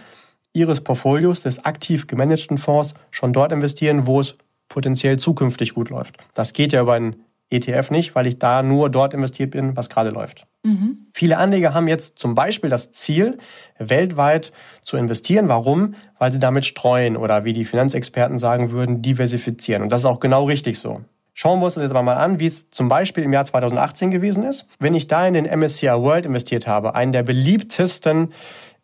ihres 0.52 0.82
Portfolios 0.82 1.40
des 1.40 1.64
aktiv 1.64 2.06
gemanagten 2.06 2.58
Fonds 2.58 2.94
schon 3.10 3.32
dort 3.32 3.50
investieren, 3.50 4.06
wo 4.06 4.20
es 4.20 4.36
potenziell 4.68 5.18
zukünftig 5.18 5.74
gut 5.74 5.90
läuft. 5.90 6.18
Das 6.34 6.52
geht 6.52 6.72
ja 6.72 6.82
über 6.82 6.92
einen 6.92 7.16
ETF 7.50 7.90
nicht, 7.90 8.14
weil 8.14 8.26
ich 8.26 8.38
da 8.38 8.62
nur 8.62 8.90
dort 8.90 9.14
investiert 9.14 9.50
bin, 9.50 9.76
was 9.76 9.88
gerade 9.88 10.10
läuft. 10.10 10.46
Mhm. 10.62 11.06
Viele 11.12 11.38
Anleger 11.38 11.72
haben 11.72 11.88
jetzt 11.88 12.18
zum 12.18 12.34
Beispiel 12.34 12.70
das 12.70 12.92
Ziel, 12.92 13.38
weltweit 13.78 14.52
zu 14.82 14.96
investieren. 14.96 15.48
Warum? 15.48 15.94
Weil 16.18 16.32
sie 16.32 16.38
damit 16.38 16.64
streuen 16.64 17.16
oder 17.16 17.44
wie 17.44 17.52
die 17.52 17.64
Finanzexperten 17.64 18.38
sagen 18.38 18.70
würden, 18.70 19.02
diversifizieren. 19.02 19.82
Und 19.82 19.90
das 19.90 20.02
ist 20.02 20.06
auch 20.06 20.20
genau 20.20 20.44
richtig 20.44 20.78
so. 20.78 21.00
Schauen 21.34 21.60
wir 21.60 21.66
uns 21.66 21.74
das 21.74 21.82
jetzt 21.82 21.92
mal 21.92 22.14
an, 22.14 22.38
wie 22.38 22.46
es 22.46 22.70
zum 22.70 22.88
Beispiel 22.88 23.24
im 23.24 23.32
Jahr 23.32 23.44
2018 23.44 24.10
gewesen 24.10 24.44
ist. 24.44 24.66
Wenn 24.78 24.94
ich 24.94 25.06
da 25.06 25.26
in 25.26 25.34
den 25.34 25.44
MSCI 25.44 25.88
World 25.88 26.26
investiert 26.26 26.66
habe, 26.66 26.94
einen 26.94 27.12
der 27.12 27.22
beliebtesten 27.22 28.32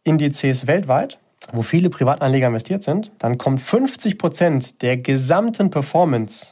Indizes 0.05 0.67
weltweit, 0.67 1.19
wo 1.53 1.63
viele 1.63 1.91
Privatanleger 1.91 2.49
investiert 2.49 2.83
sind, 2.83 3.13
dann 3.19 3.39
kommt 3.39 3.61
50 3.61 4.19
Prozent 4.19 4.83
der 4.83 4.97
gesamten 4.97 5.71
Performance 5.71 6.49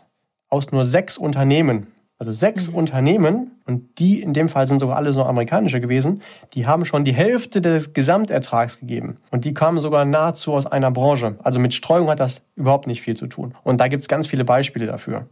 aus 0.48 0.72
nur 0.72 0.84
sechs 0.84 1.18
Unternehmen 1.18 1.88
also 2.18 2.32
sechs 2.32 2.68
mhm. 2.68 2.74
Unternehmen, 2.74 3.52
und 3.64 3.98
die 3.98 4.20
in 4.20 4.32
dem 4.32 4.48
Fall 4.48 4.66
sind 4.66 4.80
sogar 4.80 4.96
alle 4.96 5.12
so 5.12 5.22
amerikanische 5.22 5.80
gewesen, 5.80 6.22
die 6.54 6.66
haben 6.66 6.84
schon 6.84 7.04
die 7.04 7.12
Hälfte 7.12 7.60
des 7.60 7.92
Gesamtertrags 7.92 8.80
gegeben. 8.80 9.18
Und 9.30 9.44
die 9.44 9.54
kamen 9.54 9.80
sogar 9.80 10.04
nahezu 10.04 10.54
aus 10.54 10.66
einer 10.66 10.90
Branche. 10.90 11.36
Also 11.42 11.60
mit 11.60 11.74
Streuung 11.74 12.08
hat 12.08 12.18
das 12.18 12.42
überhaupt 12.56 12.86
nicht 12.86 13.02
viel 13.02 13.16
zu 13.16 13.26
tun. 13.26 13.54
Und 13.62 13.80
da 13.80 13.88
gibt 13.88 14.02
es 14.02 14.08
ganz 14.08 14.26
viele 14.26 14.44
Beispiele 14.44 14.86
dafür. 14.86 15.26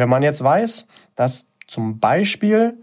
Wenn 0.00 0.08
man 0.08 0.22
jetzt 0.22 0.42
weiß, 0.42 0.86
dass 1.14 1.46
zum 1.66 2.00
Beispiel 2.00 2.78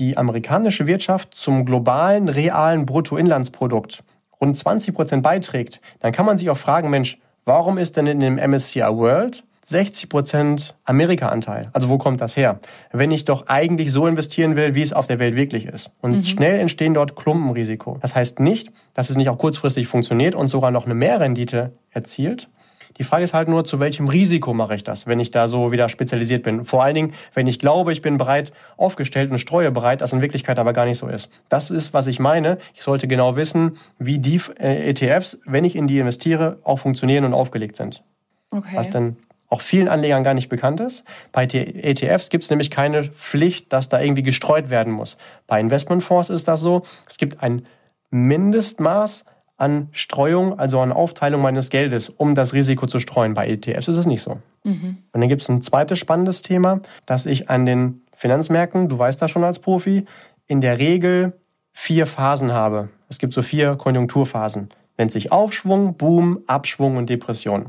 die 0.00 0.16
amerikanische 0.16 0.88
Wirtschaft 0.88 1.36
zum 1.36 1.64
globalen 1.64 2.28
realen 2.28 2.84
Bruttoinlandsprodukt 2.84 4.02
rund 4.40 4.58
20 4.58 4.92
Prozent 4.92 5.22
beiträgt, 5.22 5.80
dann 6.00 6.10
kann 6.10 6.26
man 6.26 6.38
sich 6.38 6.50
auch 6.50 6.56
fragen, 6.56 6.90
Mensch, 6.90 7.20
warum 7.44 7.78
ist 7.78 7.96
denn 7.96 8.08
in 8.08 8.18
dem 8.18 8.38
MSCI 8.38 8.80
World 8.80 9.44
60 9.64 10.08
Prozent 10.08 10.74
Amerika-Anteil. 10.84 11.70
Also 11.72 11.88
wo 11.88 11.96
kommt 11.96 12.20
das 12.20 12.36
her? 12.36 12.58
Wenn 12.90 13.12
ich 13.12 13.24
doch 13.24 13.46
eigentlich 13.46 13.92
so 13.92 14.08
investieren 14.08 14.56
will, 14.56 14.74
wie 14.74 14.82
es 14.82 14.92
auf 14.92 15.06
der 15.06 15.20
Welt 15.20 15.36
wirklich 15.36 15.66
ist. 15.66 15.92
Und 16.00 16.16
mhm. 16.16 16.22
schnell 16.24 16.58
entstehen 16.58 16.94
dort 16.94 17.14
Klumpenrisiko. 17.14 17.98
Das 18.00 18.16
heißt 18.16 18.40
nicht, 18.40 18.72
dass 18.94 19.10
es 19.10 19.16
nicht 19.16 19.28
auch 19.28 19.38
kurzfristig 19.38 19.86
funktioniert 19.86 20.34
und 20.34 20.48
sogar 20.48 20.72
noch 20.72 20.86
eine 20.86 20.96
Mehrrendite 20.96 21.70
erzielt. 21.90 22.48
Die 22.98 23.04
Frage 23.04 23.24
ist 23.24 23.34
halt 23.34 23.48
nur, 23.48 23.64
zu 23.64 23.80
welchem 23.80 24.08
Risiko 24.08 24.54
mache 24.54 24.74
ich 24.74 24.84
das, 24.84 25.06
wenn 25.06 25.20
ich 25.20 25.30
da 25.30 25.48
so 25.48 25.72
wieder 25.72 25.88
spezialisiert 25.88 26.42
bin. 26.42 26.64
Vor 26.64 26.82
allen 26.82 26.94
Dingen, 26.94 27.14
wenn 27.34 27.46
ich 27.46 27.58
glaube, 27.58 27.92
ich 27.92 28.02
bin 28.02 28.18
bereit 28.18 28.52
aufgestellt 28.76 29.30
und 29.30 29.38
streue 29.38 29.70
bereit, 29.70 30.00
das 30.00 30.12
in 30.12 30.22
Wirklichkeit 30.22 30.58
aber 30.58 30.72
gar 30.72 30.84
nicht 30.84 30.98
so 30.98 31.08
ist. 31.08 31.30
Das 31.48 31.70
ist, 31.70 31.94
was 31.94 32.06
ich 32.06 32.18
meine. 32.18 32.58
Ich 32.74 32.82
sollte 32.82 33.08
genau 33.08 33.36
wissen, 33.36 33.76
wie 33.98 34.18
die 34.18 34.40
äh, 34.58 34.90
ETFs, 34.90 35.40
wenn 35.46 35.64
ich 35.64 35.76
in 35.76 35.86
die 35.86 35.98
investiere, 35.98 36.58
auch 36.64 36.78
funktionieren 36.78 37.24
und 37.24 37.34
aufgelegt 37.34 37.76
sind. 37.76 38.02
Okay. 38.50 38.76
Was 38.76 38.90
denn 38.90 39.16
auch 39.52 39.60
vielen 39.60 39.88
Anlegern 39.88 40.24
gar 40.24 40.32
nicht 40.32 40.48
bekannt 40.48 40.80
ist. 40.80 41.04
Bei 41.30 41.44
ETFs 41.44 42.30
gibt 42.30 42.44
es 42.44 42.48
nämlich 42.48 42.70
keine 42.70 43.04
Pflicht, 43.04 43.70
dass 43.70 43.90
da 43.90 44.00
irgendwie 44.00 44.22
gestreut 44.22 44.70
werden 44.70 44.92
muss. 44.94 45.18
Bei 45.46 45.60
Investmentfonds 45.60 46.30
ist 46.30 46.48
das 46.48 46.60
so. 46.60 46.84
Es 47.06 47.18
gibt 47.18 47.42
ein 47.42 47.66
Mindestmaß 48.10 49.26
an 49.62 49.88
Streuung, 49.92 50.58
also 50.58 50.80
an 50.80 50.90
Aufteilung 50.90 51.40
meines 51.40 51.70
Geldes, 51.70 52.08
um 52.08 52.34
das 52.34 52.52
Risiko 52.52 52.88
zu 52.88 52.98
streuen. 52.98 53.34
Bei 53.34 53.48
ETFs 53.48 53.86
ist 53.86 53.96
es 53.96 54.06
nicht 54.06 54.22
so. 54.22 54.38
Mhm. 54.64 54.98
Und 55.12 55.20
dann 55.20 55.28
gibt 55.28 55.42
es 55.42 55.48
ein 55.48 55.62
zweites 55.62 56.00
spannendes 56.00 56.42
Thema, 56.42 56.80
dass 57.06 57.26
ich 57.26 57.48
an 57.48 57.64
den 57.64 58.02
Finanzmärkten, 58.12 58.88
du 58.88 58.98
weißt 58.98 59.22
das 59.22 59.30
schon 59.30 59.44
als 59.44 59.60
Profi, 59.60 60.04
in 60.48 60.60
der 60.60 60.78
Regel 60.78 61.34
vier 61.72 62.06
Phasen 62.06 62.52
habe. 62.52 62.88
Es 63.08 63.18
gibt 63.18 63.32
so 63.32 63.42
vier 63.42 63.76
Konjunkturphasen. 63.76 64.70
Nennt 64.98 65.12
sich 65.12 65.30
Aufschwung, 65.30 65.96
Boom, 65.96 66.40
Abschwung 66.48 66.96
und 66.96 67.08
Depression. 67.08 67.66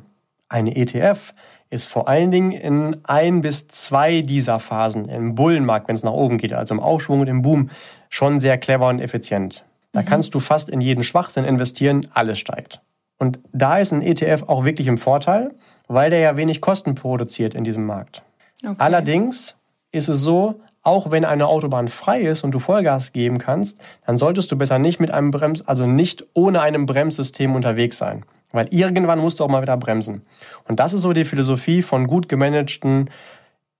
Eine 0.49 0.75
ETF 0.75 1.35
ist 1.69 1.85
vor 1.85 2.07
allen 2.07 2.31
Dingen 2.31 2.51
in 2.51 2.97
ein 3.03 3.41
bis 3.41 3.67
zwei 3.67 4.21
dieser 4.21 4.59
Phasen 4.59 5.05
im 5.09 5.35
Bullenmarkt, 5.35 5.87
wenn 5.87 5.95
es 5.95 6.03
nach 6.03 6.11
oben 6.11 6.39
geht, 6.39 6.53
also 6.53 6.73
im 6.73 6.79
Aufschwung 6.79 7.19
und 7.19 7.27
im 7.27 7.43
Boom, 7.43 7.69
schon 8.09 8.39
sehr 8.39 8.57
clever 8.57 8.87
und 8.87 8.99
effizient. 8.99 9.63
Da 9.93 10.01
mhm. 10.01 10.05
kannst 10.05 10.35
du 10.35 10.41
fast 10.41 10.69
in 10.69 10.81
jeden 10.81 11.03
Schwachsinn 11.03 11.45
investieren, 11.45 12.07
alles 12.13 12.39
steigt. 12.39 12.81
Und 13.17 13.39
da 13.53 13.77
ist 13.77 13.93
ein 13.93 14.01
ETF 14.01 14.43
auch 14.47 14.65
wirklich 14.65 14.87
im 14.87 14.97
Vorteil, 14.97 15.51
weil 15.87 16.09
der 16.09 16.19
ja 16.19 16.35
wenig 16.35 16.59
Kosten 16.59 16.95
produziert 16.95 17.55
in 17.55 17.63
diesem 17.63 17.85
Markt. 17.85 18.21
Okay. 18.63 18.75
Allerdings 18.77 19.55
ist 19.91 20.09
es 20.09 20.19
so, 20.21 20.59
auch 20.81 21.11
wenn 21.11 21.23
eine 21.23 21.47
Autobahn 21.47 21.87
frei 21.87 22.21
ist 22.21 22.43
und 22.43 22.51
du 22.51 22.59
Vollgas 22.59 23.13
geben 23.13 23.37
kannst, 23.37 23.79
dann 24.05 24.17
solltest 24.17 24.51
du 24.51 24.57
besser 24.57 24.79
nicht 24.79 24.99
mit 24.99 25.11
einem 25.11 25.31
Brems, 25.31 25.61
also 25.65 25.85
nicht 25.85 26.25
ohne 26.33 26.61
einem 26.61 26.85
Bremssystem 26.85 27.55
unterwegs 27.55 27.97
sein. 27.97 28.25
Weil 28.51 28.67
irgendwann 28.71 29.19
musst 29.19 29.39
du 29.39 29.43
auch 29.43 29.49
mal 29.49 29.61
wieder 29.61 29.77
bremsen. 29.77 30.21
Und 30.67 30.79
das 30.79 30.93
ist 30.93 31.01
so 31.01 31.13
die 31.13 31.25
Philosophie 31.25 31.81
von 31.81 32.05
gut 32.05 32.29
gemanagten 32.29 33.09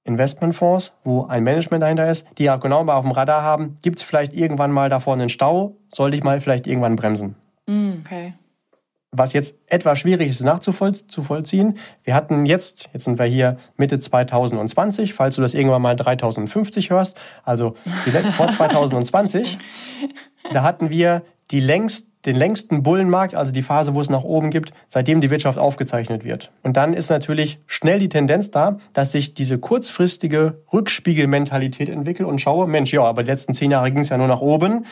Investmentfonds, 0.06 0.94
wo 1.04 1.26
ein 1.26 1.44
Management 1.44 1.84
dahinter 1.84 2.10
ist, 2.10 2.28
die 2.38 2.44
ja 2.44 2.58
genau 2.58 2.84
mal 2.84 2.96
auf 2.96 3.06
dem 3.06 3.12
Radar 3.12 3.42
haben, 3.42 3.76
gibt 3.82 4.00
es 4.00 4.04
vielleicht 4.04 4.34
irgendwann 4.34 4.72
mal 4.72 4.90
da 4.90 5.00
vorne 5.00 5.24
einen 5.24 5.30
Stau, 5.30 5.78
sollte 5.94 6.18
ich 6.18 6.24
mal 6.24 6.42
vielleicht 6.42 6.68
irgendwann 6.68 6.96
bremsen. 6.96 7.36
Mm, 7.68 7.94
okay. 8.02 8.34
Was 9.16 9.34
jetzt 9.34 9.56
etwas 9.68 10.00
schwierig 10.00 10.30
ist 10.30 10.42
nachzuvollziehen, 10.42 11.78
wir 12.04 12.16
hatten 12.16 12.48
jetzt, 12.48 12.90
jetzt 12.94 13.06
sind 13.06 13.20
wir 13.20 13.26
hier 13.26 13.58
Mitte 13.78 14.00
2020, 14.00 15.14
falls 15.14 15.36
du 15.36 15.44
das 15.44 15.54
irgendwann 15.54 15.84
mal 15.84 15.96
3050 15.96 16.90
hörst, 16.90 17.16
also 17.44 17.76
vor 18.36 18.48
2020, 18.50 19.60
da 20.52 20.64
hatten 20.64 20.90
wir 20.90 21.22
die 21.52 21.60
längst 21.60 22.08
den 22.26 22.36
längsten 22.36 22.84
Bullenmarkt, 22.84 23.36
also 23.36 23.52
die 23.52 23.64
Phase, 23.64 23.94
wo 23.94 24.02
es 24.02 24.10
nach 24.10 24.24
oben 24.24 24.50
gibt, 24.50 24.74
seitdem 24.88 25.20
die 25.20 25.30
Wirtschaft 25.30 25.58
aufgezeichnet 25.58 26.24
wird. 26.24 26.52
Und 26.62 26.78
dann 26.78 26.94
ist 26.94 27.10
natürlich 27.10 27.60
schnell 27.68 28.00
die 28.00 28.10
Tendenz 28.10 28.50
da, 28.50 28.78
dass 28.94 29.12
sich 29.12 29.34
diese 29.34 29.58
kurzfristige 29.58 30.62
Rückspiegelmentalität 30.72 31.90
entwickelt 31.90 32.30
und 32.30 32.40
schaue, 32.40 32.68
Mensch, 32.68 32.94
ja, 32.94 33.02
aber 33.04 33.24
die 33.24 33.30
letzten 33.30 33.54
zehn 33.54 33.72
Jahre 33.72 33.92
ging 33.92 34.02
es 34.02 34.10
ja 34.10 34.18
nur 34.18 34.28
nach 34.28 34.42
oben. 34.42 34.86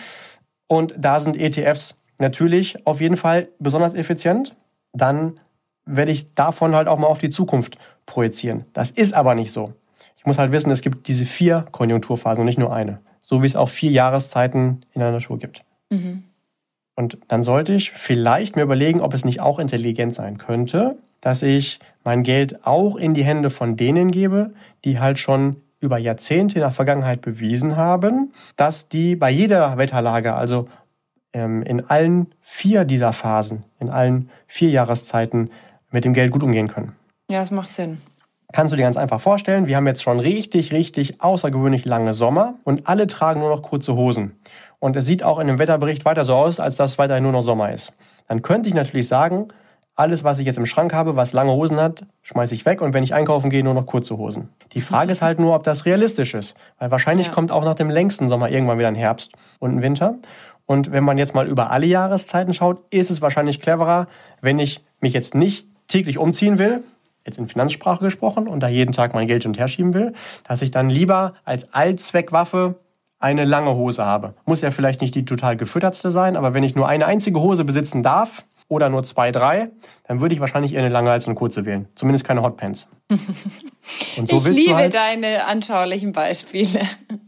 Und 0.67 0.93
da 0.97 1.19
sind 1.19 1.39
ETFs 1.39 1.95
natürlich 2.17 2.85
auf 2.85 2.99
jeden 2.99 3.17
Fall 3.17 3.47
besonders 3.59 3.93
effizient. 3.93 4.55
Dann 4.93 5.39
werde 5.85 6.11
ich 6.11 6.33
davon 6.33 6.75
halt 6.75 6.87
auch 6.87 6.99
mal 6.99 7.07
auf 7.07 7.19
die 7.19 7.29
Zukunft 7.29 7.77
projizieren. 8.05 8.65
Das 8.73 8.91
ist 8.91 9.13
aber 9.13 9.35
nicht 9.35 9.51
so. 9.51 9.73
Ich 10.17 10.25
muss 10.25 10.37
halt 10.37 10.51
wissen, 10.51 10.69
es 10.69 10.81
gibt 10.81 11.07
diese 11.07 11.25
vier 11.25 11.65
Konjunkturphasen 11.71 12.41
und 12.41 12.45
nicht 12.45 12.59
nur 12.59 12.73
eine. 12.73 12.99
So 13.21 13.41
wie 13.41 13.47
es 13.47 13.55
auch 13.55 13.69
vier 13.69 13.91
Jahreszeiten 13.91 14.85
in 14.93 15.01
einer 15.01 15.11
Natur 15.11 15.39
gibt. 15.39 15.63
Mhm. 15.89 16.23
Und 16.95 17.17
dann 17.27 17.43
sollte 17.43 17.73
ich 17.73 17.91
vielleicht 17.91 18.55
mir 18.55 18.63
überlegen, 18.63 19.01
ob 19.01 19.13
es 19.13 19.25
nicht 19.25 19.39
auch 19.39 19.59
intelligent 19.59 20.13
sein 20.13 20.37
könnte, 20.37 20.97
dass 21.21 21.41
ich 21.41 21.79
mein 22.03 22.23
Geld 22.23 22.65
auch 22.65 22.95
in 22.95 23.13
die 23.13 23.23
Hände 23.23 23.49
von 23.49 23.77
denen 23.77 24.11
gebe, 24.11 24.51
die 24.83 24.99
halt 24.99 25.19
schon 25.19 25.57
über 25.79 25.97
Jahrzehnte 25.97 26.55
in 26.55 26.61
der 26.61 26.71
Vergangenheit 26.71 27.21
bewiesen 27.21 27.75
haben, 27.75 28.33
dass 28.55 28.87
die 28.87 29.15
bei 29.15 29.31
jeder 29.31 29.77
Wetterlage, 29.77 30.33
also 30.33 30.67
ähm, 31.33 31.63
in 31.63 31.85
allen 31.89 32.27
vier 32.41 32.85
dieser 32.85 33.13
Phasen, 33.13 33.63
in 33.79 33.89
allen 33.89 34.29
vier 34.47 34.69
Jahreszeiten 34.69 35.49
mit 35.89 36.05
dem 36.05 36.13
Geld 36.13 36.31
gut 36.31 36.43
umgehen 36.43 36.67
können. 36.67 36.93
Ja, 37.29 37.41
es 37.41 37.51
macht 37.51 37.71
Sinn. 37.71 38.01
kannst 38.51 38.73
du 38.73 38.77
dir 38.77 38.83
ganz 38.83 38.97
einfach 38.97 39.21
vorstellen, 39.21 39.67
wir 39.67 39.75
haben 39.75 39.87
jetzt 39.87 40.03
schon 40.03 40.19
richtig, 40.19 40.71
richtig 40.71 41.21
außergewöhnlich 41.21 41.85
lange 41.85 42.13
Sommer 42.13 42.55
und 42.63 42.87
alle 42.87 43.07
tragen 43.07 43.39
nur 43.39 43.49
noch 43.49 43.61
kurze 43.61 43.95
Hosen. 43.95 44.33
Und 44.81 44.95
es 44.95 45.05
sieht 45.05 45.21
auch 45.21 45.37
in 45.37 45.45
dem 45.45 45.59
Wetterbericht 45.59 46.05
weiter 46.05 46.25
so 46.25 46.35
aus, 46.35 46.59
als 46.59 46.75
dass 46.75 46.91
es 46.91 46.97
weiterhin 46.97 47.21
nur 47.21 47.31
noch 47.31 47.43
Sommer 47.43 47.71
ist. 47.71 47.93
Dann 48.27 48.41
könnte 48.41 48.67
ich 48.67 48.73
natürlich 48.73 49.07
sagen, 49.07 49.49
alles, 49.93 50.23
was 50.23 50.39
ich 50.39 50.47
jetzt 50.47 50.57
im 50.57 50.65
Schrank 50.65 50.91
habe, 50.91 51.15
was 51.15 51.33
lange 51.33 51.51
Hosen 51.51 51.79
hat, 51.79 52.03
schmeiße 52.23 52.55
ich 52.55 52.65
weg 52.65 52.81
und 52.81 52.91
wenn 52.95 53.03
ich 53.03 53.13
einkaufen 53.13 53.51
gehe, 53.51 53.63
nur 53.63 53.75
noch 53.75 53.85
kurze 53.85 54.17
Hosen. 54.17 54.49
Die 54.71 54.81
Frage 54.81 55.11
ist 55.11 55.21
halt 55.21 55.39
nur, 55.39 55.53
ob 55.53 55.63
das 55.63 55.85
realistisch 55.85 56.33
ist. 56.33 56.55
Weil 56.79 56.89
wahrscheinlich 56.89 57.27
ja. 57.27 57.33
kommt 57.33 57.51
auch 57.51 57.63
nach 57.63 57.75
dem 57.75 57.91
längsten 57.91 58.27
Sommer 58.27 58.49
irgendwann 58.49 58.79
wieder 58.79 58.87
ein 58.87 58.95
Herbst 58.95 59.33
und 59.59 59.75
ein 59.75 59.81
Winter. 59.83 60.15
Und 60.65 60.91
wenn 60.91 61.03
man 61.03 61.19
jetzt 61.19 61.35
mal 61.35 61.47
über 61.47 61.69
alle 61.69 61.85
Jahreszeiten 61.85 62.55
schaut, 62.55 62.81
ist 62.89 63.11
es 63.11 63.21
wahrscheinlich 63.21 63.61
cleverer, 63.61 64.07
wenn 64.41 64.57
ich 64.57 64.83
mich 64.99 65.13
jetzt 65.13 65.35
nicht 65.35 65.67
täglich 65.87 66.17
umziehen 66.17 66.57
will, 66.57 66.83
jetzt 67.23 67.37
in 67.37 67.47
Finanzsprache 67.47 68.03
gesprochen, 68.03 68.47
und 68.47 68.61
da 68.61 68.67
jeden 68.67 68.93
Tag 68.93 69.13
mein 69.13 69.27
Geld 69.27 69.45
und 69.45 69.59
her 69.59 69.67
schieben 69.67 69.93
will, 69.93 70.13
dass 70.47 70.63
ich 70.63 70.71
dann 70.71 70.89
lieber 70.89 71.35
als 71.45 71.71
Allzweckwaffe 71.71 72.75
eine 73.21 73.45
lange 73.45 73.75
Hose 73.75 74.03
habe. 74.03 74.33
Muss 74.45 74.61
ja 74.61 74.71
vielleicht 74.71 75.01
nicht 75.01 75.15
die 75.15 75.25
total 75.25 75.55
gefüttertste 75.55 76.11
sein, 76.11 76.35
aber 76.35 76.53
wenn 76.53 76.63
ich 76.63 76.75
nur 76.75 76.87
eine 76.87 77.05
einzige 77.05 77.39
Hose 77.39 77.63
besitzen 77.63 78.03
darf, 78.03 78.43
oder 78.71 78.87
nur 78.87 79.03
zwei, 79.03 79.33
drei, 79.33 79.69
dann 80.07 80.21
würde 80.21 80.33
ich 80.33 80.39
wahrscheinlich 80.39 80.73
eher 80.73 80.79
eine 80.79 80.87
lange 80.87 81.11
als 81.11 81.27
eine 81.27 81.35
kurze 81.35 81.65
wählen. 81.65 81.89
Zumindest 81.93 82.23
keine 82.23 82.41
Hotpants. 82.41 82.87
Und 84.17 84.29
so 84.29 84.37
ich 84.37 84.45
willst 84.45 84.59
liebe 84.59 84.71
du 84.71 84.75
halt, 84.77 84.93
deine 84.93 85.45
anschaulichen 85.45 86.13
Beispiele. 86.13 86.79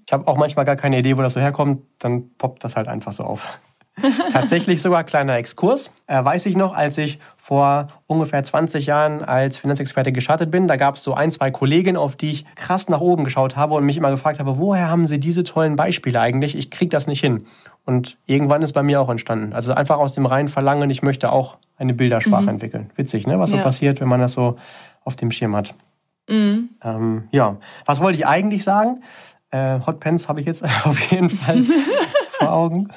Ich 0.05 0.13
habe 0.13 0.25
auch 0.25 0.37
manchmal 0.37 0.63
gar 0.63 0.77
keine 0.77 0.99
Idee, 0.99 1.17
wo 1.17 1.21
das 1.21 1.33
so 1.33 1.41
herkommt. 1.41 1.81
Dann 1.99 2.29
poppt 2.37 2.63
das 2.63 2.77
halt 2.77 2.87
einfach 2.87 3.11
so 3.11 3.25
auf. 3.25 3.59
Tatsächlich 4.31 4.81
sogar 4.81 5.03
kleiner 5.03 5.35
Exkurs. 5.35 5.91
Äh, 6.07 6.23
weiß 6.23 6.45
ich 6.45 6.55
noch, 6.55 6.73
als 6.73 6.97
ich 6.97 7.19
vor 7.43 7.89
ungefähr 8.07 8.41
20 8.41 8.85
Jahren 8.85 9.21
als 9.21 9.57
Finanzexperte 9.57 10.13
gestartet 10.13 10.49
bin, 10.49 10.69
da 10.69 10.77
gab 10.77 10.95
es 10.95 11.03
so 11.03 11.13
ein, 11.13 11.29
zwei 11.29 11.51
Kolleginnen, 11.51 11.97
auf 11.97 12.15
die 12.15 12.31
ich 12.31 12.45
krass 12.55 12.87
nach 12.87 13.01
oben 13.01 13.25
geschaut 13.25 13.57
habe 13.57 13.73
und 13.73 13.85
mich 13.85 13.97
immer 13.97 14.11
gefragt 14.11 14.39
habe, 14.39 14.59
woher 14.59 14.87
haben 14.87 15.05
sie 15.05 15.19
diese 15.19 15.43
tollen 15.43 15.75
Beispiele 15.75 16.21
eigentlich? 16.21 16.57
Ich 16.57 16.71
kriege 16.71 16.87
das 16.87 17.05
nicht 17.05 17.19
hin. 17.19 17.45
Und 17.83 18.17
irgendwann 18.27 18.61
ist 18.61 18.71
bei 18.71 18.81
mir 18.81 19.01
auch 19.01 19.09
entstanden. 19.09 19.51
Also 19.51 19.73
einfach 19.73 19.97
aus 19.97 20.13
dem 20.13 20.25
reinen 20.25 20.47
Verlangen, 20.47 20.89
ich 20.89 21.01
möchte 21.01 21.33
auch 21.33 21.57
eine 21.75 21.93
Bildersprache 21.93 22.43
mhm. 22.43 22.47
entwickeln. 22.49 22.91
Witzig, 22.95 23.27
ne? 23.27 23.37
Was 23.37 23.51
ja. 23.51 23.57
so 23.57 23.63
passiert, 23.63 23.99
wenn 23.99 24.07
man 24.07 24.21
das 24.21 24.31
so 24.31 24.55
auf 25.03 25.17
dem 25.17 25.29
Schirm 25.29 25.53
hat. 25.53 25.75
Mhm. 26.29 26.69
Ähm, 26.81 27.27
ja, 27.31 27.57
was 27.85 27.99
wollte 27.99 28.19
ich 28.19 28.25
eigentlich 28.25 28.63
sagen? 28.63 29.03
Äh, 29.51 29.81
Hotpants 29.85 30.29
habe 30.29 30.39
ich 30.39 30.45
jetzt 30.45 30.63
auf 30.85 31.11
jeden 31.11 31.29
Fall 31.29 31.65
vor 32.39 32.53
Augen. 32.53 32.87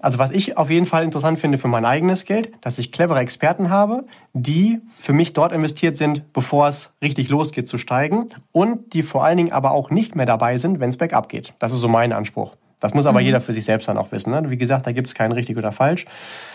Also 0.00 0.18
was 0.18 0.30
ich 0.30 0.56
auf 0.56 0.70
jeden 0.70 0.86
Fall 0.86 1.04
interessant 1.04 1.38
finde 1.38 1.58
für 1.58 1.68
mein 1.68 1.84
eigenes 1.84 2.24
Geld, 2.24 2.52
dass 2.60 2.78
ich 2.78 2.90
clevere 2.90 3.20
Experten 3.20 3.70
habe, 3.70 4.04
die 4.32 4.80
für 4.98 5.12
mich 5.12 5.32
dort 5.32 5.52
investiert 5.52 5.96
sind, 5.96 6.32
bevor 6.32 6.68
es 6.68 6.90
richtig 7.02 7.28
losgeht 7.28 7.68
zu 7.68 7.78
steigen 7.78 8.26
und 8.50 8.94
die 8.94 9.02
vor 9.02 9.24
allen 9.24 9.36
Dingen 9.36 9.52
aber 9.52 9.72
auch 9.72 9.90
nicht 9.90 10.16
mehr 10.16 10.26
dabei 10.26 10.58
sind, 10.58 10.80
wenn 10.80 10.88
es 10.88 10.96
bergab 10.96 11.28
geht. 11.28 11.54
Das 11.58 11.72
ist 11.72 11.80
so 11.80 11.88
mein 11.88 12.12
Anspruch. 12.12 12.56
Das 12.82 12.94
muss 12.94 13.06
aber 13.06 13.20
mhm. 13.20 13.26
jeder 13.26 13.40
für 13.40 13.52
sich 13.52 13.64
selbst 13.64 13.86
dann 13.86 13.96
auch 13.96 14.10
wissen. 14.10 14.30
Ne? 14.30 14.50
Wie 14.50 14.56
gesagt, 14.56 14.88
da 14.88 14.92
gibt 14.92 15.06
es 15.06 15.14
kein 15.14 15.30
richtig 15.30 15.56
oder 15.56 15.70
falsch. 15.70 16.04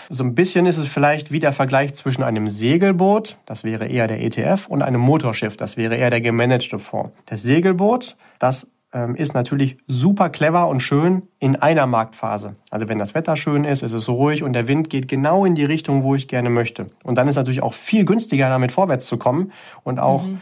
So 0.09 0.25
ein 0.25 0.35
bisschen 0.35 0.65
ist 0.65 0.77
es 0.77 0.85
vielleicht 0.85 1.31
wie 1.31 1.39
der 1.39 1.53
Vergleich 1.53 1.93
zwischen 1.93 2.21
einem 2.21 2.49
Segelboot, 2.49 3.37
das 3.45 3.63
wäre 3.63 3.87
eher 3.87 4.09
der 4.09 4.21
ETF, 4.21 4.67
und 4.67 4.81
einem 4.81 4.99
Motorschiff, 4.99 5.55
das 5.55 5.77
wäre 5.77 5.95
eher 5.95 6.09
der 6.09 6.19
gemanagte 6.19 6.79
Fonds. 6.79 7.13
Das 7.27 7.43
Segelboot, 7.43 8.17
das 8.39 8.67
ist 9.15 9.33
natürlich 9.33 9.77
super 9.87 10.29
clever 10.29 10.67
und 10.69 10.79
schön 10.79 11.23
in 11.39 11.55
einer 11.57 11.85
Marktphase. 11.87 12.55
Also 12.69 12.87
wenn 12.87 12.97
das 12.97 13.13
Wetter 13.15 13.35
schön 13.35 13.65
ist, 13.65 13.83
ist 13.83 13.93
es 13.93 14.07
ruhig 14.07 14.43
und 14.43 14.53
der 14.53 14.67
Wind 14.67 14.89
geht 14.89 15.07
genau 15.07 15.45
in 15.45 15.55
die 15.55 15.65
Richtung, 15.65 16.03
wo 16.03 16.15
ich 16.15 16.27
gerne 16.27 16.49
möchte. 16.49 16.89
Und 17.03 17.17
dann 17.17 17.27
ist 17.27 17.33
es 17.33 17.37
natürlich 17.37 17.61
auch 17.61 17.73
viel 17.73 18.05
günstiger, 18.05 18.49
damit 18.49 18.71
vorwärts 18.71 19.05
zu 19.05 19.17
kommen 19.17 19.51
und 19.83 19.99
auch 19.99 20.23
mhm. 20.23 20.39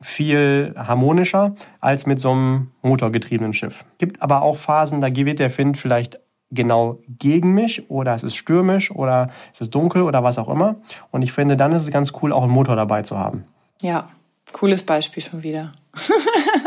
viel 0.00 0.74
harmonischer 0.76 1.54
als 1.80 2.06
mit 2.06 2.20
so 2.20 2.32
einem 2.32 2.70
motorgetriebenen 2.82 3.54
Schiff. 3.54 3.84
Gibt 3.98 4.20
aber 4.20 4.42
auch 4.42 4.58
Phasen, 4.58 5.00
da 5.00 5.08
geht 5.08 5.38
der 5.38 5.56
Wind 5.56 5.78
vielleicht 5.78 6.20
genau 6.50 7.00
gegen 7.08 7.54
mich 7.54 7.90
oder 7.90 8.14
es 8.14 8.22
ist 8.22 8.36
stürmisch 8.36 8.90
oder 8.90 9.30
es 9.52 9.62
ist 9.62 9.74
dunkel 9.74 10.02
oder 10.02 10.22
was 10.22 10.38
auch 10.38 10.48
immer. 10.48 10.76
Und 11.10 11.22
ich 11.22 11.32
finde, 11.32 11.56
dann 11.56 11.72
ist 11.72 11.82
es 11.82 11.90
ganz 11.90 12.12
cool, 12.22 12.32
auch 12.32 12.42
einen 12.42 12.52
Motor 12.52 12.76
dabei 12.76 13.02
zu 13.02 13.18
haben. 13.18 13.44
Ja, 13.80 14.08
cooles 14.52 14.82
Beispiel 14.84 15.22
schon 15.22 15.42
wieder. 15.42 15.72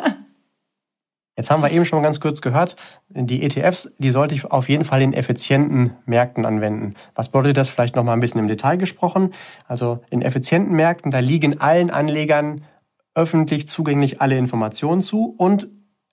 Jetzt 1.40 1.52
haben 1.52 1.64
wir 1.64 1.72
eben 1.72 1.86
schon 1.86 2.00
mal 2.00 2.04
ganz 2.04 2.20
kurz 2.20 2.42
gehört, 2.42 2.76
die 3.08 3.44
ETFs, 3.44 3.90
die 3.98 4.12
sollte 4.12 4.36
ich 4.36 4.44
auf 4.44 4.68
jeden 4.68 4.84
Fall 4.84 5.02
in 5.02 5.14
effizienten 5.14 5.96
Märkten 6.06 6.46
anwenden. 6.46 6.96
Was 7.16 7.30
bedeutet 7.30 7.56
das 7.56 7.70
vielleicht 7.70 7.96
noch 7.96 8.04
mal 8.04 8.12
ein 8.12 8.20
bisschen 8.20 8.42
im 8.42 8.50
Detail 8.50 8.76
gesprochen? 8.76 9.34
Also 9.66 10.02
in 10.10 10.22
effizienten 10.22 10.76
Märkten, 10.76 11.12
da 11.12 11.20
liegen 11.20 11.62
allen 11.62 11.92
Anlegern 11.92 12.66
öffentlich 13.16 13.70
zugänglich 13.70 14.20
alle 14.20 14.36
Informationen 14.36 15.02
zu 15.02 15.34
und 15.38 15.70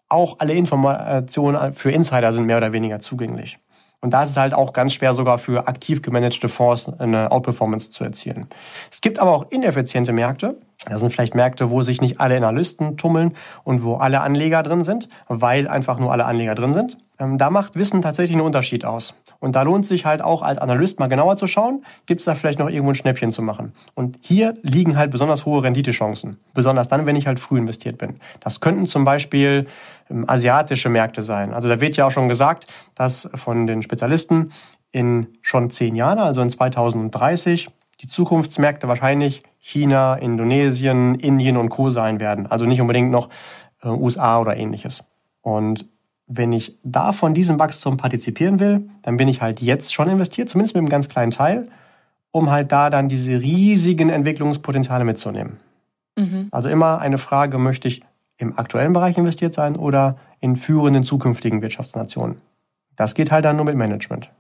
auch 0.09 0.37
alle 0.39 0.53
Informationen 0.53 1.75
für 1.75 1.91
Insider 1.91 2.33
sind 2.33 2.47
mehr 2.47 2.59
oder 2.59 2.73
weniger 2.73 3.01
zugänglich. 3.01 3.59
Und 4.01 4.13
da 4.13 4.23
ist 4.23 4.31
es 4.31 4.37
halt 4.37 4.55
auch 4.55 4.73
ganz 4.73 4.93
schwer, 4.93 5.13
sogar 5.13 5.39
für 5.39 5.67
aktiv 5.67 6.03
gemanagte 6.03 6.49
Fonds 6.49 6.89
eine 7.01 7.33
Outperformance 7.33 7.91
zu 7.91 8.05
erzielen. 8.05 8.47
Es 8.93 9.01
gibt 9.01 9.19
aber 9.19 9.33
auch 9.33 9.51
ineffiziente 9.51 10.13
Märkte. 10.13 10.61
Das 10.89 11.01
sind 11.01 11.13
vielleicht 11.13 11.35
Märkte, 11.35 11.71
wo 11.71 11.83
sich 11.83 12.01
nicht 12.01 12.21
alle 12.21 12.37
Analysten 12.37 12.97
tummeln 12.97 13.35
und 13.65 13.83
wo 13.83 13.97
alle 13.97 14.21
Anleger 14.21 14.63
drin 14.63 14.85
sind, 14.85 15.09
weil 15.29 15.69
einfach 15.69 15.99
nur 15.99 16.13
alle 16.13 16.25
Anleger 16.25 16.55
drin 16.55 16.73
sind. 16.73 16.97
Ähm, 17.19 17.39
da 17.39 17.51
macht 17.51 17.77
Wissen 17.77 18.03
tatsächlich 18.03 18.37
einen 18.37 18.47
Unterschied 18.47 18.85
aus. 18.85 19.15
Und 19.41 19.57
da 19.57 19.63
lohnt 19.63 19.87
sich 19.87 20.07
halt 20.07 20.23
auch 20.23 20.43
als 20.43 20.59
Analyst 20.59 20.99
mal 20.99 21.09
genauer 21.09 21.37
zu 21.37 21.47
schauen, 21.47 21.85
gibt 22.07 22.21
es 22.21 22.25
da 22.27 22.35
vielleicht 22.35 22.59
noch 22.59 22.69
irgendwo 22.69 22.93
ein 22.93 22.95
Schnäppchen 22.95 23.33
zu 23.33 23.43
machen. 23.43 23.73
Und 23.95 24.19
hier 24.21 24.55
liegen 24.63 24.97
halt 24.97 25.11
besonders 25.11 25.45
hohe 25.45 25.63
Renditechancen. 25.63 26.39
Besonders 26.55 26.89
dann, 26.89 27.07
wenn 27.07 27.17
ich 27.17 27.27
halt 27.27 27.41
früh 27.41 27.59
investiert 27.59 27.99
bin. 27.99 28.21
Das 28.41 28.61
könnten 28.61 28.87
zum 28.87 29.05
Beispiel 29.05 29.67
ähm, 30.11 30.25
asiatische 30.29 30.89
Märkte 30.89 31.23
sein. 31.23 31.53
Also 31.53 31.69
da 31.69 31.81
wird 31.81 31.97
ja 31.97 32.07
auch 32.07 32.11
schon 32.13 32.29
gesagt, 32.29 32.67
dass 32.95 33.29
von 33.35 33.67
den 33.67 33.83
Spezialisten 33.83 34.53
in 34.93 35.27
schon 35.43 35.71
zehn 35.71 35.97
Jahren, 35.97 36.19
also 36.19 36.43
in 36.43 36.51
2030, 36.51 37.71
die 38.03 38.07
Zukunftsmärkte 38.07 38.89
wahrscheinlich 38.89 39.43
China, 39.67 40.15
Indonesien, 40.15 41.17
Indien 41.17 41.57
und 41.57 41.71
Co. 41.71 41.91
sein 41.91 42.21
werden. 42.21 42.47
Also 42.47 42.67
nicht 42.67 42.81
unbedingt 42.81 43.11
noch 43.11 43.31
äh, 43.83 43.89
USA 43.89 44.41
oder 44.41 44.57
ähnliches. 44.57 45.03
Und 45.41 45.87
wenn 46.29 46.53
ich 46.53 46.79
da 46.85 47.11
von 47.11 47.35
diesem 47.35 47.59
Wachstum 47.59 47.97
partizipieren 47.97 48.61
will, 48.61 48.89
dann 49.03 49.17
bin 49.17 49.27
ich 49.27 49.43
halt 49.43 49.61
jetzt 49.61 49.93
schon 49.93 50.09
investiert, 50.09 50.49
zumindest 50.49 50.77
mit 50.77 50.83
einem 50.83 50.89
ganz 50.89 51.09
kleinen 51.09 51.33
Teil, 51.33 51.67
um 52.31 52.49
halt 52.53 52.71
da 52.71 52.91
dann 52.91 53.09
diese 53.09 53.41
riesigen 53.41 54.09
Entwicklungspotenziale 54.09 55.05
mitzunehmen. 55.05 55.57
Mhm. 56.15 56.47
Also 56.53 56.69
immer 56.69 57.01
eine 57.01 57.19
Frage, 57.19 57.59
möchte 57.59 57.89
ich 57.89 58.03
im 58.37 58.57
aktuellen 58.57 58.93
Bereich 58.93 59.19
investiert 59.19 59.53
sein 59.53 59.75
oder 59.75 60.17
in 60.39 60.55
führenden 60.55 61.03
zukünftigen 61.03 61.61
Wirtschaftsnationen? 61.61 62.37
Das 62.95 63.17
geht 63.17 63.33
halt 63.33 63.45
dann 63.45 63.57
nur 63.57 63.65
mit 63.65 63.75
Management. 63.75 64.31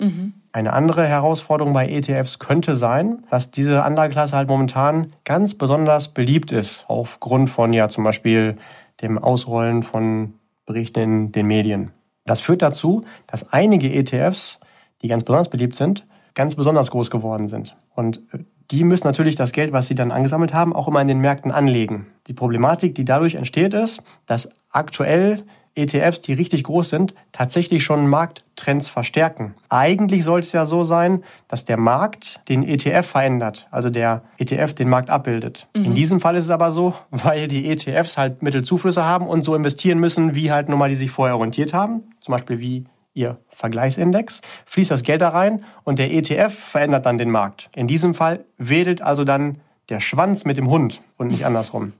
Mhm. 0.00 0.32
Eine 0.54 0.72
andere 0.72 1.04
Herausforderung 1.08 1.72
bei 1.72 1.88
ETFs 1.88 2.38
könnte 2.38 2.76
sein, 2.76 3.24
dass 3.28 3.50
diese 3.50 3.82
Anlageklasse 3.82 4.36
halt 4.36 4.48
momentan 4.48 5.10
ganz 5.24 5.56
besonders 5.56 6.06
beliebt 6.14 6.52
ist, 6.52 6.84
aufgrund 6.86 7.50
von 7.50 7.72
ja 7.72 7.88
zum 7.88 8.04
Beispiel 8.04 8.56
dem 9.02 9.18
Ausrollen 9.18 9.82
von 9.82 10.34
Berichten 10.64 11.00
in 11.00 11.32
den 11.32 11.48
Medien. 11.48 11.90
Das 12.24 12.40
führt 12.40 12.62
dazu, 12.62 13.04
dass 13.26 13.52
einige 13.52 13.92
ETFs, 13.92 14.60
die 15.02 15.08
ganz 15.08 15.24
besonders 15.24 15.50
beliebt 15.50 15.74
sind, 15.74 16.06
ganz 16.34 16.54
besonders 16.54 16.92
groß 16.92 17.10
geworden 17.10 17.48
sind. 17.48 17.76
Und 17.96 18.22
die 18.70 18.84
müssen 18.84 19.08
natürlich 19.08 19.34
das 19.34 19.50
Geld, 19.50 19.72
was 19.72 19.88
sie 19.88 19.96
dann 19.96 20.12
angesammelt 20.12 20.54
haben, 20.54 20.72
auch 20.72 20.86
immer 20.86 21.02
in 21.02 21.08
den 21.08 21.18
Märkten 21.18 21.50
anlegen. 21.50 22.06
Die 22.28 22.32
Problematik, 22.32 22.94
die 22.94 23.04
dadurch 23.04 23.34
entsteht, 23.34 23.74
ist, 23.74 24.04
dass 24.26 24.48
aktuell 24.70 25.42
ETFs, 25.74 26.20
die 26.20 26.32
richtig 26.32 26.64
groß 26.64 26.88
sind, 26.88 27.14
tatsächlich 27.32 27.82
schon 27.82 28.06
Markttrends 28.08 28.88
verstärken. 28.88 29.54
Eigentlich 29.68 30.24
sollte 30.24 30.46
es 30.46 30.52
ja 30.52 30.66
so 30.66 30.84
sein, 30.84 31.24
dass 31.48 31.64
der 31.64 31.76
Markt 31.76 32.40
den 32.48 32.62
ETF 32.62 33.06
verändert, 33.06 33.66
also 33.70 33.90
der 33.90 34.22
ETF 34.38 34.74
den 34.74 34.88
Markt 34.88 35.10
abbildet. 35.10 35.66
Mhm. 35.76 35.86
In 35.86 35.94
diesem 35.94 36.20
Fall 36.20 36.36
ist 36.36 36.44
es 36.44 36.50
aber 36.50 36.70
so, 36.70 36.94
weil 37.10 37.48
die 37.48 37.68
ETFs 37.68 38.16
halt 38.16 38.42
Mittelzuflüsse 38.42 39.04
haben 39.04 39.26
und 39.26 39.42
so 39.42 39.54
investieren 39.54 39.98
müssen, 39.98 40.34
wie 40.34 40.52
halt 40.52 40.68
nochmal 40.68 40.90
die 40.90 40.96
sich 40.96 41.10
vorher 41.10 41.36
orientiert 41.36 41.74
haben, 41.74 42.04
zum 42.20 42.32
Beispiel 42.32 42.60
wie 42.60 42.84
ihr 43.14 43.38
Vergleichsindex, 43.48 44.40
fließt 44.66 44.90
das 44.90 45.04
Geld 45.04 45.20
da 45.20 45.28
rein 45.28 45.64
und 45.84 45.98
der 45.98 46.12
ETF 46.12 46.52
verändert 46.52 47.06
dann 47.06 47.16
den 47.16 47.30
Markt. 47.30 47.70
In 47.74 47.86
diesem 47.86 48.12
Fall 48.12 48.44
wedelt 48.58 49.02
also 49.02 49.24
dann 49.24 49.60
der 49.88 50.00
Schwanz 50.00 50.44
mit 50.44 50.56
dem 50.56 50.68
Hund 50.68 51.00
und 51.16 51.28
nicht 51.28 51.46
andersrum. 51.46 51.92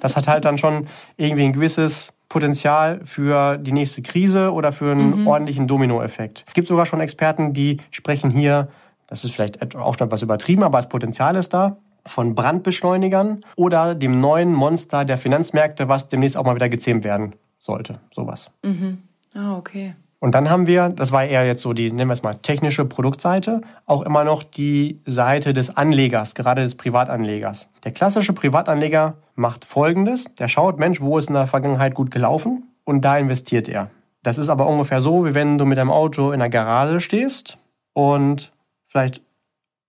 Das 0.00 0.16
hat 0.16 0.28
halt 0.28 0.44
dann 0.44 0.56
schon 0.56 0.86
irgendwie 1.16 1.44
ein 1.44 1.52
gewisses 1.52 2.12
Potenzial 2.32 3.02
für 3.04 3.58
die 3.58 3.72
nächste 3.72 4.00
Krise 4.00 4.54
oder 4.54 4.72
für 4.72 4.92
einen 4.92 5.20
mhm. 5.20 5.26
ordentlichen 5.26 5.66
Dominoeffekt. 5.66 6.46
Es 6.48 6.54
gibt 6.54 6.66
sogar 6.66 6.86
schon 6.86 7.02
Experten, 7.02 7.52
die 7.52 7.76
sprechen 7.90 8.30
hier, 8.30 8.68
das 9.06 9.22
ist 9.22 9.32
vielleicht 9.32 9.76
auch 9.76 9.98
schon 9.98 10.06
etwas 10.06 10.22
übertrieben, 10.22 10.62
aber 10.62 10.78
das 10.78 10.88
Potenzial 10.88 11.36
ist 11.36 11.52
da, 11.52 11.76
von 12.06 12.34
Brandbeschleunigern 12.34 13.44
oder 13.54 13.94
dem 13.94 14.18
neuen 14.18 14.54
Monster 14.54 15.04
der 15.04 15.18
Finanzmärkte, 15.18 15.90
was 15.90 16.08
demnächst 16.08 16.38
auch 16.38 16.44
mal 16.44 16.54
wieder 16.54 16.70
gezähmt 16.70 17.04
werden 17.04 17.34
sollte. 17.58 18.00
Sowas. 18.10 18.50
Mhm. 18.62 19.02
Ah, 19.34 19.58
okay. 19.58 19.94
Und 20.22 20.36
dann 20.36 20.48
haben 20.48 20.68
wir, 20.68 20.88
das 20.88 21.10
war 21.10 21.24
eher 21.24 21.44
jetzt 21.44 21.62
so 21.62 21.72
die, 21.72 21.90
nennen 21.90 22.08
wir 22.08 22.12
es 22.12 22.22
mal, 22.22 22.34
technische 22.34 22.84
Produktseite, 22.84 23.60
auch 23.86 24.02
immer 24.02 24.22
noch 24.22 24.44
die 24.44 25.00
Seite 25.04 25.52
des 25.52 25.76
Anlegers, 25.76 26.36
gerade 26.36 26.62
des 26.62 26.76
Privatanlegers. 26.76 27.66
Der 27.82 27.90
klassische 27.90 28.32
Privatanleger 28.32 29.14
macht 29.34 29.64
Folgendes. 29.64 30.32
Der 30.38 30.46
schaut, 30.46 30.78
Mensch, 30.78 31.00
wo 31.00 31.18
ist 31.18 31.26
in 31.26 31.34
der 31.34 31.48
Vergangenheit 31.48 31.94
gut 31.94 32.12
gelaufen? 32.12 32.68
Und 32.84 33.04
da 33.04 33.18
investiert 33.18 33.68
er. 33.68 33.90
Das 34.22 34.38
ist 34.38 34.48
aber 34.48 34.68
ungefähr 34.68 35.00
so, 35.00 35.26
wie 35.26 35.34
wenn 35.34 35.58
du 35.58 35.64
mit 35.64 35.76
deinem 35.76 35.90
Auto 35.90 36.30
in 36.30 36.38
der 36.38 36.50
Garage 36.50 37.00
stehst 37.00 37.58
und 37.92 38.52
vielleicht 38.86 39.22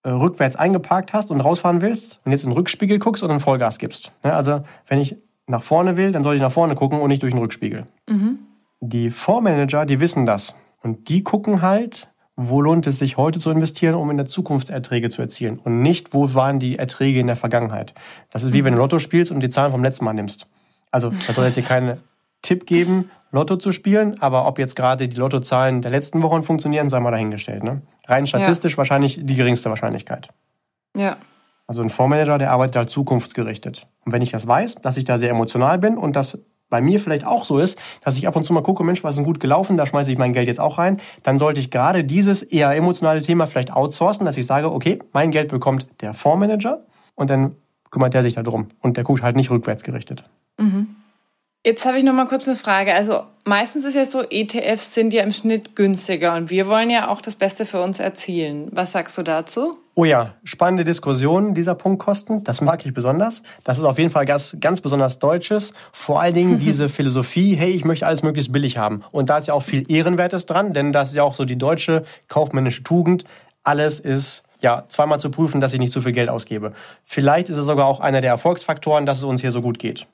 äh, 0.01 0.09
rückwärts 0.09 0.55
eingeparkt 0.55 1.13
hast 1.13 1.29
und 1.29 1.41
rausfahren 1.41 1.83
willst 1.83 2.19
und 2.25 2.31
jetzt 2.31 2.43
in 2.43 2.49
den 2.49 2.57
Rückspiegel 2.57 2.97
guckst 2.97 3.21
und 3.21 3.29
dann 3.29 3.39
Vollgas 3.39 3.77
gibst. 3.77 4.11
Ja, 4.23 4.31
also 4.31 4.63
wenn 4.87 4.97
ich 4.97 5.15
nach 5.45 5.61
vorne 5.61 5.95
will, 5.95 6.11
dann 6.11 6.23
soll 6.23 6.33
ich 6.33 6.41
nach 6.41 6.51
vorne 6.51 6.73
gucken 6.73 7.01
und 7.01 7.09
nicht 7.09 7.21
durch 7.21 7.33
den 7.33 7.39
Rückspiegel. 7.39 7.85
Mhm 8.09 8.39
die 8.89 9.11
Fondsmanager, 9.11 9.85
die 9.85 9.99
wissen 9.99 10.25
das. 10.25 10.55
Und 10.81 11.09
die 11.09 11.23
gucken 11.23 11.61
halt, 11.61 12.09
wo 12.35 12.61
lohnt 12.61 12.87
es 12.87 12.99
sich 12.99 13.15
heute 13.15 13.39
zu 13.39 13.51
investieren, 13.51 13.95
um 13.95 14.09
in 14.09 14.17
der 14.17 14.25
Zukunft 14.25 14.69
Erträge 14.69 15.09
zu 15.09 15.21
erzielen. 15.21 15.57
Und 15.57 15.81
nicht, 15.81 16.13
wo 16.13 16.33
waren 16.33 16.59
die 16.59 16.77
Erträge 16.77 17.19
in 17.19 17.27
der 17.27 17.35
Vergangenheit. 17.35 17.93
Das 18.31 18.43
ist 18.43 18.53
wie 18.53 18.63
wenn 18.63 18.73
du 18.73 18.79
Lotto 18.79 18.99
spielst 18.99 19.31
und 19.31 19.39
die 19.39 19.49
Zahlen 19.49 19.71
vom 19.71 19.83
letzten 19.83 20.05
Mal 20.05 20.13
nimmst. 20.13 20.47
Also, 20.91 21.09
das 21.09 21.35
soll 21.35 21.45
jetzt 21.45 21.53
hier 21.55 21.63
keinen 21.63 21.99
Tipp 22.41 22.65
geben, 22.65 23.09
Lotto 23.31 23.55
zu 23.55 23.71
spielen, 23.71 24.19
aber 24.21 24.45
ob 24.45 24.59
jetzt 24.59 24.75
gerade 24.75 25.07
die 25.07 25.15
Lottozahlen 25.15 25.81
der 25.81 25.91
letzten 25.91 26.21
Wochen 26.21 26.43
funktionieren, 26.43 26.89
sei 26.89 26.99
mal 26.99 27.11
dahingestellt. 27.11 27.63
Ne? 27.63 27.81
Rein 28.05 28.27
statistisch 28.27 28.73
ja. 28.73 28.77
wahrscheinlich 28.79 29.19
die 29.23 29.35
geringste 29.35 29.69
Wahrscheinlichkeit. 29.69 30.27
Ja. 30.95 31.17
Also 31.65 31.81
ein 31.81 31.89
Fondsmanager, 31.89 32.37
der 32.37 32.51
arbeitet 32.51 32.75
halt 32.75 32.89
zukunftsgerichtet. 32.89 33.87
Und 34.05 34.11
wenn 34.11 34.21
ich 34.21 34.31
das 34.31 34.45
weiß, 34.45 34.75
dass 34.75 34.97
ich 34.97 35.05
da 35.05 35.17
sehr 35.17 35.29
emotional 35.29 35.79
bin 35.79 35.97
und 35.97 36.15
das 36.15 36.37
bei 36.73 36.81
mir 36.81 36.99
vielleicht 36.99 37.23
auch 37.23 37.45
so 37.45 37.59
ist, 37.59 37.77
dass 38.03 38.17
ich 38.17 38.27
ab 38.27 38.35
und 38.35 38.45
zu 38.45 38.51
mal 38.51 38.63
gucke, 38.63 38.83
Mensch, 38.83 39.03
was 39.03 39.11
ist 39.11 39.17
denn 39.17 39.25
gut 39.25 39.39
gelaufen, 39.39 39.77
da 39.77 39.85
schmeiße 39.85 40.11
ich 40.11 40.17
mein 40.17 40.33
Geld 40.33 40.47
jetzt 40.47 40.59
auch 40.59 40.79
rein, 40.79 40.99
dann 41.21 41.37
sollte 41.37 41.59
ich 41.59 41.69
gerade 41.69 42.03
dieses 42.03 42.41
eher 42.41 42.71
emotionale 42.71 43.21
Thema 43.21 43.45
vielleicht 43.45 43.71
outsourcen, 43.71 44.25
dass 44.25 44.37
ich 44.37 44.47
sage, 44.47 44.71
okay, 44.71 44.97
mein 45.11 45.29
Geld 45.29 45.49
bekommt 45.49 45.85
der 46.01 46.15
Fondsmanager 46.15 46.83
und 47.13 47.29
dann 47.29 47.55
kümmert 47.91 48.15
der 48.15 48.23
sich 48.23 48.33
darum 48.33 48.69
und 48.81 48.97
der 48.97 49.03
guckt 49.03 49.21
halt 49.21 49.35
nicht 49.35 49.51
rückwärts 49.51 49.83
gerichtet. 49.83 50.23
Mhm. 50.57 50.95
Jetzt 51.63 51.85
habe 51.85 51.99
ich 51.99 52.03
noch 52.03 52.13
mal 52.13 52.25
kurz 52.25 52.47
eine 52.47 52.57
Frage. 52.57 52.95
Also 52.95 53.21
meistens 53.45 53.85
ist 53.85 53.93
ja 53.93 54.05
so, 54.05 54.23
ETFs 54.27 54.95
sind 54.95 55.13
ja 55.13 55.21
im 55.21 55.31
Schnitt 55.31 55.75
günstiger 55.75 56.35
und 56.35 56.49
wir 56.49 56.67
wollen 56.67 56.89
ja 56.89 57.07
auch 57.07 57.21
das 57.21 57.35
Beste 57.35 57.67
für 57.67 57.83
uns 57.83 57.99
erzielen. 57.99 58.69
Was 58.71 58.93
sagst 58.93 59.15
du 59.19 59.21
dazu? 59.21 59.77
Oh 59.95 60.05
ja, 60.05 60.33
spannende 60.43 60.85
Diskussion 60.85 61.53
dieser 61.53 61.75
Punktkosten. 61.75 62.43
Das 62.43 62.61
mag 62.61 62.83
ich 62.83 62.93
besonders. 62.93 63.43
Das 63.63 63.77
ist 63.77 63.83
auf 63.83 63.99
jeden 63.99 64.09
Fall 64.09 64.25
ganz, 64.25 64.57
ganz 64.59 64.81
besonders 64.81 65.19
Deutsches. 65.19 65.73
Vor 65.91 66.19
allen 66.19 66.33
Dingen 66.33 66.59
diese 66.65 66.89
Philosophie, 66.89 67.55
hey, 67.55 67.69
ich 67.69 67.85
möchte 67.85 68.07
alles 68.07 68.23
möglichst 68.23 68.51
billig 68.51 68.77
haben. 68.77 69.03
Und 69.11 69.29
da 69.29 69.37
ist 69.37 69.47
ja 69.47 69.53
auch 69.53 69.61
viel 69.61 69.89
Ehrenwertes 69.91 70.47
dran, 70.47 70.73
denn 70.73 70.93
das 70.93 71.09
ist 71.09 71.15
ja 71.15 71.23
auch 71.23 71.35
so 71.35 71.45
die 71.45 71.57
deutsche 71.57 72.03
kaufmännische 72.27 72.81
Tugend. 72.81 73.25
Alles 73.63 73.99
ist 73.99 74.43
ja, 74.61 74.85
zweimal 74.87 75.19
zu 75.19 75.29
prüfen, 75.29 75.61
dass 75.61 75.73
ich 75.73 75.79
nicht 75.79 75.93
zu 75.93 76.01
viel 76.01 76.13
Geld 76.13 76.29
ausgebe. 76.29 76.71
Vielleicht 77.03 77.49
ist 77.49 77.57
es 77.57 77.65
sogar 77.65 77.85
auch 77.85 77.99
einer 77.99 78.21
der 78.21 78.31
Erfolgsfaktoren, 78.31 79.05
dass 79.05 79.17
es 79.17 79.23
uns 79.23 79.41
hier 79.41 79.51
so 79.51 79.61
gut 79.61 79.77
geht. 79.77 80.07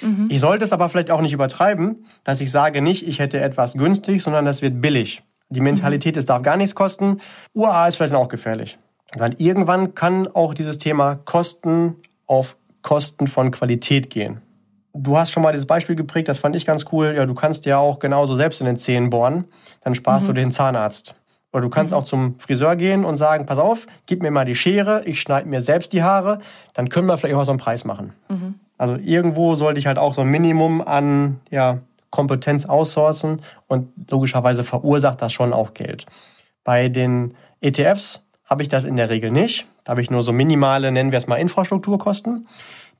Mhm. 0.00 0.26
Ich 0.30 0.40
sollte 0.40 0.64
es 0.64 0.72
aber 0.72 0.88
vielleicht 0.88 1.10
auch 1.10 1.20
nicht 1.20 1.34
übertreiben, 1.34 2.06
dass 2.24 2.40
ich 2.40 2.50
sage 2.50 2.82
nicht, 2.82 3.06
ich 3.06 3.18
hätte 3.18 3.40
etwas 3.40 3.74
günstig, 3.74 4.22
sondern 4.22 4.44
das 4.46 4.62
wird 4.62 4.80
billig. 4.80 5.22
Die 5.50 5.60
Mentalität, 5.60 6.16
mhm. 6.16 6.20
es 6.20 6.26
darf 6.26 6.42
gar 6.42 6.56
nichts 6.56 6.74
kosten. 6.74 7.20
UA 7.54 7.88
ist 7.88 7.96
vielleicht 7.96 8.14
auch 8.14 8.28
gefährlich. 8.28 8.78
Weil 9.16 9.34
irgendwann 9.38 9.94
kann 9.94 10.28
auch 10.28 10.54
dieses 10.54 10.78
Thema 10.78 11.16
Kosten 11.16 11.96
auf 12.26 12.56
Kosten 12.82 13.26
von 13.26 13.50
Qualität 13.50 14.10
gehen. 14.10 14.40
Du 14.92 15.16
hast 15.16 15.30
schon 15.30 15.42
mal 15.42 15.52
dieses 15.52 15.66
Beispiel 15.66 15.96
geprägt, 15.96 16.28
das 16.28 16.38
fand 16.38 16.56
ich 16.56 16.66
ganz 16.66 16.86
cool. 16.92 17.14
Ja, 17.16 17.26
du 17.26 17.34
kannst 17.34 17.64
ja 17.64 17.78
auch 17.78 17.98
genauso 17.98 18.34
selbst 18.34 18.60
in 18.60 18.66
den 18.66 18.76
Zähnen 18.76 19.10
bohren, 19.10 19.44
dann 19.82 19.94
sparst 19.94 20.26
mhm. 20.26 20.34
du 20.34 20.40
den 20.40 20.52
Zahnarzt. 20.52 21.14
Oder 21.52 21.62
du 21.62 21.68
kannst 21.68 21.92
mhm. 21.92 21.98
auch 21.98 22.04
zum 22.04 22.38
Friseur 22.38 22.76
gehen 22.76 23.04
und 23.04 23.16
sagen, 23.16 23.46
pass 23.46 23.58
auf, 23.58 23.86
gib 24.06 24.22
mir 24.22 24.30
mal 24.30 24.44
die 24.44 24.54
Schere, 24.54 25.02
ich 25.04 25.20
schneide 25.20 25.48
mir 25.48 25.60
selbst 25.60 25.92
die 25.92 26.02
Haare, 26.02 26.40
dann 26.74 26.88
können 26.88 27.06
wir 27.06 27.18
vielleicht 27.18 27.36
auch 27.36 27.44
so 27.44 27.52
einen 27.52 27.58
Preis 27.58 27.84
machen. 27.84 28.12
Mhm. 28.28 28.54
Also 28.78 28.96
irgendwo 28.96 29.54
sollte 29.56 29.78
ich 29.78 29.86
halt 29.86 29.98
auch 29.98 30.14
so 30.14 30.22
ein 30.22 30.28
Minimum 30.28 30.80
an 30.80 31.40
ja, 31.50 31.78
Kompetenz 32.10 32.66
aussourcen 32.66 33.42
und 33.66 33.88
logischerweise 34.10 34.64
verursacht 34.64 35.20
das 35.22 35.32
schon 35.32 35.52
auch 35.52 35.74
Geld. 35.74 36.06
Bei 36.64 36.88
den 36.88 37.34
ETFs 37.60 38.24
habe 38.50 38.62
ich 38.62 38.68
das 38.68 38.84
in 38.84 38.96
der 38.96 39.08
Regel 39.08 39.30
nicht. 39.30 39.66
Da 39.84 39.92
habe 39.92 40.00
ich 40.00 40.10
nur 40.10 40.22
so 40.22 40.32
minimale, 40.32 40.90
nennen 40.90 41.12
wir 41.12 41.18
es 41.18 41.26
mal 41.26 41.36
Infrastrukturkosten. 41.36 42.48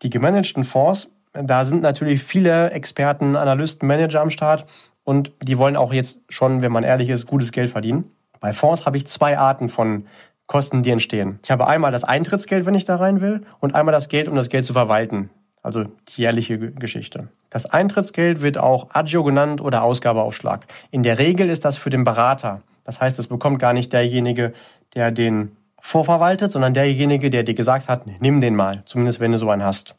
Die 0.02 0.10
gemanagten 0.10 0.64
Fonds, 0.64 1.10
da 1.32 1.64
sind 1.64 1.82
natürlich 1.82 2.22
viele 2.22 2.70
Experten, 2.70 3.36
Analysten, 3.36 3.86
Manager 3.86 4.20
am 4.20 4.30
Start 4.30 4.64
und 5.04 5.32
die 5.42 5.58
wollen 5.58 5.76
auch 5.76 5.92
jetzt 5.92 6.20
schon, 6.28 6.62
wenn 6.62 6.72
man 6.72 6.84
ehrlich 6.84 7.08
ist, 7.08 7.26
gutes 7.26 7.52
Geld 7.52 7.70
verdienen. 7.70 8.04
Bei 8.38 8.52
Fonds 8.52 8.86
habe 8.86 8.96
ich 8.96 9.06
zwei 9.06 9.36
Arten 9.36 9.68
von 9.68 10.06
Kosten, 10.46 10.82
die 10.82 10.90
entstehen. 10.90 11.40
Ich 11.44 11.50
habe 11.50 11.66
einmal 11.66 11.92
das 11.92 12.04
Eintrittsgeld, 12.04 12.64
wenn 12.64 12.74
ich 12.74 12.84
da 12.84 12.96
rein 12.96 13.20
will, 13.20 13.42
und 13.60 13.74
einmal 13.74 13.92
das 13.92 14.08
Geld, 14.08 14.28
um 14.28 14.36
das 14.36 14.48
Geld 14.48 14.64
zu 14.64 14.72
verwalten 14.72 15.30
also 15.62 15.84
die 15.84 16.22
jährliche 16.22 16.58
Geschichte. 16.58 17.28
Das 17.50 17.66
Eintrittsgeld 17.66 18.42
wird 18.42 18.58
auch 18.58 18.88
Agio 18.92 19.22
genannt 19.24 19.60
oder 19.60 19.82
Ausgabeaufschlag. 19.82 20.66
In 20.90 21.02
der 21.02 21.18
Regel 21.18 21.48
ist 21.48 21.64
das 21.64 21.76
für 21.76 21.90
den 21.90 22.04
Berater. 22.04 22.62
Das 22.84 23.00
heißt, 23.00 23.18
es 23.18 23.26
bekommt 23.26 23.58
gar 23.58 23.72
nicht 23.72 23.92
derjenige, 23.92 24.54
der 24.94 25.10
den 25.10 25.56
vorverwaltet, 25.80 26.52
sondern 26.52 26.74
derjenige, 26.74 27.30
der 27.30 27.42
dir 27.42 27.54
gesagt 27.54 27.88
hat, 27.88 28.06
nimm 28.06 28.40
den 28.40 28.54
mal, 28.54 28.82
zumindest 28.84 29.20
wenn 29.20 29.32
du 29.32 29.38
so 29.38 29.50
einen 29.50 29.64
hast. 29.64 29.96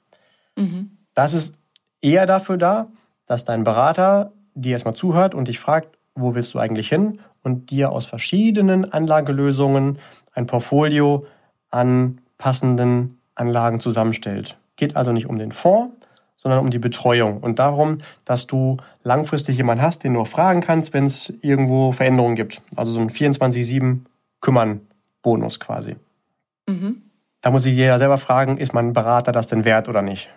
Mhm. 0.55 0.97
Das 1.13 1.33
ist 1.33 1.55
eher 2.01 2.25
dafür 2.25 2.57
da, 2.57 2.87
dass 3.25 3.45
dein 3.45 3.63
Berater 3.63 4.31
dir 4.53 4.73
erstmal 4.73 4.93
zuhört 4.93 5.33
und 5.33 5.47
dich 5.47 5.59
fragt, 5.59 5.97
wo 6.13 6.35
willst 6.35 6.53
du 6.53 6.59
eigentlich 6.59 6.89
hin 6.89 7.19
und 7.41 7.71
dir 7.71 7.91
aus 7.91 8.05
verschiedenen 8.05 8.91
Anlagelösungen 8.91 9.97
ein 10.33 10.45
Portfolio 10.45 11.25
an 11.69 12.21
passenden 12.37 13.19
Anlagen 13.35 13.79
zusammenstellt 13.79 14.57
geht 14.81 14.95
also 14.95 15.11
nicht 15.11 15.27
um 15.27 15.37
den 15.37 15.51
Fonds, 15.51 15.95
sondern 16.37 16.59
um 16.59 16.71
die 16.71 16.79
Betreuung 16.79 17.37
und 17.39 17.59
darum, 17.59 17.99
dass 18.25 18.47
du 18.47 18.77
langfristig 19.03 19.57
jemanden 19.57 19.83
hast, 19.83 20.03
den 20.03 20.15
du 20.15 20.21
auch 20.21 20.27
fragen 20.27 20.59
kannst, 20.59 20.91
wenn 20.93 21.05
es 21.05 21.31
irgendwo 21.41 21.91
Veränderungen 21.91 22.35
gibt. 22.35 22.61
Also 22.75 22.91
so 22.91 22.99
ein 22.99 23.11
24-7 23.11 23.99
kümmern 24.41 24.81
Bonus 25.21 25.59
quasi. 25.59 25.95
Mhm. 26.67 27.03
Da 27.41 27.51
muss 27.51 27.63
sich 27.63 27.75
jeder 27.75 27.97
selber 27.97 28.17
fragen, 28.17 28.57
ist 28.57 28.73
mein 28.73 28.93
Berater 28.93 29.31
das 29.31 29.47
denn 29.47 29.65
wert 29.65 29.89
oder 29.89 30.01
nicht? 30.01 30.29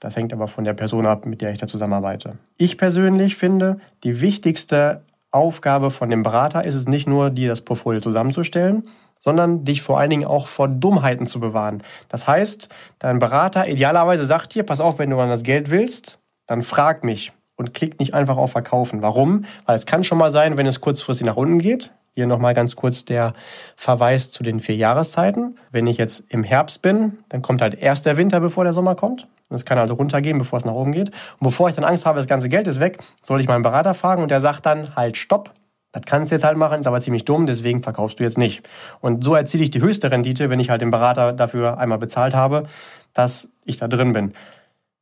Das 0.00 0.16
hängt 0.16 0.32
aber 0.32 0.48
von 0.48 0.64
der 0.64 0.74
Person 0.74 1.06
ab, 1.06 1.26
mit 1.26 1.40
der 1.40 1.52
ich 1.52 1.58
da 1.58 1.66
zusammenarbeite. 1.66 2.38
Ich 2.56 2.76
persönlich 2.76 3.36
finde, 3.36 3.78
die 4.02 4.20
wichtigste 4.20 5.02
Aufgabe 5.30 5.90
von 5.90 6.10
dem 6.10 6.22
Berater 6.22 6.64
ist 6.64 6.74
es 6.74 6.88
nicht 6.88 7.08
nur, 7.08 7.30
dir 7.30 7.48
das 7.48 7.60
Portfolio 7.60 8.00
zusammenzustellen, 8.00 8.88
sondern 9.20 9.64
dich 9.64 9.80
vor 9.82 9.98
allen 9.98 10.10
Dingen 10.10 10.26
auch 10.26 10.48
vor 10.48 10.68
Dummheiten 10.68 11.26
zu 11.26 11.38
bewahren. 11.38 11.82
Das 12.08 12.26
heißt, 12.26 12.68
dein 12.98 13.20
Berater 13.20 13.68
idealerweise 13.68 14.26
sagt 14.26 14.54
dir, 14.54 14.64
pass 14.64 14.80
auf, 14.80 14.98
wenn 14.98 15.10
du 15.10 15.20
an 15.20 15.28
das 15.28 15.44
Geld 15.44 15.70
willst, 15.70 16.18
dann 16.46 16.62
frag 16.62 17.04
mich 17.04 17.32
und 17.56 17.72
klick 17.72 18.00
nicht 18.00 18.14
einfach 18.14 18.36
auf 18.36 18.50
Verkaufen. 18.50 19.02
Warum? 19.02 19.44
Weil 19.64 19.76
es 19.76 19.86
kann 19.86 20.02
schon 20.02 20.18
mal 20.18 20.32
sein, 20.32 20.56
wenn 20.58 20.66
es 20.66 20.80
kurzfristig 20.80 21.26
nach 21.26 21.36
unten 21.36 21.60
geht. 21.60 21.92
Hier 22.14 22.26
nochmal 22.26 22.52
ganz 22.52 22.76
kurz 22.76 23.04
der 23.04 23.32
Verweis 23.74 24.30
zu 24.30 24.42
den 24.42 24.60
vier 24.60 24.76
Jahreszeiten. 24.76 25.58
Wenn 25.70 25.86
ich 25.86 25.96
jetzt 25.96 26.24
im 26.28 26.44
Herbst 26.44 26.82
bin, 26.82 27.18
dann 27.30 27.40
kommt 27.40 27.62
halt 27.62 27.74
erst 27.74 28.04
der 28.04 28.18
Winter, 28.18 28.40
bevor 28.40 28.64
der 28.64 28.74
Sommer 28.74 28.94
kommt. 28.94 29.28
Das 29.48 29.64
kann 29.64 29.78
also 29.78 29.94
runtergehen, 29.94 30.38
bevor 30.38 30.58
es 30.58 30.64
nach 30.64 30.74
oben 30.74 30.92
geht. 30.92 31.08
Und 31.08 31.40
bevor 31.40 31.68
ich 31.68 31.74
dann 31.74 31.84
Angst 31.84 32.04
habe, 32.04 32.18
das 32.18 32.26
ganze 32.26 32.48
Geld 32.48 32.66
ist 32.66 32.80
weg, 32.80 32.98
soll 33.22 33.40
ich 33.40 33.48
meinen 33.48 33.62
Berater 33.62 33.94
fragen 33.94 34.22
und 34.22 34.30
der 34.30 34.40
sagt 34.40 34.66
dann 34.66 34.94
halt 34.94 35.16
Stopp, 35.16 35.52
das 35.92 36.02
kannst 36.06 36.30
du 36.30 36.34
jetzt 36.34 36.44
halt 36.44 36.56
machen, 36.56 36.80
ist 36.80 36.86
aber 36.86 37.00
ziemlich 37.00 37.26
dumm, 37.26 37.46
deswegen 37.46 37.82
verkaufst 37.82 38.18
du 38.18 38.24
jetzt 38.24 38.38
nicht. 38.38 38.66
Und 39.00 39.22
so 39.22 39.34
erziele 39.34 39.62
ich 39.62 39.70
die 39.70 39.82
höchste 39.82 40.10
Rendite, 40.10 40.48
wenn 40.48 40.58
ich 40.58 40.70
halt 40.70 40.80
den 40.80 40.90
Berater 40.90 41.34
dafür 41.34 41.78
einmal 41.78 41.98
bezahlt 41.98 42.34
habe, 42.34 42.64
dass 43.12 43.50
ich 43.66 43.76
da 43.76 43.88
drin 43.88 44.14
bin. 44.14 44.32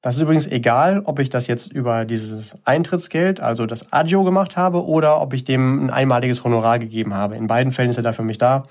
Das 0.03 0.17
ist 0.17 0.23
übrigens 0.23 0.47
egal, 0.47 1.03
ob 1.05 1.19
ich 1.19 1.29
das 1.29 1.47
jetzt 1.47 1.73
über 1.73 2.07
dieses 2.07 2.55
Eintrittsgeld, 2.65 3.41
also 3.41 3.67
das 3.67 3.93
Agio 3.93 4.25
gemacht 4.25 4.57
habe, 4.57 4.87
oder 4.87 5.21
ob 5.21 5.35
ich 5.35 5.45
dem 5.45 5.87
ein 5.87 5.91
einmaliges 5.91 6.43
Honorar 6.43 6.79
gegeben 6.79 7.13
habe. 7.13 7.37
In 7.37 7.47
beiden 7.47 7.73
Fällen 7.73 7.91
ist 7.91 7.99
er 7.99 8.03
da 8.03 8.13
für 8.13 8.23
mich 8.23 8.39
da, 8.39 8.65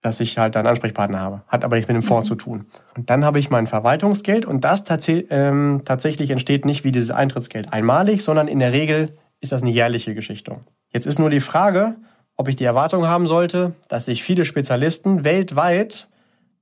dass 0.00 0.20
ich 0.20 0.38
halt 0.38 0.56
einen 0.56 0.66
Ansprechpartner 0.66 1.20
habe. 1.20 1.42
Hat 1.48 1.64
aber 1.64 1.76
nichts 1.76 1.88
mit 1.88 1.96
dem 1.96 2.02
Fonds 2.02 2.28
mhm. 2.28 2.32
zu 2.32 2.34
tun. 2.36 2.66
Und 2.96 3.10
dann 3.10 3.24
habe 3.24 3.38
ich 3.38 3.50
mein 3.50 3.66
Verwaltungsgeld 3.66 4.46
und 4.46 4.64
das 4.64 4.84
tats 4.84 5.06
ähm, 5.08 5.82
tatsächlich 5.84 6.30
entsteht 6.30 6.64
nicht 6.64 6.84
wie 6.84 6.92
dieses 6.92 7.10
Eintrittsgeld 7.10 7.72
einmalig, 7.72 8.22
sondern 8.22 8.48
in 8.48 8.58
der 8.58 8.72
Regel 8.72 9.16
ist 9.40 9.52
das 9.52 9.62
eine 9.62 9.70
jährliche 9.70 10.14
Geschichte. 10.14 10.60
Jetzt 10.90 11.06
ist 11.06 11.18
nur 11.18 11.30
die 11.30 11.40
Frage, 11.40 11.96
ob 12.36 12.48
ich 12.48 12.56
die 12.56 12.64
Erwartung 12.64 13.06
haben 13.06 13.26
sollte, 13.26 13.74
dass 13.88 14.06
sich 14.06 14.22
viele 14.22 14.44
Spezialisten 14.44 15.24
weltweit 15.24 16.08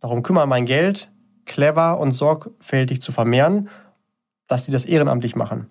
darum 0.00 0.22
kümmern, 0.22 0.48
mein 0.48 0.66
Geld 0.66 1.10
clever 1.44 1.98
und 1.98 2.12
sorgfältig 2.12 3.02
zu 3.02 3.12
vermehren, 3.12 3.68
dass 4.52 4.64
die 4.64 4.70
das 4.70 4.84
ehrenamtlich 4.84 5.34
machen. 5.34 5.70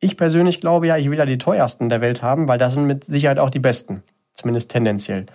Ich 0.00 0.16
persönlich 0.16 0.60
glaube 0.60 0.88
ja, 0.88 0.96
ich 0.96 1.08
will 1.10 1.16
ja 1.16 1.24
die 1.24 1.38
teuersten 1.38 1.88
der 1.88 2.00
Welt 2.00 2.22
haben, 2.22 2.48
weil 2.48 2.58
das 2.58 2.74
sind 2.74 2.86
mit 2.86 3.04
Sicherheit 3.04 3.38
auch 3.38 3.50
die 3.50 3.60
besten, 3.60 4.02
zumindest 4.34 4.70
tendenziell. 4.70 5.26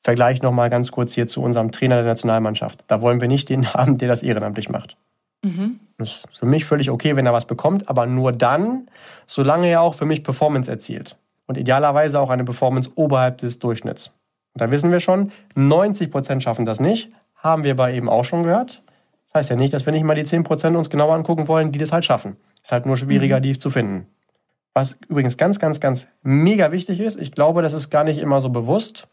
Vergleich 0.00 0.42
nochmal 0.42 0.70
ganz 0.70 0.90
kurz 0.90 1.12
hier 1.12 1.26
zu 1.26 1.42
unserem 1.42 1.72
Trainer 1.72 1.96
der 1.96 2.06
Nationalmannschaft. 2.06 2.84
Da 2.88 3.02
wollen 3.02 3.20
wir 3.20 3.28
nicht 3.28 3.48
den 3.48 3.72
haben, 3.74 3.98
der 3.98 4.08
das 4.08 4.22
ehrenamtlich 4.22 4.68
macht. 4.70 4.96
Mhm. 5.44 5.78
Das 5.98 6.08
ist 6.08 6.38
für 6.38 6.46
mich 6.46 6.64
völlig 6.64 6.90
okay, 6.90 7.16
wenn 7.16 7.26
er 7.26 7.32
was 7.32 7.44
bekommt, 7.44 7.88
aber 7.88 8.06
nur 8.06 8.32
dann, 8.32 8.88
solange 9.26 9.68
er 9.68 9.82
auch 9.82 9.94
für 9.94 10.06
mich 10.06 10.24
Performance 10.24 10.70
erzielt. 10.70 11.16
und 11.46 11.56
idealerweise 11.56 12.20
auch 12.20 12.30
eine 12.30 12.44
Performance 12.44 12.90
oberhalb 12.94 13.38
des 13.38 13.58
Durchschnitts. 13.58 14.12
Und 14.54 14.60
da 14.60 14.70
wissen 14.70 14.90
wir 14.90 15.00
schon, 15.00 15.32
90 15.54 16.10
Prozent 16.10 16.42
schaffen 16.42 16.64
das 16.64 16.80
nicht, 16.80 17.10
haben 17.36 17.64
wir 17.64 17.72
aber 17.72 17.90
eben 17.90 18.08
auch 18.08 18.24
schon 18.24 18.42
gehört. 18.42 18.82
Das 19.28 19.40
heißt 19.40 19.50
ja 19.50 19.56
nicht, 19.56 19.72
dass 19.72 19.84
wir 19.86 19.92
nicht 19.92 20.04
mal 20.04 20.14
die 20.14 20.24
10% 20.24 20.76
uns 20.76 20.90
genauer 20.90 21.14
angucken 21.14 21.48
wollen, 21.48 21.72
die 21.72 21.78
das 21.78 21.92
halt 21.92 22.04
schaffen. 22.04 22.36
Ist 22.62 22.72
halt 22.72 22.86
nur 22.86 22.96
schwieriger, 22.96 23.38
mhm. 23.38 23.42
die 23.42 23.58
zu 23.58 23.70
finden. 23.70 24.06
Was 24.74 24.98
übrigens 25.08 25.36
ganz, 25.36 25.58
ganz, 25.58 25.80
ganz 25.80 26.06
mega 26.22 26.72
wichtig 26.72 27.00
ist, 27.00 27.20
ich 27.20 27.32
glaube, 27.32 27.62
das 27.62 27.72
ist 27.72 27.90
gar 27.90 28.04
nicht 28.04 28.20
immer 28.20 28.40
so 28.40 28.48
bewusst, 28.48 29.08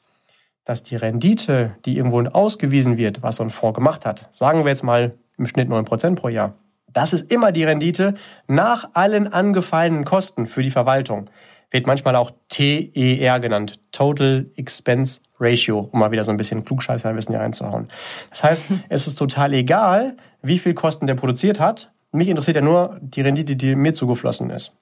dass 0.64 0.84
die 0.84 0.96
Rendite, 0.96 1.76
die 1.86 1.98
irgendwo 1.98 2.22
ausgewiesen 2.22 2.98
wird, 2.98 3.24
was 3.24 3.38
so 3.38 3.44
ein 3.44 3.50
Fonds 3.50 3.76
gemacht 3.76 4.06
hat, 4.06 4.30
sagen 4.32 4.64
wir 4.64 4.70
jetzt 4.70 4.84
mal 4.84 5.14
im 5.38 5.46
Schnitt 5.46 5.70
9% 5.70 6.16
pro 6.16 6.30
Jahr, 6.30 6.54
das 6.92 7.14
ist 7.14 7.32
immer 7.32 7.52
die 7.52 7.64
Rendite 7.64 8.14
nach 8.48 8.90
allen 8.94 9.32
angefallenen 9.32 10.06
Kosten 10.06 10.48
für 10.48 10.64
die 10.64 10.72
Verwaltung. 10.72 11.30
Wird 11.70 11.88
manchmal 11.88 12.16
auch 12.16 12.32
TER 12.48 13.40
genannt, 13.40 13.80
Total 13.92 14.46
Expense 14.56 15.22
Ratio, 15.46 15.90
um 15.92 16.00
mal 16.00 16.12
wieder 16.12 16.24
so 16.24 16.32
ein 16.32 16.38
bisschen 16.38 16.66
Klugscheißerwissen 16.66 17.34
hier 17.34 17.42
reinzuhauen. 17.42 17.90
Das 18.30 18.44
heißt, 18.44 18.66
es 18.90 19.08
ist 19.08 19.16
total 19.16 19.54
egal, 19.54 20.18
wie 20.42 20.60
viel 20.60 20.74
Kosten 20.74 21.08
der 21.08 21.16
produziert 21.16 21.60
hat. 21.60 21.92
Mich 22.12 22.30
interessiert 22.30 22.56
ja 22.56 22.62
nur 22.62 22.98
die 23.02 23.22
Rendite, 23.22 23.56
die 23.56 23.76
mir 23.76 23.94
zugeflossen 23.94 24.50
ist. 24.50 24.74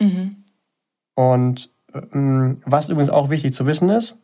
Mhm. 0.00 0.44
Und 1.14 1.70
ähm, 2.12 2.62
was 2.64 2.88
übrigens 2.88 3.10
auch 3.10 3.30
wichtig 3.30 3.54
zu 3.54 3.66
wissen 3.66 3.90
ist, 3.90 4.18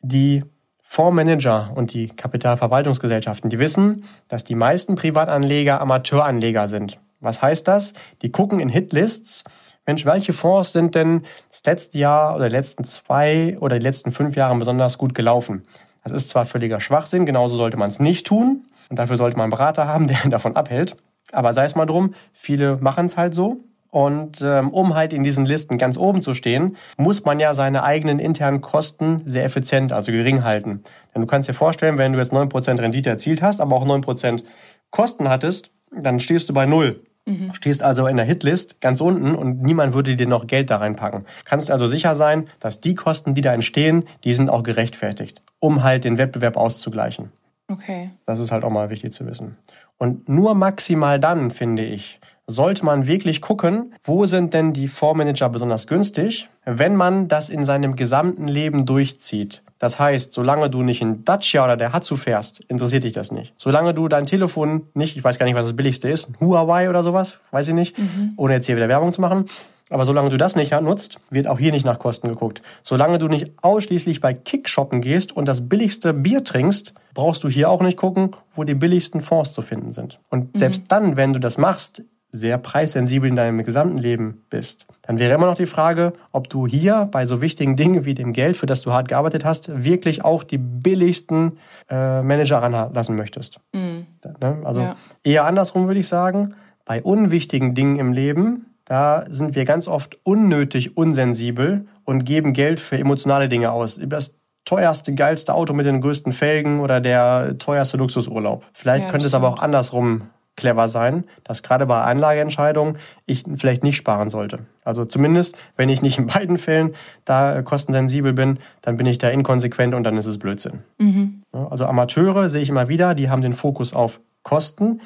die 0.00 0.44
Fondsmanager 0.82 1.72
und 1.74 1.92
die 1.92 2.08
Kapitalverwaltungsgesellschaften, 2.08 3.50
die 3.50 3.58
wissen, 3.58 4.04
dass 4.28 4.44
die 4.44 4.54
meisten 4.54 4.94
Privatanleger 4.94 5.80
Amateuranleger 5.80 6.68
sind. 6.68 7.00
Was 7.20 7.40
heißt 7.40 7.66
das? 7.66 7.94
Die 8.22 8.30
gucken 8.30 8.60
in 8.60 8.68
Hitlists, 8.68 9.44
Mensch, 9.86 10.06
welche 10.06 10.32
Fonds 10.32 10.72
sind 10.72 10.94
denn 10.94 11.22
das 11.50 11.62
letzte 11.66 11.98
Jahr 11.98 12.36
oder 12.36 12.48
die 12.48 12.54
letzten 12.54 12.84
zwei 12.84 13.56
oder 13.60 13.78
die 13.78 13.84
letzten 13.84 14.12
fünf 14.12 14.34
Jahre 14.36 14.56
besonders 14.56 14.96
gut 14.96 15.14
gelaufen? 15.14 15.64
Das 16.04 16.12
ist 16.12 16.30
zwar 16.30 16.46
völliger 16.46 16.80
Schwachsinn, 16.80 17.26
genauso 17.26 17.56
sollte 17.56 17.76
man 17.76 17.88
es 17.88 18.00
nicht 18.00 18.26
tun. 18.26 18.64
Und 18.88 18.98
dafür 18.98 19.16
sollte 19.16 19.36
man 19.36 19.44
einen 19.44 19.50
Berater 19.50 19.86
haben, 19.86 20.06
der 20.08 20.18
davon 20.28 20.56
abhält. 20.56 20.96
Aber 21.32 21.52
sei 21.52 21.64
es 21.64 21.74
mal 21.74 21.86
drum, 21.86 22.14
viele 22.32 22.76
machen 22.76 23.06
es 23.06 23.16
halt 23.16 23.34
so. 23.34 23.60
Und 23.90 24.42
ähm, 24.42 24.70
um 24.70 24.96
halt 24.96 25.12
in 25.12 25.22
diesen 25.22 25.46
Listen 25.46 25.78
ganz 25.78 25.96
oben 25.96 26.20
zu 26.20 26.34
stehen, 26.34 26.76
muss 26.96 27.24
man 27.24 27.38
ja 27.38 27.54
seine 27.54 27.84
eigenen 27.84 28.18
internen 28.18 28.60
Kosten 28.60 29.22
sehr 29.24 29.44
effizient, 29.44 29.92
also 29.92 30.10
gering 30.10 30.42
halten. 30.42 30.82
Denn 31.14 31.22
du 31.22 31.28
kannst 31.28 31.48
dir 31.48 31.54
vorstellen, 31.54 31.96
wenn 31.96 32.12
du 32.12 32.18
jetzt 32.18 32.32
9% 32.32 32.80
Rendite 32.80 33.10
erzielt 33.10 33.40
hast, 33.40 33.60
aber 33.60 33.76
auch 33.76 33.86
9% 33.86 34.42
Kosten 34.90 35.28
hattest, 35.28 35.70
dann 35.92 36.18
stehst 36.18 36.48
du 36.48 36.54
bei 36.54 36.66
Null. 36.66 37.04
Mhm. 37.26 37.48
Du 37.48 37.54
stehst 37.54 37.82
also 37.82 38.06
in 38.06 38.16
der 38.16 38.26
Hitlist 38.26 38.80
ganz 38.80 39.00
unten 39.00 39.34
und 39.34 39.62
niemand 39.62 39.94
würde 39.94 40.16
dir 40.16 40.26
noch 40.26 40.46
Geld 40.46 40.70
da 40.70 40.76
reinpacken. 40.76 41.24
Kannst 41.44 41.70
also 41.70 41.86
sicher 41.86 42.14
sein, 42.14 42.48
dass 42.60 42.80
die 42.80 42.94
Kosten, 42.94 43.34
die 43.34 43.40
da 43.40 43.54
entstehen, 43.54 44.04
die 44.24 44.34
sind 44.34 44.50
auch 44.50 44.62
gerechtfertigt, 44.62 45.42
um 45.58 45.82
halt 45.82 46.04
den 46.04 46.18
Wettbewerb 46.18 46.56
auszugleichen. 46.56 47.30
Okay. 47.68 48.10
Das 48.26 48.40
ist 48.40 48.52
halt 48.52 48.62
auch 48.62 48.70
mal 48.70 48.90
wichtig 48.90 49.12
zu 49.12 49.26
wissen. 49.26 49.56
Und 49.96 50.28
nur 50.28 50.54
maximal 50.54 51.18
dann, 51.18 51.50
finde 51.50 51.82
ich, 51.82 52.20
sollte 52.46 52.84
man 52.84 53.06
wirklich 53.06 53.40
gucken, 53.40 53.94
wo 54.02 54.26
sind 54.26 54.52
denn 54.52 54.72
die 54.72 54.88
Fondsmanager 54.88 55.48
besonders 55.48 55.86
günstig, 55.86 56.48
wenn 56.66 56.94
man 56.94 57.28
das 57.28 57.48
in 57.48 57.64
seinem 57.64 57.96
gesamten 57.96 58.48
Leben 58.48 58.84
durchzieht. 58.84 59.62
Das 59.78 59.98
heißt, 59.98 60.32
solange 60.32 60.70
du 60.70 60.82
nicht 60.82 61.02
in 61.02 61.24
Dacia 61.24 61.64
oder 61.64 61.76
der 61.76 61.92
Hatsu 61.92 62.16
fährst, 62.16 62.60
interessiert 62.68 63.04
dich 63.04 63.12
das 63.12 63.32
nicht. 63.32 63.54
Solange 63.58 63.92
du 63.92 64.08
dein 64.08 64.26
Telefon 64.26 64.88
nicht, 64.94 65.16
ich 65.16 65.24
weiß 65.24 65.38
gar 65.38 65.46
nicht, 65.46 65.56
was 65.56 65.66
das 65.66 65.76
billigste 65.76 66.08
ist, 66.08 66.30
Huawei 66.40 66.88
oder 66.88 67.02
sowas, 67.02 67.38
weiß 67.50 67.68
ich 67.68 67.74
nicht, 67.74 67.98
mhm. 67.98 68.32
ohne 68.36 68.54
jetzt 68.54 68.66
hier 68.66 68.76
wieder 68.76 68.88
Werbung 68.88 69.12
zu 69.12 69.20
machen, 69.20 69.46
aber 69.90 70.06
solange 70.06 70.30
du 70.30 70.38
das 70.38 70.56
nicht 70.56 70.72
nutzt, 70.80 71.18
wird 71.30 71.46
auch 71.46 71.58
hier 71.58 71.70
nicht 71.70 71.84
nach 71.84 71.98
Kosten 71.98 72.28
geguckt. 72.28 72.62
Solange 72.82 73.18
du 73.18 73.28
nicht 73.28 73.52
ausschließlich 73.62 74.20
bei 74.20 74.32
Kick 74.32 74.68
shoppen 74.68 75.00
gehst 75.00 75.36
und 75.36 75.46
das 75.46 75.68
billigste 75.68 76.14
Bier 76.14 76.42
trinkst, 76.42 76.94
brauchst 77.12 77.44
du 77.44 77.48
hier 77.48 77.68
auch 77.68 77.82
nicht 77.82 77.98
gucken, 77.98 78.30
wo 78.50 78.64
die 78.64 78.74
billigsten 78.74 79.20
Fonds 79.20 79.52
zu 79.52 79.60
finden 79.60 79.92
sind. 79.92 80.18
Und 80.30 80.54
mhm. 80.54 80.58
selbst 80.58 80.84
dann, 80.88 81.16
wenn 81.16 81.32
du 81.32 81.38
das 81.38 81.58
machst, 81.58 82.02
sehr 82.34 82.58
preissensibel 82.58 83.28
in 83.28 83.36
deinem 83.36 83.62
gesamten 83.62 83.96
Leben 83.96 84.42
bist, 84.50 84.88
dann 85.02 85.20
wäre 85.20 85.32
immer 85.34 85.46
noch 85.46 85.54
die 85.54 85.66
Frage, 85.66 86.14
ob 86.32 86.50
du 86.50 86.66
hier 86.66 87.08
bei 87.10 87.26
so 87.26 87.40
wichtigen 87.40 87.76
Dingen 87.76 88.04
wie 88.04 88.14
dem 88.14 88.32
Geld, 88.32 88.56
für 88.56 88.66
das 88.66 88.82
du 88.82 88.92
hart 88.92 89.06
gearbeitet 89.06 89.44
hast, 89.44 89.70
wirklich 89.84 90.24
auch 90.24 90.42
die 90.42 90.58
billigsten 90.58 91.58
äh, 91.88 92.22
Manager 92.22 92.58
ranlassen 92.58 93.14
möchtest. 93.14 93.60
Mhm. 93.72 94.06
Ne? 94.40 94.62
Also 94.64 94.80
ja. 94.80 94.96
eher 95.22 95.44
andersrum 95.44 95.86
würde 95.86 96.00
ich 96.00 96.08
sagen, 96.08 96.54
bei 96.84 97.02
unwichtigen 97.02 97.74
Dingen 97.74 98.00
im 98.00 98.12
Leben, 98.12 98.66
da 98.84 99.24
sind 99.30 99.54
wir 99.54 99.64
ganz 99.64 99.86
oft 99.86 100.18
unnötig 100.24 100.96
unsensibel 100.96 101.86
und 102.04 102.24
geben 102.24 102.52
Geld 102.52 102.80
für 102.80 102.98
emotionale 102.98 103.48
Dinge 103.48 103.70
aus. 103.70 104.00
Das 104.04 104.34
teuerste, 104.64 105.14
geilste 105.14 105.54
Auto 105.54 105.72
mit 105.72 105.86
den 105.86 106.00
größten 106.00 106.32
Felgen 106.32 106.80
oder 106.80 107.00
der 107.00 107.58
teuerste 107.58 107.96
Luxusurlaub. 107.96 108.66
Vielleicht 108.72 109.04
ja, 109.04 109.10
könnte 109.10 109.28
es 109.28 109.34
aber 109.34 109.48
auch 109.48 109.60
andersrum 109.60 110.22
clever 110.56 110.88
sein, 110.88 111.24
dass 111.42 111.62
gerade 111.62 111.86
bei 111.86 112.00
Anlageentscheidungen 112.00 112.98
ich 113.26 113.44
vielleicht 113.56 113.82
nicht 113.82 113.96
sparen 113.96 114.30
sollte. 114.30 114.60
Also 114.84 115.04
zumindest, 115.04 115.56
wenn 115.76 115.88
ich 115.88 116.02
nicht 116.02 116.18
in 116.18 116.26
beiden 116.26 116.58
Fällen 116.58 116.94
da 117.24 117.62
kostensensibel 117.62 118.32
bin, 118.32 118.58
dann 118.82 118.96
bin 118.96 119.06
ich 119.06 119.18
da 119.18 119.28
inkonsequent 119.28 119.94
und 119.94 120.04
dann 120.04 120.16
ist 120.16 120.26
es 120.26 120.38
Blödsinn. 120.38 120.80
Mhm. 120.98 121.42
Also 121.52 121.86
Amateure 121.86 122.48
sehe 122.48 122.62
ich 122.62 122.68
immer 122.68 122.88
wieder, 122.88 123.14
die 123.14 123.30
haben 123.30 123.42
den 123.42 123.54
Fokus 123.54 123.94
auf 123.94 124.20
Kosten. 124.42 125.00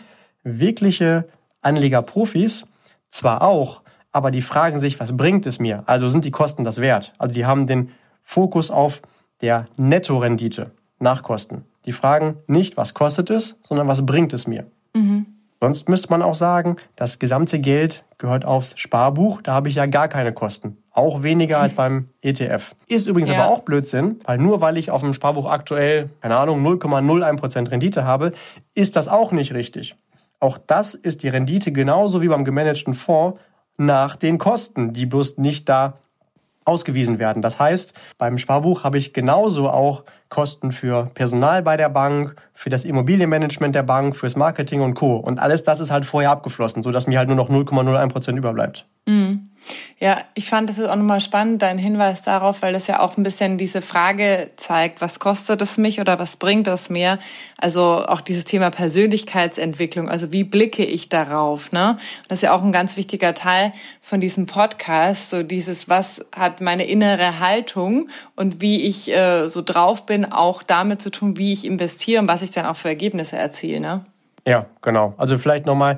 Wirkliche 0.44 1.28
Anlegerprofis 1.62 2.64
zwar 3.10 3.42
auch, 3.42 3.82
aber 4.12 4.30
die 4.30 4.42
fragen 4.42 4.80
sich, 4.80 5.00
was 5.00 5.16
bringt 5.16 5.46
es 5.46 5.58
mir? 5.58 5.82
Also 5.86 6.08
sind 6.08 6.24
die 6.24 6.30
Kosten 6.30 6.64
das 6.64 6.80
wert? 6.80 7.12
Also 7.18 7.34
die 7.34 7.46
haben 7.46 7.66
den 7.66 7.90
Fokus 8.22 8.70
auf 8.70 9.00
der 9.40 9.66
Nettorendite 9.76 10.72
nach 10.98 11.22
Kosten. 11.22 11.64
Die 11.86 11.92
fragen 11.92 12.36
nicht, 12.46 12.76
was 12.76 12.92
kostet 12.94 13.30
es, 13.30 13.56
sondern 13.62 13.88
was 13.88 14.04
bringt 14.04 14.32
es 14.32 14.46
mir? 14.46 14.66
Mhm. 14.94 15.26
Sonst 15.60 15.88
müsste 15.88 16.10
man 16.10 16.22
auch 16.22 16.34
sagen, 16.34 16.76
das 16.94 17.18
gesamte 17.18 17.58
Geld 17.58 18.04
gehört 18.18 18.44
aufs 18.44 18.78
Sparbuch. 18.78 19.42
Da 19.42 19.54
habe 19.54 19.68
ich 19.68 19.74
ja 19.74 19.86
gar 19.86 20.08
keine 20.08 20.32
Kosten. 20.32 20.76
Auch 20.92 21.22
weniger 21.22 21.60
als 21.60 21.74
beim 21.74 22.08
ETF. 22.22 22.76
Ist 22.86 23.08
übrigens 23.08 23.30
ja. 23.30 23.42
aber 23.42 23.52
auch 23.52 23.60
Blödsinn, 23.60 24.20
weil 24.24 24.38
nur 24.38 24.60
weil 24.60 24.76
ich 24.76 24.90
auf 24.90 25.00
dem 25.00 25.12
Sparbuch 25.12 25.50
aktuell, 25.50 26.10
keine 26.20 26.36
Ahnung, 26.36 26.64
0,01% 26.64 27.70
Rendite 27.70 28.04
habe, 28.04 28.32
ist 28.74 28.94
das 28.94 29.08
auch 29.08 29.32
nicht 29.32 29.52
richtig. 29.52 29.96
Auch 30.40 30.58
das 30.58 30.94
ist 30.94 31.24
die 31.24 31.28
Rendite 31.28 31.72
genauso 31.72 32.22
wie 32.22 32.28
beim 32.28 32.44
gemanagten 32.44 32.94
Fonds 32.94 33.40
nach 33.76 34.16
den 34.16 34.38
Kosten, 34.38 34.92
die 34.92 35.06
bloß 35.06 35.38
nicht 35.38 35.68
da 35.68 35.94
ausgewiesen 36.64 37.18
werden. 37.18 37.42
Das 37.42 37.58
heißt, 37.58 37.94
beim 38.18 38.38
Sparbuch 38.38 38.84
habe 38.84 38.98
ich 38.98 39.12
genauso 39.12 39.70
auch 39.70 40.04
Kosten 40.28 40.70
für 40.70 41.10
Personal 41.14 41.62
bei 41.62 41.76
der 41.76 41.88
Bank, 41.88 42.36
für 42.58 42.70
das 42.70 42.84
Immobilienmanagement 42.84 43.72
der 43.72 43.84
Bank, 43.84 44.16
fürs 44.16 44.34
Marketing 44.34 44.80
und 44.80 44.94
Co. 44.94 45.14
Und 45.14 45.38
alles 45.38 45.62
das 45.62 45.78
ist 45.78 45.92
halt 45.92 46.04
vorher 46.04 46.32
abgeflossen, 46.32 46.82
sodass 46.82 47.06
mir 47.06 47.16
halt 47.18 47.28
nur 47.28 47.36
noch 47.36 47.50
0,01 47.50 48.08
Prozent 48.08 48.36
überbleibt. 48.36 48.84
Mhm. 49.06 49.48
Ja, 50.00 50.22
ich 50.34 50.48
fand 50.48 50.68
das 50.70 50.78
ist 50.78 50.88
auch 50.88 50.94
nochmal 50.94 51.20
spannend, 51.20 51.60
dein 51.60 51.76
Hinweis 51.76 52.22
darauf, 52.22 52.62
weil 52.62 52.72
das 52.72 52.86
ja 52.86 53.00
auch 53.00 53.16
ein 53.16 53.24
bisschen 53.24 53.58
diese 53.58 53.82
Frage 53.82 54.50
zeigt, 54.56 55.00
was 55.00 55.18
kostet 55.18 55.60
es 55.60 55.76
mich 55.76 56.00
oder 56.00 56.20
was 56.20 56.36
bringt 56.36 56.68
es 56.68 56.88
mir? 56.88 57.18
Also 57.56 57.82
auch 57.82 58.20
dieses 58.20 58.44
Thema 58.44 58.70
Persönlichkeitsentwicklung, 58.70 60.08
also 60.08 60.30
wie 60.30 60.44
blicke 60.44 60.84
ich 60.84 61.08
darauf? 61.08 61.72
Ne? 61.72 61.98
Das 62.28 62.38
ist 62.38 62.42
ja 62.42 62.54
auch 62.54 62.62
ein 62.62 62.70
ganz 62.70 62.96
wichtiger 62.96 63.34
Teil 63.34 63.72
von 64.00 64.20
diesem 64.20 64.46
Podcast, 64.46 65.30
so 65.30 65.42
dieses, 65.42 65.88
was 65.88 66.24
hat 66.34 66.60
meine 66.60 66.86
innere 66.86 67.40
Haltung 67.40 68.08
und 68.36 68.60
wie 68.60 68.82
ich 68.82 69.12
äh, 69.12 69.48
so 69.48 69.62
drauf 69.62 70.06
bin, 70.06 70.32
auch 70.32 70.62
damit 70.62 71.02
zu 71.02 71.10
tun, 71.10 71.36
wie 71.36 71.52
ich 71.52 71.64
investiere 71.64 72.22
und 72.22 72.28
was 72.28 72.42
ich 72.42 72.47
dann 72.50 72.66
auch 72.66 72.76
für 72.76 72.88
Ergebnisse 72.88 73.36
erziele. 73.36 73.80
Ne? 73.80 74.04
Ja, 74.46 74.66
genau. 74.82 75.14
Also 75.16 75.38
vielleicht 75.38 75.66
nochmal 75.66 75.96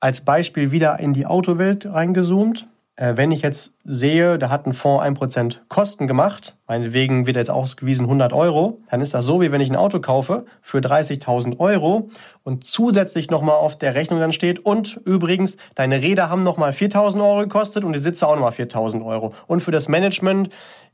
als 0.00 0.20
Beispiel 0.20 0.70
wieder 0.70 0.98
in 0.98 1.12
die 1.12 1.26
Autowelt 1.26 1.86
reingezoomt. 1.86 2.68
Äh, 2.96 3.16
wenn 3.16 3.30
ich 3.30 3.42
jetzt 3.42 3.74
sehe, 3.84 4.38
da 4.38 4.48
hat 4.48 4.66
ein 4.66 4.72
Fonds 4.72 5.04
1% 5.04 5.58
Kosten 5.68 6.06
gemacht, 6.06 6.56
meinetwegen 6.66 7.26
wird 7.26 7.36
jetzt 7.36 7.50
ausgewiesen 7.50 8.04
100 8.04 8.32
Euro, 8.32 8.80
dann 8.90 9.02
ist 9.02 9.12
das 9.12 9.26
so, 9.26 9.42
wie 9.42 9.52
wenn 9.52 9.60
ich 9.60 9.70
ein 9.70 9.76
Auto 9.76 10.00
kaufe 10.00 10.46
für 10.62 10.78
30.000 10.78 11.58
Euro 11.58 12.08
und 12.42 12.64
zusätzlich 12.64 13.30
nochmal 13.30 13.56
auf 13.56 13.76
der 13.76 13.94
Rechnung 13.94 14.18
dann 14.18 14.32
steht 14.32 14.64
und 14.64 14.98
übrigens, 15.04 15.58
deine 15.74 16.00
Räder 16.00 16.30
haben 16.30 16.42
nochmal 16.42 16.70
4.000 16.70 17.22
Euro 17.22 17.40
gekostet 17.40 17.84
und 17.84 17.92
die 17.92 18.00
Sitze 18.00 18.26
auch 18.26 18.34
nochmal 18.34 18.52
4.000 18.52 19.04
Euro. 19.04 19.34
Und 19.46 19.60
für 19.60 19.72
das 19.72 19.88
Management 19.88 20.48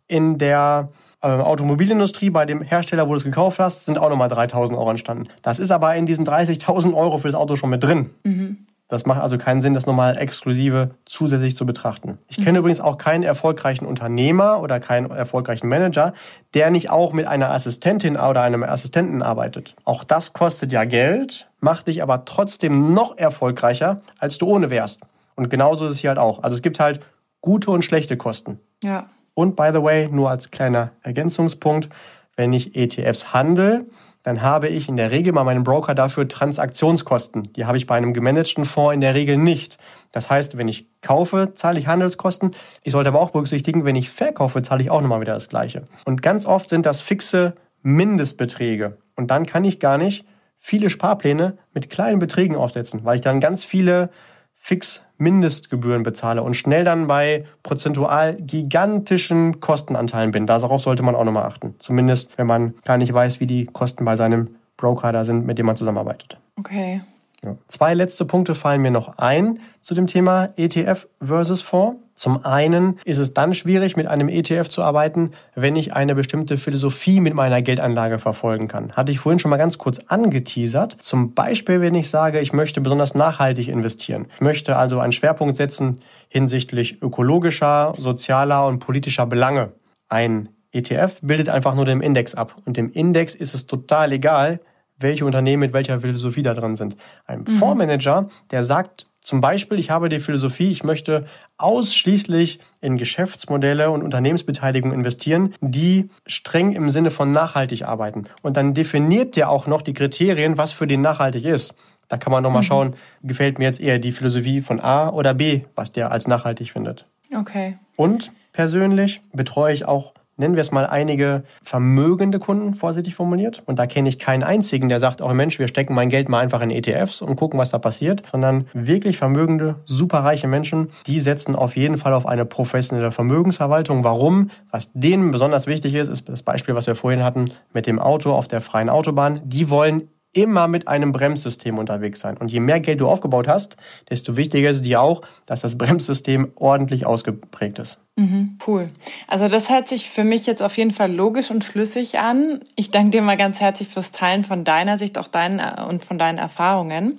in 0.08 0.38
der 0.38 0.88
äh, 1.22 1.26
Automobilindustrie, 1.26 2.30
bei 2.30 2.46
dem 2.46 2.62
Hersteller, 2.62 3.06
wo 3.06 3.12
du 3.12 3.18
es 3.18 3.24
gekauft 3.24 3.58
hast, 3.58 3.86
sind 3.86 3.98
auch 3.98 4.10
nochmal 4.10 4.28
3.000 4.28 4.76
Euro 4.76 4.90
entstanden. 4.90 5.28
Das 5.42 5.58
ist 5.58 5.70
aber 5.70 5.94
in 5.94 6.06
diesen 6.06 6.26
30.000 6.26 6.94
Euro 6.94 7.18
für 7.18 7.28
das 7.28 7.34
Auto 7.34 7.56
schon 7.56 7.70
mit 7.70 7.82
drin. 7.82 8.10
Mhm. 8.24 8.66
Das 8.92 9.06
macht 9.06 9.22
also 9.22 9.38
keinen 9.38 9.62
Sinn, 9.62 9.72
das 9.72 9.86
nochmal 9.86 10.18
exklusive 10.18 10.90
zusätzlich 11.06 11.56
zu 11.56 11.64
betrachten. 11.64 12.18
Ich 12.28 12.36
kenne 12.36 12.52
mhm. 12.52 12.56
übrigens 12.58 12.82
auch 12.82 12.98
keinen 12.98 13.22
erfolgreichen 13.22 13.86
Unternehmer 13.86 14.60
oder 14.60 14.80
keinen 14.80 15.10
erfolgreichen 15.10 15.66
Manager, 15.66 16.12
der 16.52 16.70
nicht 16.70 16.90
auch 16.90 17.14
mit 17.14 17.26
einer 17.26 17.52
Assistentin 17.52 18.18
oder 18.18 18.42
einem 18.42 18.64
Assistenten 18.64 19.22
arbeitet. 19.22 19.76
Auch 19.84 20.04
das 20.04 20.34
kostet 20.34 20.72
ja 20.72 20.84
Geld, 20.84 21.48
macht 21.60 21.86
dich 21.86 22.02
aber 22.02 22.26
trotzdem 22.26 22.92
noch 22.92 23.16
erfolgreicher, 23.16 24.02
als 24.18 24.36
du 24.36 24.46
ohne 24.46 24.68
wärst. 24.68 25.00
Und 25.36 25.48
genauso 25.48 25.86
ist 25.86 25.92
es 25.92 25.98
hier 26.00 26.10
halt 26.10 26.18
auch. 26.18 26.42
Also 26.42 26.56
es 26.56 26.60
gibt 26.60 26.78
halt 26.78 27.00
gute 27.40 27.70
und 27.70 27.86
schlechte 27.86 28.18
Kosten. 28.18 28.60
Ja. 28.82 29.06
Und 29.34 29.56
by 29.56 29.70
the 29.72 29.82
way, 29.82 30.08
nur 30.08 30.30
als 30.30 30.50
kleiner 30.50 30.92
Ergänzungspunkt, 31.02 31.88
wenn 32.36 32.52
ich 32.52 32.76
ETFs 32.76 33.32
handle, 33.32 33.86
dann 34.22 34.40
habe 34.40 34.68
ich 34.68 34.88
in 34.88 34.96
der 34.96 35.10
Regel 35.10 35.32
bei 35.32 35.42
meinem 35.42 35.64
Broker 35.64 35.94
dafür 35.94 36.28
Transaktionskosten. 36.28 37.42
Die 37.54 37.64
habe 37.64 37.76
ich 37.76 37.86
bei 37.86 37.96
einem 37.96 38.14
gemanagten 38.14 38.64
Fonds 38.64 38.94
in 38.94 39.00
der 39.00 39.14
Regel 39.14 39.36
nicht. 39.36 39.78
Das 40.12 40.30
heißt, 40.30 40.56
wenn 40.56 40.68
ich 40.68 40.86
kaufe, 41.00 41.54
zahle 41.54 41.80
ich 41.80 41.88
Handelskosten. 41.88 42.52
Ich 42.84 42.92
sollte 42.92 43.08
aber 43.08 43.20
auch 43.20 43.30
berücksichtigen, 43.30 43.84
wenn 43.84 43.96
ich 43.96 44.10
verkaufe, 44.10 44.62
zahle 44.62 44.82
ich 44.82 44.90
auch 44.90 45.00
nochmal 45.00 45.20
wieder 45.20 45.34
das 45.34 45.48
Gleiche. 45.48 45.88
Und 46.04 46.22
ganz 46.22 46.46
oft 46.46 46.68
sind 46.68 46.86
das 46.86 47.00
fixe 47.00 47.54
Mindestbeträge. 47.82 48.98
Und 49.16 49.30
dann 49.30 49.44
kann 49.44 49.64
ich 49.64 49.80
gar 49.80 49.98
nicht 49.98 50.24
viele 50.58 50.90
Sparpläne 50.90 51.58
mit 51.74 51.90
kleinen 51.90 52.20
Beträgen 52.20 52.54
aufsetzen, 52.54 53.04
weil 53.04 53.16
ich 53.16 53.20
dann 53.22 53.40
ganz 53.40 53.64
viele 53.64 54.10
fix 54.54 55.02
Mindestgebühren 55.22 56.02
bezahle 56.02 56.42
und 56.42 56.54
schnell 56.54 56.84
dann 56.84 57.06
bei 57.06 57.44
prozentual 57.62 58.36
gigantischen 58.36 59.60
Kostenanteilen 59.60 60.32
bin. 60.32 60.46
Darauf 60.46 60.82
sollte 60.82 61.02
man 61.02 61.14
auch 61.14 61.24
nochmal 61.24 61.44
achten. 61.44 61.76
Zumindest, 61.78 62.36
wenn 62.36 62.46
man 62.46 62.74
gar 62.84 62.98
nicht 62.98 63.12
weiß, 63.12 63.40
wie 63.40 63.46
die 63.46 63.66
Kosten 63.66 64.04
bei 64.04 64.16
seinem 64.16 64.56
Broker 64.76 65.12
da 65.12 65.24
sind, 65.24 65.46
mit 65.46 65.58
dem 65.58 65.66
man 65.66 65.76
zusammenarbeitet. 65.76 66.38
Okay. 66.58 67.02
Ja. 67.44 67.56
Zwei 67.68 67.94
letzte 67.94 68.24
Punkte 68.24 68.54
fallen 68.54 68.82
mir 68.82 68.90
noch 68.90 69.18
ein 69.18 69.60
zu 69.80 69.94
dem 69.94 70.06
Thema 70.06 70.50
ETF 70.56 71.08
versus 71.20 71.62
Fonds. 71.62 71.98
Zum 72.14 72.44
einen 72.44 72.98
ist 73.04 73.18
es 73.18 73.34
dann 73.34 73.54
schwierig, 73.54 73.96
mit 73.96 74.06
einem 74.06 74.28
ETF 74.28 74.68
zu 74.68 74.82
arbeiten, 74.82 75.30
wenn 75.54 75.76
ich 75.76 75.92
eine 75.92 76.14
bestimmte 76.14 76.58
Philosophie 76.58 77.20
mit 77.20 77.34
meiner 77.34 77.62
Geldanlage 77.62 78.18
verfolgen 78.18 78.68
kann. 78.68 78.92
Hatte 78.92 79.12
ich 79.12 79.18
vorhin 79.18 79.38
schon 79.38 79.50
mal 79.50 79.56
ganz 79.56 79.78
kurz 79.78 80.00
angeteasert. 80.06 80.96
Zum 81.00 81.34
Beispiel, 81.34 81.80
wenn 81.80 81.94
ich 81.94 82.10
sage, 82.10 82.40
ich 82.40 82.52
möchte 82.52 82.80
besonders 82.80 83.14
nachhaltig 83.14 83.68
investieren. 83.68 84.26
Ich 84.34 84.40
möchte 84.40 84.76
also 84.76 85.00
einen 85.00 85.12
Schwerpunkt 85.12 85.56
setzen 85.56 86.00
hinsichtlich 86.28 87.02
ökologischer, 87.02 87.94
sozialer 87.98 88.66
und 88.66 88.78
politischer 88.78 89.26
Belange. 89.26 89.72
Ein 90.08 90.48
ETF 90.72 91.20
bildet 91.22 91.48
einfach 91.48 91.74
nur 91.74 91.84
den 91.84 92.00
Index 92.00 92.34
ab. 92.34 92.56
Und 92.64 92.76
dem 92.76 92.90
Index 92.92 93.34
ist 93.34 93.54
es 93.54 93.66
total 93.66 94.12
egal, 94.12 94.60
welche 94.98 95.26
Unternehmen 95.26 95.60
mit 95.60 95.72
welcher 95.72 96.00
Philosophie 96.00 96.42
da 96.42 96.54
drin 96.54 96.76
sind. 96.76 96.96
Ein 97.26 97.40
mhm. 97.40 97.46
Fondsmanager, 97.46 98.28
der 98.50 98.64
sagt 98.64 99.06
zum 99.22 99.40
Beispiel, 99.40 99.78
ich 99.78 99.90
habe 99.90 100.08
die 100.08 100.18
Philosophie, 100.18 100.72
ich 100.72 100.82
möchte 100.82 101.26
ausschließlich 101.56 102.58
in 102.80 102.98
Geschäftsmodelle 102.98 103.90
und 103.90 104.02
Unternehmensbeteiligung 104.02 104.92
investieren, 104.92 105.54
die 105.60 106.10
streng 106.26 106.72
im 106.72 106.90
Sinne 106.90 107.12
von 107.12 107.30
nachhaltig 107.30 107.84
arbeiten. 107.84 108.24
Und 108.42 108.56
dann 108.56 108.74
definiert 108.74 109.36
der 109.36 109.48
auch 109.48 109.68
noch 109.68 109.82
die 109.82 109.92
Kriterien, 109.92 110.58
was 110.58 110.72
für 110.72 110.88
den 110.88 111.02
nachhaltig 111.02 111.44
ist. 111.44 111.74
Da 112.08 112.16
kann 112.16 112.32
man 112.32 112.42
nochmal 112.42 112.62
mhm. 112.62 112.66
schauen, 112.66 112.94
gefällt 113.22 113.60
mir 113.60 113.66
jetzt 113.66 113.80
eher 113.80 114.00
die 114.00 114.12
Philosophie 114.12 114.60
von 114.60 114.80
A 114.80 115.08
oder 115.08 115.34
B, 115.34 115.62
was 115.76 115.92
der 115.92 116.10
als 116.10 116.26
nachhaltig 116.26 116.72
findet. 116.72 117.06
Okay. 117.34 117.78
Und 117.94 118.32
persönlich 118.52 119.22
betreue 119.32 119.72
ich 119.72 119.84
auch 119.84 120.14
nennen 120.36 120.54
wir 120.54 120.60
es 120.60 120.72
mal, 120.72 120.86
einige 120.86 121.44
vermögende 121.62 122.38
Kunden, 122.38 122.74
vorsichtig 122.74 123.14
formuliert. 123.14 123.62
Und 123.66 123.78
da 123.78 123.86
kenne 123.86 124.08
ich 124.08 124.18
keinen 124.18 124.42
einzigen, 124.42 124.88
der 124.88 125.00
sagt, 125.00 125.20
oh 125.20 125.32
Mensch, 125.32 125.58
wir 125.58 125.68
stecken 125.68 125.94
mein 125.94 126.08
Geld 126.08 126.28
mal 126.28 126.40
einfach 126.40 126.60
in 126.60 126.70
ETFs 126.70 127.22
und 127.22 127.36
gucken, 127.36 127.58
was 127.58 127.70
da 127.70 127.78
passiert, 127.78 128.22
sondern 128.30 128.66
wirklich 128.72 129.16
vermögende, 129.16 129.76
superreiche 129.84 130.48
Menschen, 130.48 130.90
die 131.06 131.20
setzen 131.20 131.54
auf 131.54 131.76
jeden 131.76 131.98
Fall 131.98 132.14
auf 132.14 132.26
eine 132.26 132.44
professionelle 132.44 133.12
Vermögensverwaltung. 133.12 134.04
Warum? 134.04 134.50
Was 134.70 134.90
denen 134.94 135.30
besonders 135.30 135.66
wichtig 135.66 135.94
ist, 135.94 136.08
ist 136.08 136.28
das 136.28 136.42
Beispiel, 136.42 136.74
was 136.74 136.86
wir 136.86 136.94
vorhin 136.94 137.22
hatten 137.22 137.50
mit 137.72 137.86
dem 137.86 137.98
Auto 137.98 138.32
auf 138.32 138.48
der 138.48 138.60
freien 138.60 138.88
Autobahn. 138.88 139.40
Die 139.44 139.70
wollen 139.70 140.08
immer 140.32 140.66
mit 140.66 140.88
einem 140.88 141.12
Bremssystem 141.12 141.78
unterwegs 141.78 142.20
sein. 142.20 142.36
Und 142.38 142.50
je 142.50 142.60
mehr 142.60 142.80
Geld 142.80 143.00
du 143.00 143.08
aufgebaut 143.08 143.48
hast, 143.48 143.76
desto 144.08 144.36
wichtiger 144.36 144.70
ist 144.70 144.84
dir 144.84 145.00
auch, 145.00 145.22
dass 145.46 145.60
das 145.60 145.76
Bremssystem 145.76 146.52
ordentlich 146.54 147.06
ausgeprägt 147.06 147.78
ist. 147.78 147.98
Mhm, 148.16 148.58
cool. 148.66 148.90
Also 149.28 149.48
das 149.48 149.70
hört 149.70 149.88
sich 149.88 150.08
für 150.08 150.24
mich 150.24 150.46
jetzt 150.46 150.62
auf 150.62 150.76
jeden 150.76 150.90
Fall 150.90 151.12
logisch 151.12 151.50
und 151.50 151.64
schlüssig 151.64 152.18
an. 152.18 152.60
Ich 152.76 152.90
danke 152.90 153.10
dir 153.10 153.22
mal 153.22 153.36
ganz 153.36 153.60
herzlich 153.60 153.88
fürs 153.88 154.10
Teilen 154.10 154.44
von 154.44 154.64
deiner 154.64 154.98
Sicht 154.98 155.18
auch 155.18 155.28
deinen 155.28 155.58
äh, 155.58 155.82
und 155.88 156.04
von 156.04 156.18
deinen 156.18 156.38
Erfahrungen. 156.38 157.18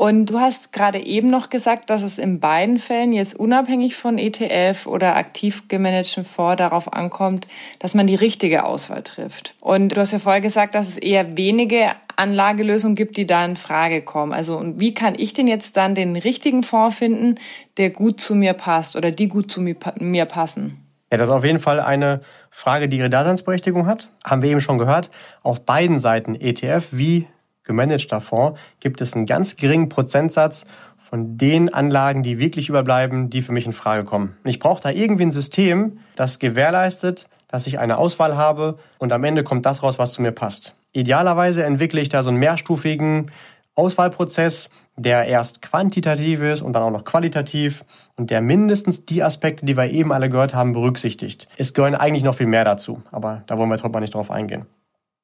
Und 0.00 0.30
du 0.30 0.40
hast 0.40 0.72
gerade 0.72 0.98
eben 1.04 1.28
noch 1.28 1.50
gesagt, 1.50 1.90
dass 1.90 2.02
es 2.02 2.16
in 2.16 2.40
beiden 2.40 2.78
Fällen 2.78 3.12
jetzt 3.12 3.38
unabhängig 3.38 3.96
von 3.96 4.16
ETF 4.16 4.86
oder 4.86 5.14
aktiv 5.14 5.68
gemanagten 5.68 6.24
Fonds 6.24 6.56
darauf 6.56 6.94
ankommt, 6.94 7.46
dass 7.80 7.92
man 7.92 8.06
die 8.06 8.14
richtige 8.14 8.64
Auswahl 8.64 9.02
trifft. 9.02 9.54
Und 9.60 9.90
du 9.90 10.00
hast 10.00 10.12
ja 10.12 10.18
vorher 10.18 10.40
gesagt, 10.40 10.74
dass 10.74 10.88
es 10.88 10.96
eher 10.96 11.36
wenige 11.36 11.90
Anlagelösungen 12.20 12.94
gibt, 12.94 13.16
die 13.16 13.26
da 13.26 13.44
in 13.44 13.56
Frage 13.56 14.02
kommen. 14.02 14.32
Also 14.32 14.56
und 14.56 14.78
wie 14.78 14.94
kann 14.94 15.14
ich 15.16 15.32
denn 15.32 15.46
jetzt 15.46 15.76
dann 15.76 15.94
den 15.94 16.16
richtigen 16.16 16.62
Fonds 16.62 16.96
finden, 16.96 17.36
der 17.76 17.90
gut 17.90 18.20
zu 18.20 18.34
mir 18.34 18.52
passt 18.52 18.94
oder 18.96 19.10
die 19.10 19.28
gut 19.28 19.50
zu 19.50 19.60
mir 19.60 20.24
passen? 20.26 20.86
Ja, 21.10 21.18
das 21.18 21.28
ist 21.28 21.34
auf 21.34 21.44
jeden 21.44 21.58
Fall 21.58 21.80
eine 21.80 22.20
Frage, 22.50 22.88
die 22.88 22.98
ihre 22.98 23.10
Daseinsberechtigung 23.10 23.86
hat. 23.86 24.08
Haben 24.24 24.42
wir 24.42 24.50
eben 24.50 24.60
schon 24.60 24.78
gehört. 24.78 25.10
Auf 25.42 25.64
beiden 25.64 25.98
Seiten 25.98 26.36
ETF 26.36 26.88
wie 26.92 27.26
gemanagter 27.64 28.20
Fonds 28.20 28.60
gibt 28.78 29.00
es 29.00 29.14
einen 29.14 29.26
ganz 29.26 29.56
geringen 29.56 29.88
Prozentsatz 29.88 30.66
von 30.98 31.36
den 31.36 31.74
Anlagen, 31.74 32.22
die 32.22 32.38
wirklich 32.38 32.68
überbleiben, 32.68 33.30
die 33.30 33.42
für 33.42 33.52
mich 33.52 33.66
in 33.66 33.72
Frage 33.72 34.04
kommen. 34.04 34.36
Und 34.44 34.50
ich 34.50 34.60
brauche 34.60 34.82
da 34.82 34.90
irgendwie 34.90 35.24
ein 35.24 35.32
System, 35.32 35.98
das 36.14 36.38
gewährleistet, 36.38 37.26
dass 37.50 37.66
ich 37.66 37.78
eine 37.78 37.98
Auswahl 37.98 38.36
habe 38.36 38.78
und 38.98 39.12
am 39.12 39.24
Ende 39.24 39.42
kommt 39.42 39.66
das 39.66 39.82
raus, 39.82 39.98
was 39.98 40.12
zu 40.12 40.22
mir 40.22 40.32
passt. 40.32 40.74
Idealerweise 40.92 41.64
entwickle 41.64 42.00
ich 42.00 42.08
da 42.08 42.22
so 42.22 42.30
einen 42.30 42.38
mehrstufigen 42.38 43.30
Auswahlprozess, 43.74 44.70
der 44.96 45.26
erst 45.26 45.62
quantitativ 45.62 46.42
ist 46.42 46.62
und 46.62 46.72
dann 46.74 46.82
auch 46.82 46.90
noch 46.90 47.04
qualitativ 47.04 47.84
und 48.16 48.30
der 48.30 48.40
mindestens 48.40 49.06
die 49.06 49.22
Aspekte, 49.22 49.64
die 49.64 49.76
wir 49.76 49.90
eben 49.90 50.12
alle 50.12 50.28
gehört 50.28 50.54
haben, 50.54 50.72
berücksichtigt. 50.72 51.48
Es 51.56 51.72
gehören 51.72 51.94
eigentlich 51.94 52.24
noch 52.24 52.34
viel 52.34 52.46
mehr 52.46 52.64
dazu, 52.64 53.02
aber 53.10 53.42
da 53.46 53.56
wollen 53.56 53.68
wir 53.68 53.76
jetzt 53.76 53.84
heute 53.84 53.92
mal 53.92 54.00
nicht 54.00 54.14
drauf 54.14 54.30
eingehen. 54.30 54.66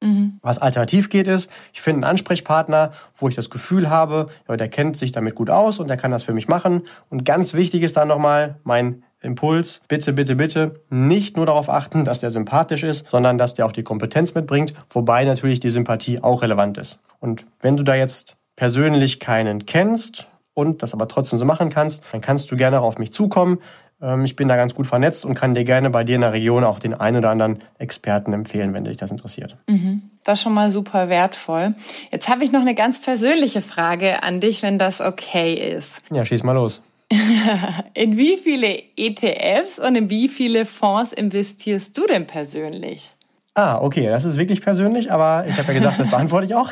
Mhm. 0.03 0.39
Was 0.43 0.59
alternativ 0.59 1.09
geht, 1.09 1.27
ist, 1.27 1.51
ich 1.72 1.81
finde 1.81 2.07
einen 2.07 2.11
Ansprechpartner, 2.11 2.93
wo 3.14 3.29
ich 3.29 3.35
das 3.35 3.51
Gefühl 3.51 3.89
habe, 3.91 4.29
ja, 4.49 4.57
der 4.57 4.68
kennt 4.68 4.97
sich 4.97 5.12
damit 5.12 5.35
gut 5.35 5.51
aus 5.51 5.79
und 5.79 5.89
der 5.89 5.97
kann 5.97 6.11
das 6.11 6.22
für 6.22 6.35
mich 6.35 6.49
machen. 6.49 6.83
Und 7.09 7.24
ganz 7.24 7.55
wichtig 7.55 7.83
ist 7.83 7.97
dann 7.97 8.09
nochmal 8.09 8.61
mein 8.62 9.05
Impuls, 9.27 9.83
bitte, 9.89 10.14
bitte, 10.14 10.37
bitte 10.37 10.81
nicht 10.89 11.37
nur 11.37 11.45
darauf 11.45 11.68
achten, 11.68 12.05
dass 12.05 12.20
der 12.20 12.31
sympathisch 12.31 12.83
ist, 12.83 13.11
sondern 13.11 13.37
dass 13.37 13.55
der 13.55 13.66
auch 13.66 13.72
die 13.72 13.83
Kompetenz 13.83 14.35
mitbringt, 14.35 14.72
wobei 14.91 15.24
natürlich 15.24 15.61
die 15.61 15.70
Sympathie 15.70 16.22
auch 16.22 16.43
relevant 16.43 16.79
ist. 16.79 16.99
Und 17.20 17.45
wenn 17.61 17.77
du 17.77 17.83
da 17.83 17.95
jetzt 17.95 18.37
persönlich 18.57 19.20
keinen 19.20 19.66
kennst 19.66 20.29
und 20.55 20.83
das 20.83 20.95
aber 20.95 21.09
trotzdem 21.09 21.39
so 21.39 21.45
machen 21.45 21.68
kannst, 21.68 22.03
dann 22.12 22.22
kannst 22.22 22.51
du 22.51 22.57
gerne 22.57 22.81
auf 22.81 22.99
mich 22.99 23.12
zukommen. 23.12 23.59
Ähm, 24.01 24.24
ich 24.24 24.37
bin 24.37 24.49
da 24.49 24.57
ganz 24.57 24.74
gut 24.74 24.87
vernetzt 24.87 25.24
und 25.24 25.35
kann 25.35 25.55
dir 25.55 25.64
gerne 25.64 25.91
bei 25.91 26.05
dir 26.05 26.14
in 26.14 26.22
der 26.22 26.33
Region 26.33 26.64
auch 26.64 26.79
den 26.79 26.95
einen 26.95 27.18
oder 27.18 27.31
anderen 27.31 27.59
Experten 27.79 28.33
empfehlen, 28.33 28.72
wenn 28.74 28.85
dich 28.85 28.97
das 28.97 29.11
interessiert. 29.11 29.57
Mhm. 29.66 30.03
Das 30.24 30.39
ist 30.39 30.43
schon 30.43 30.55
mal 30.55 30.70
super 30.70 31.09
wertvoll. 31.09 31.74
Jetzt 32.11 32.29
habe 32.29 32.45
ich 32.45 32.53
noch 32.53 32.61
eine 32.61 32.74
ganz 32.74 33.01
persönliche 33.01 33.62
Frage 33.62 34.22
an 34.22 34.41
dich, 34.41 34.62
wenn 34.62 34.79
das 34.79 35.01
okay 35.01 35.55
ist. 35.55 36.01
Ja, 36.11 36.24
schieß 36.24 36.43
mal 36.43 36.53
los. 36.53 36.83
in 37.95 38.17
wie 38.17 38.37
viele 38.37 38.83
ETFs 38.97 39.79
und 39.79 39.97
in 39.97 40.11
wie 40.11 40.29
viele 40.29 40.67
Fonds 40.67 41.13
investierst 41.13 41.97
du 41.97 42.07
denn 42.07 42.27
persönlich? 42.27 43.15
Ah, 43.55 43.79
okay, 43.81 44.07
das 44.09 44.25
ist 44.25 44.37
wirklich 44.37 44.61
persönlich, 44.61 45.11
aber 45.11 45.47
ich 45.47 45.57
habe 45.57 45.69
ja 45.69 45.75
gesagt, 45.75 46.01
das 46.01 46.11
beantworte 46.11 46.47
ich 46.47 46.55
auch. 46.55 46.71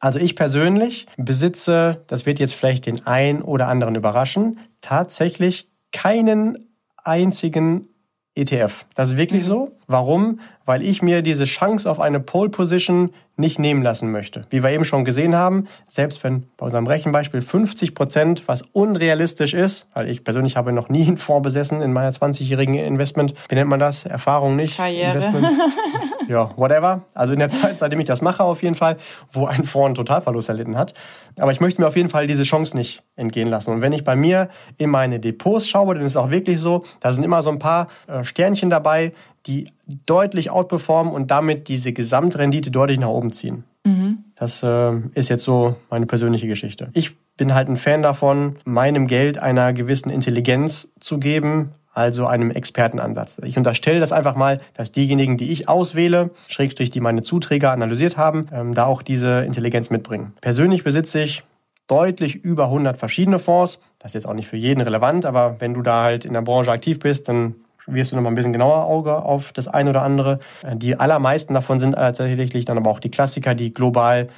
Also 0.00 0.20
ich 0.20 0.36
persönlich 0.36 1.06
besitze, 1.16 2.04
das 2.06 2.24
wird 2.24 2.38
jetzt 2.38 2.54
vielleicht 2.54 2.86
den 2.86 3.04
einen 3.06 3.42
oder 3.42 3.66
anderen 3.66 3.96
überraschen, 3.96 4.60
tatsächlich 4.80 5.68
keinen 5.90 6.68
einzigen 7.02 7.88
ETF. 8.36 8.84
Das 8.94 9.10
ist 9.10 9.16
wirklich 9.16 9.42
mhm. 9.42 9.48
so. 9.48 9.72
Warum? 9.88 10.40
Weil 10.68 10.82
ich 10.82 11.00
mir 11.00 11.22
diese 11.22 11.46
Chance 11.46 11.90
auf 11.90 11.98
eine 11.98 12.20
Pole 12.20 12.50
Position 12.50 13.08
nicht 13.38 13.58
nehmen 13.58 13.82
lassen 13.82 14.10
möchte. 14.10 14.44
Wie 14.50 14.62
wir 14.62 14.68
eben 14.68 14.84
schon 14.84 15.06
gesehen 15.06 15.34
haben, 15.34 15.66
selbst 15.88 16.22
wenn 16.24 16.46
bei 16.58 16.66
unserem 16.66 16.86
Rechenbeispiel 16.86 17.40
50 17.40 17.94
Prozent, 17.94 18.42
was 18.48 18.60
unrealistisch 18.72 19.54
ist, 19.54 19.86
weil 19.94 20.10
ich 20.10 20.24
persönlich 20.24 20.58
habe 20.58 20.72
noch 20.72 20.90
nie 20.90 21.02
einen 21.06 21.16
Fonds 21.16 21.44
besessen 21.44 21.80
in 21.80 21.94
meiner 21.94 22.10
20-jährigen 22.10 22.74
Investment, 22.74 23.32
wie 23.48 23.54
nennt 23.54 23.70
man 23.70 23.80
das? 23.80 24.04
Erfahrung 24.04 24.56
nicht? 24.56 24.76
Karriere. 24.76 25.14
Investment. 25.14 25.48
ja, 26.28 26.50
whatever. 26.56 27.00
Also 27.14 27.32
in 27.32 27.38
der 27.38 27.48
Zeit, 27.48 27.78
seitdem 27.78 28.00
ich 28.00 28.06
das 28.06 28.20
mache, 28.20 28.42
auf 28.42 28.62
jeden 28.62 28.74
Fall, 28.74 28.98
wo 29.32 29.46
ein 29.46 29.64
Fonds 29.64 29.86
einen 29.86 29.94
Totalverlust 29.94 30.50
erlitten 30.50 30.76
hat. 30.76 30.92
Aber 31.38 31.50
ich 31.50 31.60
möchte 31.60 31.80
mir 31.80 31.88
auf 31.88 31.96
jeden 31.96 32.10
Fall 32.10 32.26
diese 32.26 32.42
Chance 32.42 32.76
nicht 32.76 33.02
entgehen 33.16 33.48
lassen. 33.48 33.70
Und 33.70 33.80
wenn 33.80 33.92
ich 33.92 34.04
bei 34.04 34.16
mir 34.16 34.50
in 34.76 34.90
meine 34.90 35.18
Depots 35.18 35.66
schaue, 35.66 35.94
dann 35.94 36.04
ist 36.04 36.12
es 36.12 36.16
auch 36.18 36.30
wirklich 36.30 36.60
so, 36.60 36.84
da 37.00 37.10
sind 37.12 37.24
immer 37.24 37.40
so 37.40 37.48
ein 37.48 37.58
paar 37.58 37.88
äh, 38.06 38.22
Sternchen 38.22 38.68
dabei, 38.68 39.12
die 39.46 39.72
deutlich 39.88 40.50
outperformen 40.50 41.12
und 41.12 41.30
damit 41.30 41.68
diese 41.68 41.92
Gesamtrendite 41.92 42.70
deutlich 42.70 42.98
nach 42.98 43.08
oben 43.08 43.32
ziehen. 43.32 43.64
Mhm. 43.84 44.24
Das 44.36 44.62
äh, 44.62 44.92
ist 45.14 45.30
jetzt 45.30 45.44
so 45.44 45.76
meine 45.90 46.06
persönliche 46.06 46.46
Geschichte. 46.46 46.90
Ich 46.92 47.16
bin 47.36 47.54
halt 47.54 47.68
ein 47.68 47.76
Fan 47.76 48.02
davon, 48.02 48.56
meinem 48.64 49.06
Geld 49.06 49.38
einer 49.38 49.72
gewissen 49.72 50.10
Intelligenz 50.10 50.92
zu 51.00 51.18
geben, 51.18 51.72
also 51.92 52.26
einem 52.26 52.50
Expertenansatz. 52.50 53.40
Ich 53.44 53.56
unterstelle 53.56 53.98
das 53.98 54.12
einfach 54.12 54.36
mal, 54.36 54.60
dass 54.74 54.92
diejenigen, 54.92 55.36
die 55.36 55.50
ich 55.50 55.68
auswähle, 55.68 56.30
Schrägstrich, 56.46 56.90
die 56.90 57.00
meine 57.00 57.22
Zuträger 57.22 57.72
analysiert 57.72 58.16
haben, 58.16 58.46
ähm, 58.52 58.74
da 58.74 58.84
auch 58.84 59.02
diese 59.02 59.40
Intelligenz 59.40 59.90
mitbringen. 59.90 60.32
Persönlich 60.40 60.84
besitze 60.84 61.20
ich 61.20 61.42
deutlich 61.88 62.36
über 62.36 62.64
100 62.64 62.98
verschiedene 62.98 63.38
Fonds. 63.38 63.80
Das 63.98 64.10
ist 64.10 64.14
jetzt 64.14 64.26
auch 64.26 64.34
nicht 64.34 64.46
für 64.46 64.56
jeden 64.56 64.80
relevant, 64.80 65.26
aber 65.26 65.56
wenn 65.60 65.74
du 65.74 65.82
da 65.82 66.04
halt 66.04 66.24
in 66.24 66.34
der 66.34 66.42
Branche 66.42 66.70
aktiv 66.70 66.98
bist, 66.98 67.28
dann 67.28 67.56
wirst 67.88 68.12
du 68.12 68.16
noch 68.16 68.22
mal 68.22 68.30
ein 68.30 68.34
bisschen 68.34 68.52
genauer 68.52 68.84
Auge 68.84 69.16
auf 69.16 69.52
das 69.52 69.68
eine 69.68 69.90
oder 69.90 70.02
andere. 70.02 70.40
Äh, 70.62 70.76
die 70.76 70.98
allermeisten 70.98 71.54
davon 71.54 71.78
sind 71.78 71.92
tatsächlich 71.92 72.64
dann 72.64 72.78
aber 72.78 72.90
auch 72.90 73.00
die 73.00 73.10
Klassiker, 73.10 73.54
die 73.54 73.72
global 73.72 74.28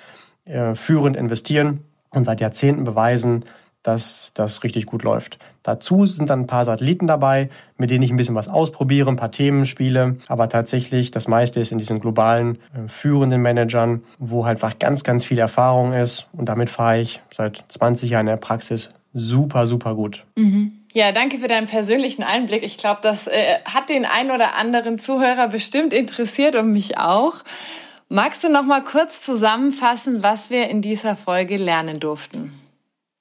äh, 0.45 0.75
führend 0.75 1.17
investieren 1.17 1.81
und 2.11 2.25
seit 2.25 2.41
Jahrzehnten 2.41 2.85
beweisen, 2.85 3.45
dass 3.83 4.33
das 4.35 4.63
richtig 4.63 4.87
gut 4.87 5.03
läuft. 5.05 5.39
Dazu 5.63 6.05
sind 6.05 6.29
dann 6.29 6.41
ein 6.41 6.47
paar 6.47 6.65
Satelliten 6.65 7.07
dabei, 7.07 7.49
mit 7.79 7.91
denen 7.91 8.03
ich 8.03 8.11
ein 8.11 8.17
bisschen 8.17 8.35
was 8.35 8.49
ausprobiere, 8.49 9.09
ein 9.09 9.17
paar 9.17 9.31
Themen 9.31 9.65
spiele. 9.65 10.17
Aber 10.29 10.49
tatsächlich, 10.49 11.11
das 11.11 11.29
meiste 11.29 11.61
ist 11.61 11.73
in 11.73 11.79
diesen 11.79 11.99
globalen 11.99 12.57
äh, 12.75 12.89
führenden 12.89 13.41
Managern, 13.41 14.03
wo 14.19 14.45
halt 14.45 14.57
einfach 14.63 14.79
ganz, 14.79 15.03
ganz 15.03 15.25
viel 15.25 15.39
Erfahrung 15.39 15.95
ist. 15.95 16.29
Und 16.33 16.47
damit 16.47 16.69
fahre 16.69 17.01
ich 17.01 17.23
seit 17.33 17.65
20 17.69 18.11
Jahren 18.11 18.27
in 18.27 18.33
der 18.33 18.37
Praxis 18.37 18.91
super, 19.15 19.67
super 19.67 19.95
gut. 19.95 20.27
Mhm. 20.37 20.73
Ja, 20.93 21.13
danke 21.13 21.39
für 21.39 21.47
deinen 21.47 21.69
persönlichen 21.69 22.23
Einblick. 22.25 22.65
Ich 22.65 22.77
glaube, 22.77 23.01
das 23.03 23.29
äh, 23.29 23.59
hat 23.65 23.89
den 23.89 24.05
einen 24.05 24.33
oder 24.33 24.57
anderen 24.57 24.99
Zuhörer 24.99 25.49
bestimmt 25.49 25.93
interessiert 25.93 26.57
und 26.57 26.73
mich 26.73 26.99
auch. 26.99 27.35
Magst 28.09 28.43
du 28.43 28.49
noch 28.49 28.65
mal 28.65 28.83
kurz 28.83 29.23
zusammenfassen, 29.23 30.25
was 30.25 30.51
wir 30.51 30.69
in 30.69 30.83
dieser 30.83 31.15
Folge 31.15 31.57
lernen 31.57 32.01
durften? 32.01 32.53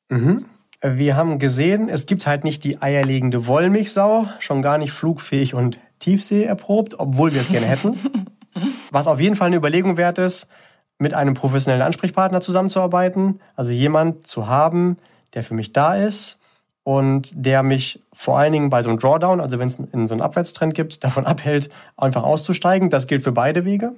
Mhm. 0.09 0.45
Wir 0.81 1.15
haben 1.15 1.37
gesehen, 1.37 1.89
es 1.89 2.07
gibt 2.07 2.25
halt 2.25 2.43
nicht 2.43 2.63
die 2.63 2.81
eierlegende 2.81 3.45
Wollmilchsau, 3.45 4.27
schon 4.39 4.61
gar 4.63 4.79
nicht 4.79 4.91
flugfähig 4.91 5.53
und 5.53 5.77
Tiefsee 5.99 6.43
erprobt, 6.43 6.99
obwohl 6.99 7.33
wir 7.33 7.41
es 7.41 7.49
gerne 7.49 7.67
hätten. 7.67 7.99
Was 8.91 9.05
auf 9.05 9.19
jeden 9.19 9.35
Fall 9.35 9.47
eine 9.47 9.57
Überlegung 9.57 9.97
wert 9.97 10.17
ist, 10.17 10.47
mit 10.97 11.13
einem 11.13 11.35
professionellen 11.35 11.83
Ansprechpartner 11.83 12.41
zusammenzuarbeiten, 12.41 13.41
also 13.55 13.71
jemand 13.71 14.25
zu 14.25 14.47
haben, 14.47 14.97
der 15.35 15.43
für 15.43 15.53
mich 15.53 15.71
da 15.71 15.95
ist 15.95 16.38
und 16.83 17.31
der 17.33 17.63
mich 17.63 18.01
vor 18.13 18.37
allen 18.37 18.53
Dingen 18.53 18.69
bei 18.69 18.81
so 18.81 18.89
einem 18.89 18.99
Drawdown, 18.99 19.41
also 19.41 19.59
wenn 19.59 19.67
es 19.67 19.79
in 19.79 20.07
so 20.07 20.13
einen 20.13 20.21
Abwärtstrend 20.21 20.73
gibt, 20.73 21.03
davon 21.03 21.25
abhält, 21.25 21.69
einfach 21.97 22.23
auszusteigen. 22.23 22.89
Das 22.89 23.07
gilt 23.07 23.23
für 23.23 23.31
beide 23.31 23.65
Wege. 23.65 23.93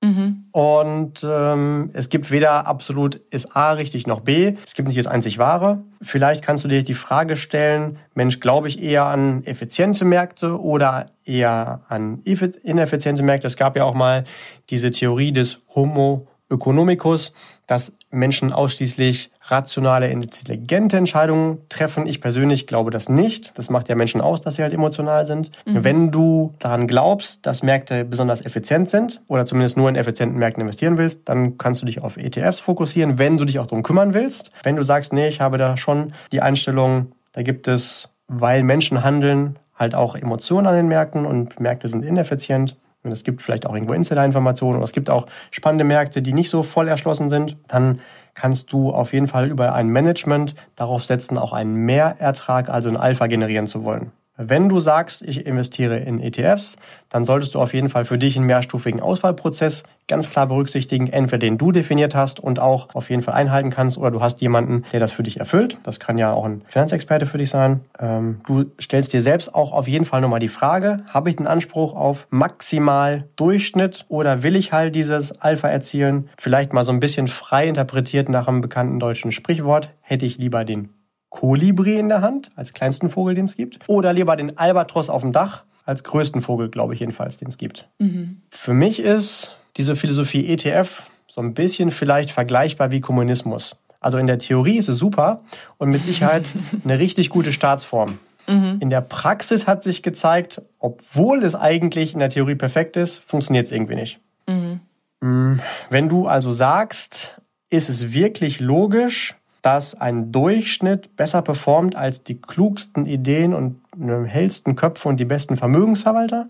Mhm. 0.00 0.44
Und 0.52 1.26
ähm, 1.28 1.90
es 1.92 2.08
gibt 2.08 2.30
weder 2.30 2.68
absolut 2.68 3.16
ist 3.30 3.56
A 3.56 3.72
richtig 3.72 4.06
noch 4.06 4.20
B. 4.20 4.54
Es 4.64 4.74
gibt 4.74 4.86
nicht 4.86 4.98
das 4.98 5.08
einzig 5.08 5.38
Wahre. 5.38 5.82
Vielleicht 6.00 6.44
kannst 6.44 6.64
du 6.64 6.68
dir 6.68 6.84
die 6.84 6.94
Frage 6.94 7.36
stellen, 7.36 7.98
Mensch, 8.14 8.38
glaube 8.38 8.68
ich 8.68 8.80
eher 8.80 9.06
an 9.06 9.42
effiziente 9.44 10.04
Märkte 10.04 10.60
oder 10.60 11.06
eher 11.24 11.80
an 11.88 12.20
ineffiziente 12.22 13.24
Märkte? 13.24 13.48
Es 13.48 13.56
gab 13.56 13.76
ja 13.76 13.84
auch 13.84 13.94
mal 13.94 14.22
diese 14.70 14.92
Theorie 14.92 15.32
des 15.32 15.62
Homo 15.74 16.28
economicus, 16.48 17.32
dass 17.68 17.92
Menschen 18.10 18.52
ausschließlich 18.52 19.30
rationale, 19.42 20.08
intelligente 20.08 20.96
Entscheidungen 20.96 21.58
treffen. 21.68 22.06
Ich 22.06 22.20
persönlich 22.20 22.66
glaube 22.66 22.90
das 22.90 23.08
nicht. 23.10 23.52
Das 23.56 23.68
macht 23.68 23.88
ja 23.88 23.94
Menschen 23.94 24.20
aus, 24.22 24.40
dass 24.40 24.56
sie 24.56 24.62
halt 24.62 24.72
emotional 24.72 25.26
sind. 25.26 25.50
Mhm. 25.66 25.84
Wenn 25.84 26.10
du 26.10 26.54
daran 26.58 26.88
glaubst, 26.88 27.44
dass 27.46 27.62
Märkte 27.62 28.06
besonders 28.06 28.44
effizient 28.44 28.88
sind 28.88 29.20
oder 29.28 29.44
zumindest 29.44 29.76
nur 29.76 29.88
in 29.90 29.96
effizienten 29.96 30.38
Märkten 30.38 30.62
investieren 30.62 30.96
willst, 30.96 31.28
dann 31.28 31.58
kannst 31.58 31.82
du 31.82 31.86
dich 31.86 32.02
auf 32.02 32.16
ETFs 32.16 32.58
fokussieren, 32.58 33.18
wenn 33.18 33.36
du 33.36 33.44
dich 33.44 33.58
auch 33.58 33.66
darum 33.66 33.82
kümmern 33.82 34.14
willst. 34.14 34.50
Wenn 34.62 34.76
du 34.76 34.82
sagst, 34.82 35.12
nee, 35.12 35.28
ich 35.28 35.42
habe 35.42 35.58
da 35.58 35.76
schon 35.76 36.14
die 36.32 36.40
Einstellung, 36.40 37.12
da 37.32 37.42
gibt 37.42 37.68
es, 37.68 38.08
weil 38.28 38.62
Menschen 38.62 39.04
handeln, 39.04 39.58
halt 39.74 39.94
auch 39.94 40.16
Emotionen 40.16 40.66
an 40.66 40.74
den 40.74 40.88
Märkten 40.88 41.26
und 41.26 41.60
Märkte 41.60 41.88
sind 41.88 42.02
ineffizient, 42.02 42.76
und 43.08 43.12
es 43.12 43.24
gibt 43.24 43.42
vielleicht 43.42 43.66
auch 43.66 43.74
irgendwo 43.74 43.94
Insider-Informationen 43.94 44.76
oder 44.76 44.84
es 44.84 44.92
gibt 44.92 45.10
auch 45.10 45.26
spannende 45.50 45.84
Märkte, 45.84 46.22
die 46.22 46.32
nicht 46.32 46.50
so 46.50 46.62
voll 46.62 46.88
erschlossen 46.88 47.28
sind, 47.30 47.56
dann 47.66 48.00
kannst 48.34 48.72
du 48.72 48.90
auf 48.90 49.12
jeden 49.12 49.26
Fall 49.26 49.50
über 49.50 49.74
ein 49.74 49.88
Management 49.88 50.54
darauf 50.76 51.04
setzen, 51.04 51.38
auch 51.38 51.52
einen 51.52 51.74
Mehrertrag, 51.74 52.68
also 52.68 52.88
ein 52.88 52.96
Alpha 52.96 53.26
generieren 53.26 53.66
zu 53.66 53.84
wollen. 53.84 54.12
Wenn 54.40 54.68
du 54.68 54.78
sagst, 54.78 55.22
ich 55.22 55.46
investiere 55.46 55.98
in 55.98 56.20
ETFs, 56.20 56.76
dann 57.08 57.24
solltest 57.24 57.56
du 57.56 57.60
auf 57.60 57.74
jeden 57.74 57.88
Fall 57.88 58.04
für 58.04 58.18
dich 58.18 58.36
einen 58.36 58.46
mehrstufigen 58.46 59.00
Auswahlprozess 59.00 59.82
ganz 60.06 60.30
klar 60.30 60.46
berücksichtigen, 60.46 61.08
entweder 61.08 61.38
den 61.38 61.58
du 61.58 61.72
definiert 61.72 62.14
hast 62.14 62.38
und 62.38 62.60
auch 62.60 62.94
auf 62.94 63.10
jeden 63.10 63.22
Fall 63.22 63.34
einhalten 63.34 63.70
kannst, 63.70 63.98
oder 63.98 64.12
du 64.12 64.22
hast 64.22 64.40
jemanden, 64.40 64.84
der 64.92 65.00
das 65.00 65.10
für 65.10 65.24
dich 65.24 65.40
erfüllt. 65.40 65.78
Das 65.82 65.98
kann 65.98 66.18
ja 66.18 66.32
auch 66.32 66.44
ein 66.44 66.62
Finanzexperte 66.68 67.26
für 67.26 67.38
dich 67.38 67.50
sein. 67.50 67.80
Ähm, 67.98 68.40
du 68.46 68.66
stellst 68.80 69.12
dir 69.12 69.22
selbst 69.22 69.54
auch 69.56 69.72
auf 69.72 69.88
jeden 69.88 70.04
Fall 70.04 70.20
nochmal 70.20 70.38
die 70.38 70.48
Frage, 70.48 71.00
habe 71.08 71.30
ich 71.30 71.36
den 71.36 71.48
Anspruch 71.48 71.96
auf 71.96 72.28
maximal 72.30 73.24
Durchschnitt 73.34 74.06
oder 74.08 74.44
will 74.44 74.54
ich 74.54 74.72
halt 74.72 74.94
dieses 74.94 75.32
Alpha 75.40 75.68
erzielen? 75.68 76.28
Vielleicht 76.38 76.72
mal 76.72 76.84
so 76.84 76.92
ein 76.92 77.00
bisschen 77.00 77.26
frei 77.26 77.66
interpretiert 77.66 78.28
nach 78.28 78.46
einem 78.46 78.60
bekannten 78.60 79.00
deutschen 79.00 79.32
Sprichwort, 79.32 79.90
hätte 80.00 80.26
ich 80.26 80.38
lieber 80.38 80.64
den 80.64 80.90
Kolibri 81.30 81.98
in 81.98 82.08
der 82.08 82.22
Hand, 82.22 82.50
als 82.56 82.72
kleinsten 82.72 83.10
Vogel, 83.10 83.34
den 83.34 83.44
es 83.44 83.56
gibt, 83.56 83.78
oder 83.88 84.12
lieber 84.12 84.36
den 84.36 84.56
Albatros 84.58 85.10
auf 85.10 85.22
dem 85.22 85.32
Dach, 85.32 85.64
als 85.84 86.04
größten 86.04 86.42
Vogel, 86.42 86.68
glaube 86.68 86.94
ich 86.94 87.00
jedenfalls, 87.00 87.38
den 87.38 87.48
es 87.48 87.58
gibt. 87.58 87.88
Mhm. 87.98 88.42
Für 88.50 88.74
mich 88.74 89.00
ist 89.00 89.56
diese 89.76 89.96
Philosophie 89.96 90.46
ETF 90.48 91.04
so 91.26 91.40
ein 91.40 91.54
bisschen 91.54 91.90
vielleicht 91.90 92.30
vergleichbar 92.30 92.90
wie 92.90 93.00
Kommunismus. 93.00 93.76
Also 94.00 94.18
in 94.18 94.26
der 94.26 94.38
Theorie 94.38 94.78
ist 94.78 94.88
es 94.88 94.98
super 94.98 95.42
und 95.76 95.90
mit 95.90 96.04
Sicherheit 96.04 96.50
eine 96.84 96.98
richtig 96.98 97.30
gute 97.30 97.52
Staatsform. 97.52 98.18
Mhm. 98.48 98.78
In 98.80 98.90
der 98.90 99.00
Praxis 99.02 99.66
hat 99.66 99.82
sich 99.82 100.02
gezeigt, 100.02 100.62
obwohl 100.78 101.42
es 101.42 101.54
eigentlich 101.54 102.14
in 102.14 102.18
der 102.18 102.30
Theorie 102.30 102.54
perfekt 102.54 102.96
ist, 102.96 103.22
funktioniert 103.24 103.66
es 103.66 103.72
irgendwie 103.72 103.94
nicht. 103.94 104.20
Mhm. 104.46 104.80
Mm, 105.20 105.60
wenn 105.90 106.08
du 106.08 106.26
also 106.26 106.50
sagst, 106.50 107.40
ist 107.70 107.88
es 107.88 108.12
wirklich 108.12 108.60
logisch, 108.60 109.36
dass 109.68 109.94
ein 109.94 110.32
Durchschnitt 110.32 111.14
besser 111.14 111.42
performt 111.42 111.94
als 111.94 112.24
die 112.24 112.40
klugsten 112.40 113.04
Ideen 113.04 113.52
und 113.52 113.82
hellsten 114.26 114.76
Köpfe 114.76 115.10
und 115.10 115.20
die 115.20 115.26
besten 115.26 115.58
Vermögensverwalter, 115.58 116.48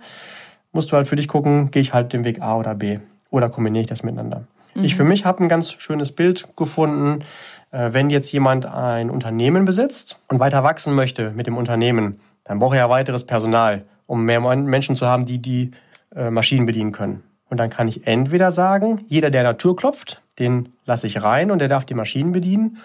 musst 0.71 0.93
du 0.93 0.97
halt 0.97 1.09
für 1.09 1.17
dich 1.17 1.27
gucken, 1.27 1.73
gehe 1.73 1.83
ich 1.83 1.93
halt 1.93 2.13
den 2.13 2.23
Weg 2.23 2.41
A 2.41 2.57
oder 2.57 2.77
B 2.77 3.01
oder 3.31 3.49
kombiniere 3.49 3.81
ich 3.81 3.89
das 3.89 4.05
miteinander. 4.05 4.45
Mhm. 4.77 4.85
Ich 4.85 4.95
für 4.95 5.03
mich 5.03 5.25
habe 5.25 5.43
ein 5.43 5.49
ganz 5.49 5.73
schönes 5.73 6.13
Bild 6.13 6.47
gefunden, 6.57 7.25
äh, 7.73 7.93
wenn 7.93 8.09
jetzt 8.09 8.31
jemand 8.31 8.67
ein 8.67 9.11
Unternehmen 9.11 9.65
besitzt 9.65 10.21
und 10.29 10.39
weiter 10.39 10.63
wachsen 10.63 10.95
möchte 10.95 11.33
mit 11.33 11.49
dem 11.49 11.57
Unternehmen, 11.57 12.21
dann 12.45 12.61
braucht 12.61 12.75
er 12.75 12.83
ja 12.83 12.89
weiteres 12.89 13.25
Personal, 13.25 13.85
um 14.07 14.25
mehr 14.25 14.41
Menschen 14.41 14.95
zu 14.95 15.09
haben, 15.09 15.25
die 15.25 15.43
die 15.43 15.73
äh, 16.15 16.31
Maschinen 16.31 16.67
bedienen 16.67 16.93
können. 16.93 17.25
Und 17.51 17.57
dann 17.57 17.71
kann 17.71 17.89
ich 17.89 18.07
entweder 18.07 18.53
sagen, 18.53 19.01
jeder, 19.09 19.31
der 19.31 19.41
an 19.41 19.47
der 19.47 19.59
Tür 19.59 19.75
klopft, 19.75 20.23
den 20.39 20.69
lasse 20.85 21.09
ich 21.09 21.21
rein 21.21 21.51
und 21.51 21.59
der 21.59 21.69
darf 21.69 21.85
die 21.85 21.95
Maschinen 21.95 22.31
bedienen. 22.31 22.79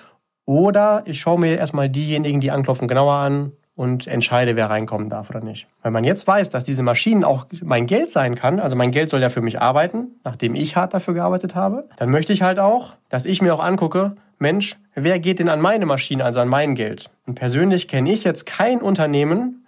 Oder 0.46 1.04
ich 1.06 1.20
schaue 1.20 1.40
mir 1.40 1.58
erstmal 1.58 1.90
diejenigen, 1.90 2.42
die 2.42 2.52
anklopfen, 2.52 2.88
genauer 2.88 3.14
an 3.14 3.54
und 3.76 4.08
entscheide, 4.08 4.56
wer 4.56 4.70
reinkommen 4.70 5.10
darf 5.10 5.30
oder 5.30 5.42
nicht. 5.42 5.68
Wenn 5.82 5.94
man 5.94 6.04
jetzt 6.04 6.28
weiß, 6.28 6.50
dass 6.50 6.64
diese 6.64 6.84
Maschinen 6.84 7.24
auch 7.24 7.48
mein 7.64 7.88
Geld 7.88 8.12
sein 8.12 8.36
kann, 8.36 8.60
also 8.60 8.76
mein 8.76 8.92
Geld 8.92 9.10
soll 9.10 9.22
ja 9.22 9.30
für 9.30 9.42
mich 9.42 9.62
arbeiten, 9.62 10.20
nachdem 10.24 10.54
ich 10.54 10.76
hart 10.76 10.94
dafür 10.94 11.14
gearbeitet 11.14 11.56
habe, 11.56 11.90
dann 11.98 12.10
möchte 12.10 12.34
ich 12.34 12.44
halt 12.44 12.60
auch, 12.60 12.94
dass 13.10 13.26
ich 13.26 13.42
mir 13.42 13.54
auch 13.54 13.64
angucke, 13.64 14.16
Mensch, 14.38 14.78
wer 14.94 15.20
geht 15.20 15.40
denn 15.40 15.50
an 15.50 15.62
meine 15.62 15.86
Maschine, 15.86 16.26
also 16.26 16.40
an 16.40 16.50
mein 16.50 16.76
Geld? 16.76 17.10
Und 17.26 17.36
persönlich 17.36 17.88
kenne 17.88 18.12
ich 18.12 18.24
jetzt 18.24 18.46
kein 18.46 18.82
Unternehmen, 18.82 19.66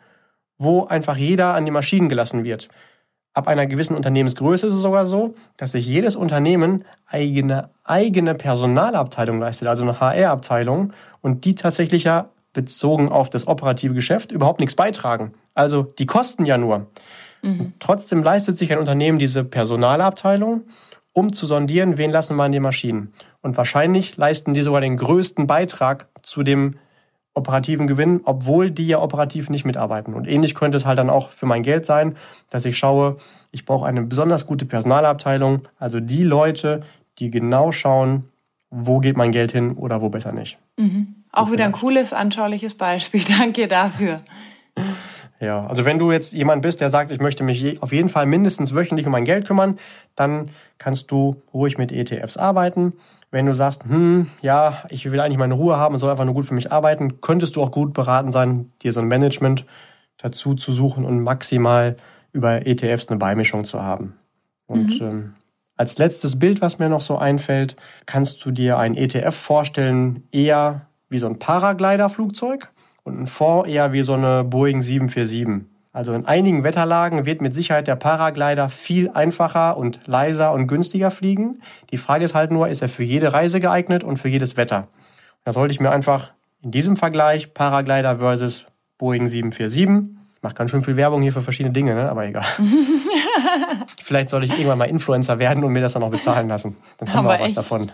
wo 0.58 0.86
einfach 0.86 1.18
jeder 1.18 1.54
an 1.54 1.66
die 1.66 1.72
Maschinen 1.72 2.10
gelassen 2.10 2.44
wird. 2.44 2.70
Ab 3.36 3.50
einer 3.50 3.68
gewissen 3.68 3.98
Unternehmensgröße 3.98 4.66
ist 4.66 4.74
es 4.74 4.82
sogar 4.82 5.06
so, 5.06 5.36
dass 5.58 5.74
sich 5.74 5.86
jedes 5.86 6.16
Unternehmen 6.16 6.86
eigene, 7.06 7.70
eigene 7.84 8.34
Personalabteilung 8.34 9.40
leistet, 9.40 9.68
also 9.68 9.84
eine 9.84 10.00
HR-Abteilung, 10.00 10.94
und 11.22 11.44
die 11.44 11.54
tatsächlich 11.54 12.06
ja 12.06 12.30
bezogen 12.54 13.10
auf 13.10 13.30
das 13.30 13.46
operative 13.46 13.94
Geschäft 13.94 14.32
überhaupt 14.32 14.62
nichts 14.62 14.76
beitragen. 14.76 15.34
Also 15.54 15.84
die 15.84 16.06
kosten 16.06 16.46
ja 16.46 16.58
nur. 16.58 16.88
Mhm. 17.42 17.74
Trotzdem 17.80 18.24
leistet 18.24 18.58
sich 18.58 18.72
ein 18.72 18.80
Unternehmen 18.80 19.20
diese 19.20 19.44
Personalabteilung, 19.44 20.62
um 21.12 21.34
zu 21.34 21.46
sondieren, 21.46 21.98
wen 21.98 22.12
lassen 22.12 22.38
wir 22.38 22.44
an 22.44 22.54
die 22.54 22.62
Maschinen. 22.62 23.12
Und 23.42 23.58
wahrscheinlich 23.58 24.16
leisten 24.16 24.54
die 24.54 24.62
sogar 24.62 24.80
den 24.80 24.96
größten 24.96 25.46
Beitrag 25.46 26.08
zu 26.22 26.42
dem 26.42 26.76
operativen 27.36 27.86
Gewinn, 27.86 28.22
obwohl 28.24 28.72
die 28.72 28.88
ja 28.88 29.02
operativ 29.02 29.50
nicht 29.50 29.66
mitarbeiten. 29.66 30.14
Und 30.14 30.28
ähnlich 30.28 30.56
könnte 30.56 30.78
es 30.78 30.86
halt 30.86 30.98
dann 30.98 31.10
auch 31.10 31.30
für 31.30 31.46
mein 31.46 31.64
Geld 31.64 31.86
sein, 31.86 32.16
dass 32.50 32.66
ich 32.66 32.78
schaue, 32.78 33.18
ich 33.52 33.66
brauche 33.66 33.86
eine 33.86 34.02
besonders 34.02 34.48
gute 34.48 34.66
Personalabteilung, 34.66 35.68
also 35.78 36.00
die 36.00 36.24
Leute, 36.24 36.82
die 37.20 37.30
genau 37.30 37.72
schauen, 37.72 38.24
wo 38.70 39.00
geht 39.00 39.18
mein 39.18 39.32
Geld 39.32 39.52
hin 39.52 39.74
oder 39.74 40.02
wo 40.02 40.10
besser 40.10 40.32
nicht. 40.32 40.58
Mhm. 40.78 41.16
Auch 41.32 41.52
wieder 41.52 41.66
ein 41.66 41.74
cooles, 41.74 42.14
anschauliches 42.14 42.74
Beispiel. 42.76 43.22
Danke 43.40 43.68
dafür. 43.68 44.22
Ja, 45.40 45.68
also 45.68 45.84
wenn 45.84 46.00
du 46.00 46.12
jetzt 46.12 46.34
jemand 46.34 46.62
bist, 46.62 46.80
der 46.80 46.90
sagt, 46.90 47.12
ich 47.12 47.20
möchte 47.20 47.44
mich 47.44 47.82
auf 47.84 47.92
jeden 47.92 48.10
Fall 48.10 48.26
mindestens 48.26 48.74
wöchentlich 48.74 49.06
um 49.06 49.12
mein 49.12 49.26
Geld 49.26 49.46
kümmern, 49.46 49.78
dann 50.16 50.50
kannst 50.78 51.12
du 51.12 51.42
ruhig 51.54 51.78
mit 51.78 51.92
ETFs 51.92 52.38
arbeiten. 52.38 52.94
Wenn 53.36 53.48
du 53.48 53.54
sagst, 53.54 53.84
hm, 53.84 54.28
ja, 54.42 54.86
ich 54.88 55.12
will 55.12 55.20
eigentlich 55.20 55.38
meine 55.38 55.56
Ruhe 55.56 55.76
haben 55.76 55.94
und 55.94 56.00
soll 56.00 56.10
einfach 56.10 56.24
nur 56.24 56.34
gut 56.34 56.46
für 56.46 56.54
mich 56.54 56.72
arbeiten, 56.72 57.20
könntest 57.20 57.58
du 57.58 57.62
auch 57.62 57.70
gut 57.70 57.92
beraten 57.92 58.32
sein, 58.32 58.72
dir 58.82 58.94
so 58.94 59.02
ein 59.02 59.10
Management 59.10 59.66
dazu 60.16 60.54
zu 60.54 60.72
suchen 60.72 61.04
und 61.04 61.20
maximal 61.20 61.98
über 62.32 62.66
ETFs 62.66 63.10
eine 63.10 63.18
Beimischung 63.18 63.66
zu 63.66 63.84
haben. 63.84 64.14
Und 64.68 65.02
mhm. 65.02 65.06
ähm, 65.06 65.34
als 65.76 65.98
letztes 65.98 66.40
Bild, 66.40 66.62
was 66.62 66.80
mir 66.80 66.88
noch 66.88 67.02
so 67.02 67.18
einfällt, 67.18 67.76
kannst 68.06 68.46
du 68.46 68.52
dir 68.52 68.78
ein 68.78 68.96
ETF 68.96 69.36
vorstellen, 69.36 70.24
eher 70.32 70.88
wie 71.10 71.20
so 71.20 71.28
ein 71.28 71.38
Paraglider-Flugzeug 71.38 72.72
und 73.04 73.20
ein 73.20 73.28
Fonds 73.28 73.70
eher 73.70 73.92
wie 73.92 74.04
so 74.04 74.14
eine 74.14 74.46
Boeing 74.46 74.82
747. 74.82 75.66
Also 75.96 76.12
in 76.12 76.26
einigen 76.26 76.66
Wetterlagen 76.66 77.26
wird 77.26 77.40
mit 77.40 77.54
Sicherheit 77.54 77.88
der 77.88 77.96
Paraglider 77.96 78.68
viel 78.68 79.12
einfacher 79.12 79.78
und 79.78 80.02
leiser 80.08 80.52
und 80.52 80.68
günstiger 80.68 81.10
fliegen. 81.10 81.62
Die 81.90 81.98
Frage 81.98 82.26
ist 82.26 82.36
halt 82.36 82.52
nur, 82.52 82.68
ist 82.68 82.82
er 82.82 82.90
für 82.90 83.04
jede 83.04 83.32
Reise 83.32 83.62
geeignet 83.62 84.04
und 84.04 84.18
für 84.18 84.28
jedes 84.28 84.58
Wetter? 84.58 84.90
Da 85.46 85.54
sollte 85.54 85.72
ich 85.72 85.80
mir 85.80 85.92
einfach 85.92 86.34
in 86.62 86.72
diesem 86.72 86.98
Vergleich 86.98 87.54
Paraglider 87.54 88.18
versus 88.18 88.66
Boeing 88.98 89.30
747 89.30 90.18
mache 90.42 90.54
ganz 90.54 90.70
schön 90.70 90.84
viel 90.84 90.98
Werbung 90.98 91.22
hier 91.22 91.32
für 91.32 91.42
verschiedene 91.42 91.72
Dinge, 91.72 91.96
ne? 91.96 92.10
aber 92.10 92.26
egal. 92.26 92.46
Vielleicht 94.04 94.30
soll 94.30 94.44
ich 94.44 94.52
irgendwann 94.52 94.78
mal 94.78 94.90
Influencer 94.90 95.40
werden 95.40 95.64
und 95.64 95.72
mir 95.72 95.80
das 95.80 95.94
dann 95.94 96.04
auch 96.04 96.12
bezahlen 96.12 96.50
lassen. 96.50 96.76
Dann 96.98 97.14
haben 97.14 97.26
aber 97.26 97.38
wir 97.38 97.40
auch 97.40 97.46
was 97.46 97.54
davon. 97.54 97.92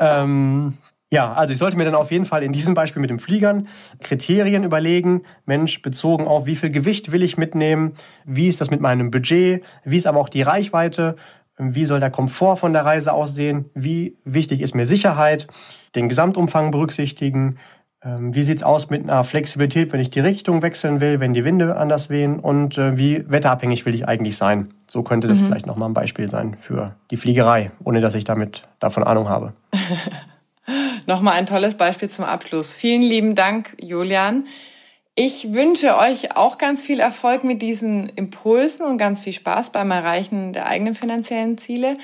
ähm, 0.00 0.76
ja, 1.10 1.32
also 1.32 1.52
ich 1.52 1.58
sollte 1.58 1.78
mir 1.78 1.84
dann 1.84 1.94
auf 1.94 2.10
jeden 2.10 2.26
Fall 2.26 2.42
in 2.42 2.52
diesem 2.52 2.74
Beispiel 2.74 3.00
mit 3.00 3.08
den 3.08 3.18
Fliegern 3.18 3.68
Kriterien 4.00 4.62
überlegen. 4.62 5.22
Mensch, 5.46 5.80
bezogen 5.80 6.26
auf 6.26 6.44
wie 6.44 6.56
viel 6.56 6.70
Gewicht 6.70 7.12
will 7.12 7.22
ich 7.22 7.38
mitnehmen? 7.38 7.94
Wie 8.26 8.48
ist 8.48 8.60
das 8.60 8.70
mit 8.70 8.80
meinem 8.80 9.10
Budget? 9.10 9.64
Wie 9.84 9.96
ist 9.96 10.06
aber 10.06 10.20
auch 10.20 10.28
die 10.28 10.42
Reichweite? 10.42 11.16
Wie 11.56 11.86
soll 11.86 11.98
der 11.98 12.10
Komfort 12.10 12.56
von 12.56 12.74
der 12.74 12.84
Reise 12.84 13.12
aussehen? 13.14 13.70
Wie 13.74 14.16
wichtig 14.24 14.60
ist 14.60 14.74
mir 14.74 14.84
Sicherheit? 14.84 15.46
Den 15.94 16.10
Gesamtumfang 16.10 16.70
berücksichtigen. 16.70 17.56
Ähm, 18.04 18.34
wie 18.34 18.42
sieht's 18.42 18.62
aus 18.62 18.90
mit 18.90 19.02
einer 19.02 19.24
Flexibilität, 19.24 19.92
wenn 19.92 20.00
ich 20.00 20.10
die 20.10 20.20
Richtung 20.20 20.60
wechseln 20.60 21.00
will, 21.00 21.20
wenn 21.20 21.32
die 21.32 21.44
Winde 21.44 21.76
anders 21.76 22.10
wehen? 22.10 22.38
Und 22.38 22.76
äh, 22.76 22.98
wie 22.98 23.24
wetterabhängig 23.28 23.86
will 23.86 23.94
ich 23.94 24.06
eigentlich 24.06 24.36
sein? 24.36 24.74
So 24.86 25.02
könnte 25.02 25.26
das 25.26 25.40
mhm. 25.40 25.46
vielleicht 25.46 25.66
nochmal 25.66 25.88
ein 25.88 25.94
Beispiel 25.94 26.28
sein 26.28 26.54
für 26.60 26.96
die 27.10 27.16
Fliegerei, 27.16 27.72
ohne 27.82 28.02
dass 28.02 28.14
ich 28.14 28.24
damit 28.24 28.68
davon 28.78 29.02
Ahnung 29.02 29.28
habe. 29.28 29.54
Nochmal 31.06 31.34
ein 31.34 31.46
tolles 31.46 31.76
Beispiel 31.76 32.10
zum 32.10 32.24
Abschluss. 32.24 32.72
Vielen 32.72 33.02
lieben 33.02 33.34
Dank, 33.34 33.74
Julian. 33.80 34.46
Ich 35.14 35.52
wünsche 35.52 35.96
euch 35.96 36.36
auch 36.36 36.58
ganz 36.58 36.84
viel 36.84 37.00
Erfolg 37.00 37.42
mit 37.42 37.60
diesen 37.60 38.08
Impulsen 38.10 38.86
und 38.86 38.98
ganz 38.98 39.18
viel 39.18 39.32
Spaß 39.32 39.72
beim 39.72 39.90
Erreichen 39.90 40.52
der 40.52 40.66
eigenen 40.66 40.94
finanziellen 40.94 41.58
Ziele. 41.58 41.96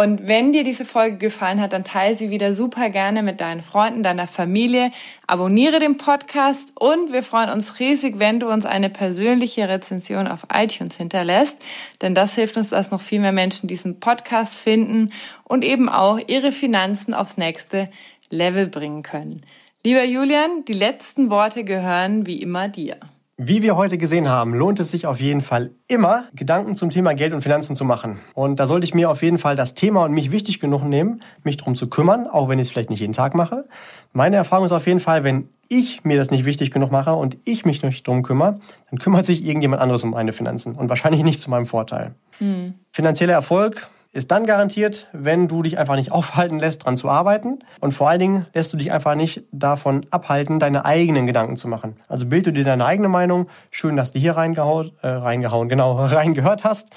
Und 0.00 0.26
wenn 0.26 0.50
dir 0.50 0.64
diese 0.64 0.86
Folge 0.86 1.18
gefallen 1.18 1.60
hat, 1.60 1.74
dann 1.74 1.84
teile 1.84 2.16
sie 2.16 2.30
wieder 2.30 2.54
super 2.54 2.88
gerne 2.88 3.22
mit 3.22 3.42
deinen 3.42 3.60
Freunden, 3.60 4.02
deiner 4.02 4.26
Familie. 4.26 4.92
Abonniere 5.26 5.78
den 5.78 5.98
Podcast 5.98 6.72
und 6.74 7.12
wir 7.12 7.22
freuen 7.22 7.50
uns 7.50 7.80
riesig, 7.80 8.18
wenn 8.18 8.40
du 8.40 8.48
uns 8.48 8.64
eine 8.64 8.88
persönliche 8.88 9.68
Rezension 9.68 10.26
auf 10.26 10.46
iTunes 10.50 10.96
hinterlässt, 10.96 11.54
denn 12.00 12.14
das 12.14 12.34
hilft 12.34 12.56
uns, 12.56 12.70
dass 12.70 12.90
noch 12.90 13.02
viel 13.02 13.20
mehr 13.20 13.32
Menschen 13.32 13.68
diesen 13.68 14.00
Podcast 14.00 14.56
finden 14.56 15.12
und 15.44 15.66
eben 15.66 15.90
auch 15.90 16.18
ihre 16.28 16.52
Finanzen 16.52 17.12
aufs 17.12 17.36
nächste 17.36 17.84
Level 18.30 18.68
bringen 18.68 19.02
können. 19.02 19.42
Lieber 19.84 20.04
Julian, 20.04 20.64
die 20.64 20.72
letzten 20.72 21.28
Worte 21.28 21.62
gehören 21.62 22.24
wie 22.24 22.40
immer 22.40 22.68
dir. 22.68 22.96
Wie 23.42 23.62
wir 23.62 23.74
heute 23.74 23.96
gesehen 23.96 24.28
haben, 24.28 24.52
lohnt 24.52 24.80
es 24.80 24.90
sich 24.90 25.06
auf 25.06 25.18
jeden 25.18 25.40
Fall 25.40 25.70
immer, 25.88 26.24
Gedanken 26.34 26.76
zum 26.76 26.90
Thema 26.90 27.14
Geld 27.14 27.32
und 27.32 27.40
Finanzen 27.40 27.74
zu 27.74 27.86
machen. 27.86 28.18
Und 28.34 28.60
da 28.60 28.66
sollte 28.66 28.84
ich 28.84 28.92
mir 28.92 29.08
auf 29.08 29.22
jeden 29.22 29.38
Fall 29.38 29.56
das 29.56 29.72
Thema 29.72 30.04
und 30.04 30.12
mich 30.12 30.30
wichtig 30.30 30.60
genug 30.60 30.84
nehmen, 30.84 31.22
mich 31.42 31.56
drum 31.56 31.74
zu 31.74 31.88
kümmern, 31.88 32.26
auch 32.26 32.50
wenn 32.50 32.58
ich 32.58 32.64
es 32.64 32.70
vielleicht 32.70 32.90
nicht 32.90 33.00
jeden 33.00 33.14
Tag 33.14 33.34
mache. 33.34 33.64
Meine 34.12 34.36
Erfahrung 34.36 34.66
ist 34.66 34.72
auf 34.72 34.86
jeden 34.86 35.00
Fall, 35.00 35.24
wenn 35.24 35.48
ich 35.70 36.04
mir 36.04 36.18
das 36.18 36.30
nicht 36.30 36.44
wichtig 36.44 36.70
genug 36.70 36.90
mache 36.90 37.14
und 37.14 37.38
ich 37.46 37.64
mich 37.64 37.82
nicht 37.82 38.06
drum 38.06 38.22
kümmere, 38.22 38.60
dann 38.90 38.98
kümmert 38.98 39.24
sich 39.24 39.42
irgendjemand 39.42 39.80
anderes 39.80 40.04
um 40.04 40.10
meine 40.10 40.34
Finanzen 40.34 40.74
und 40.74 40.90
wahrscheinlich 40.90 41.22
nicht 41.22 41.40
zu 41.40 41.48
meinem 41.48 41.64
Vorteil. 41.64 42.14
Mhm. 42.40 42.74
Finanzieller 42.92 43.32
Erfolg 43.32 43.88
ist 44.12 44.30
dann 44.30 44.44
garantiert, 44.44 45.08
wenn 45.12 45.48
du 45.48 45.62
dich 45.62 45.78
einfach 45.78 45.96
nicht 45.96 46.12
aufhalten 46.12 46.58
lässt, 46.58 46.84
dran 46.84 46.96
zu 46.96 47.08
arbeiten. 47.08 47.60
Und 47.80 47.92
vor 47.92 48.08
allen 48.08 48.18
Dingen 48.18 48.46
lässt 48.54 48.72
du 48.72 48.76
dich 48.76 48.92
einfach 48.92 49.14
nicht 49.14 49.44
davon 49.52 50.06
abhalten, 50.10 50.58
deine 50.58 50.84
eigenen 50.84 51.26
Gedanken 51.26 51.56
zu 51.56 51.68
machen. 51.68 51.96
Also 52.08 52.26
bild 52.26 52.46
du 52.46 52.52
dir 52.52 52.64
deine 52.64 52.84
eigene 52.84 53.08
Meinung. 53.08 53.48
Schön, 53.70 53.96
dass 53.96 54.12
du 54.12 54.18
hier 54.18 54.36
reingehauen, 54.36 54.92
äh, 55.02 55.08
reingehauen, 55.08 55.68
genau, 55.68 55.92
reingehört 56.04 56.64
hast. 56.64 56.90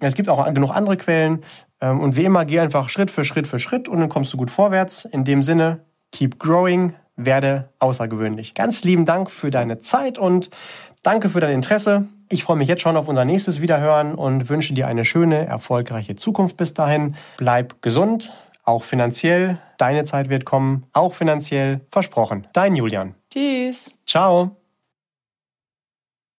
Es 0.00 0.14
gibt 0.14 0.28
auch 0.28 0.44
genug 0.52 0.70
andere 0.70 0.96
Quellen. 0.96 1.42
Ähm, 1.80 2.00
und 2.00 2.16
wie 2.16 2.24
immer, 2.24 2.44
geh 2.44 2.60
einfach 2.60 2.88
Schritt 2.88 3.10
für 3.10 3.24
Schritt 3.24 3.46
für 3.46 3.58
Schritt 3.58 3.88
und 3.88 4.00
dann 4.00 4.08
kommst 4.08 4.32
du 4.32 4.36
gut 4.36 4.50
vorwärts. 4.50 5.04
In 5.04 5.24
dem 5.24 5.42
Sinne, 5.42 5.84
keep 6.12 6.38
growing, 6.38 6.94
werde 7.16 7.70
außergewöhnlich. 7.78 8.54
Ganz 8.54 8.84
lieben 8.84 9.04
Dank 9.04 9.30
für 9.30 9.50
deine 9.50 9.80
Zeit 9.80 10.18
und 10.18 10.50
danke 11.02 11.28
für 11.28 11.40
dein 11.40 11.52
Interesse. 11.52 12.06
Ich 12.28 12.42
freue 12.42 12.56
mich 12.56 12.68
jetzt 12.68 12.82
schon 12.82 12.96
auf 12.96 13.08
unser 13.08 13.24
nächstes 13.24 13.60
Wiederhören 13.60 14.14
und 14.14 14.48
wünsche 14.48 14.74
dir 14.74 14.88
eine 14.88 15.04
schöne, 15.04 15.46
erfolgreiche 15.46 16.16
Zukunft 16.16 16.56
bis 16.56 16.74
dahin. 16.74 17.14
Bleib 17.36 17.82
gesund, 17.82 18.32
auch 18.64 18.82
finanziell. 18.82 19.58
Deine 19.78 20.04
Zeit 20.04 20.28
wird 20.28 20.44
kommen, 20.44 20.86
auch 20.92 21.14
finanziell. 21.14 21.82
Versprochen. 21.90 22.46
Dein 22.52 22.74
Julian. 22.74 23.14
Tschüss. 23.30 23.92
Ciao. 24.06 24.56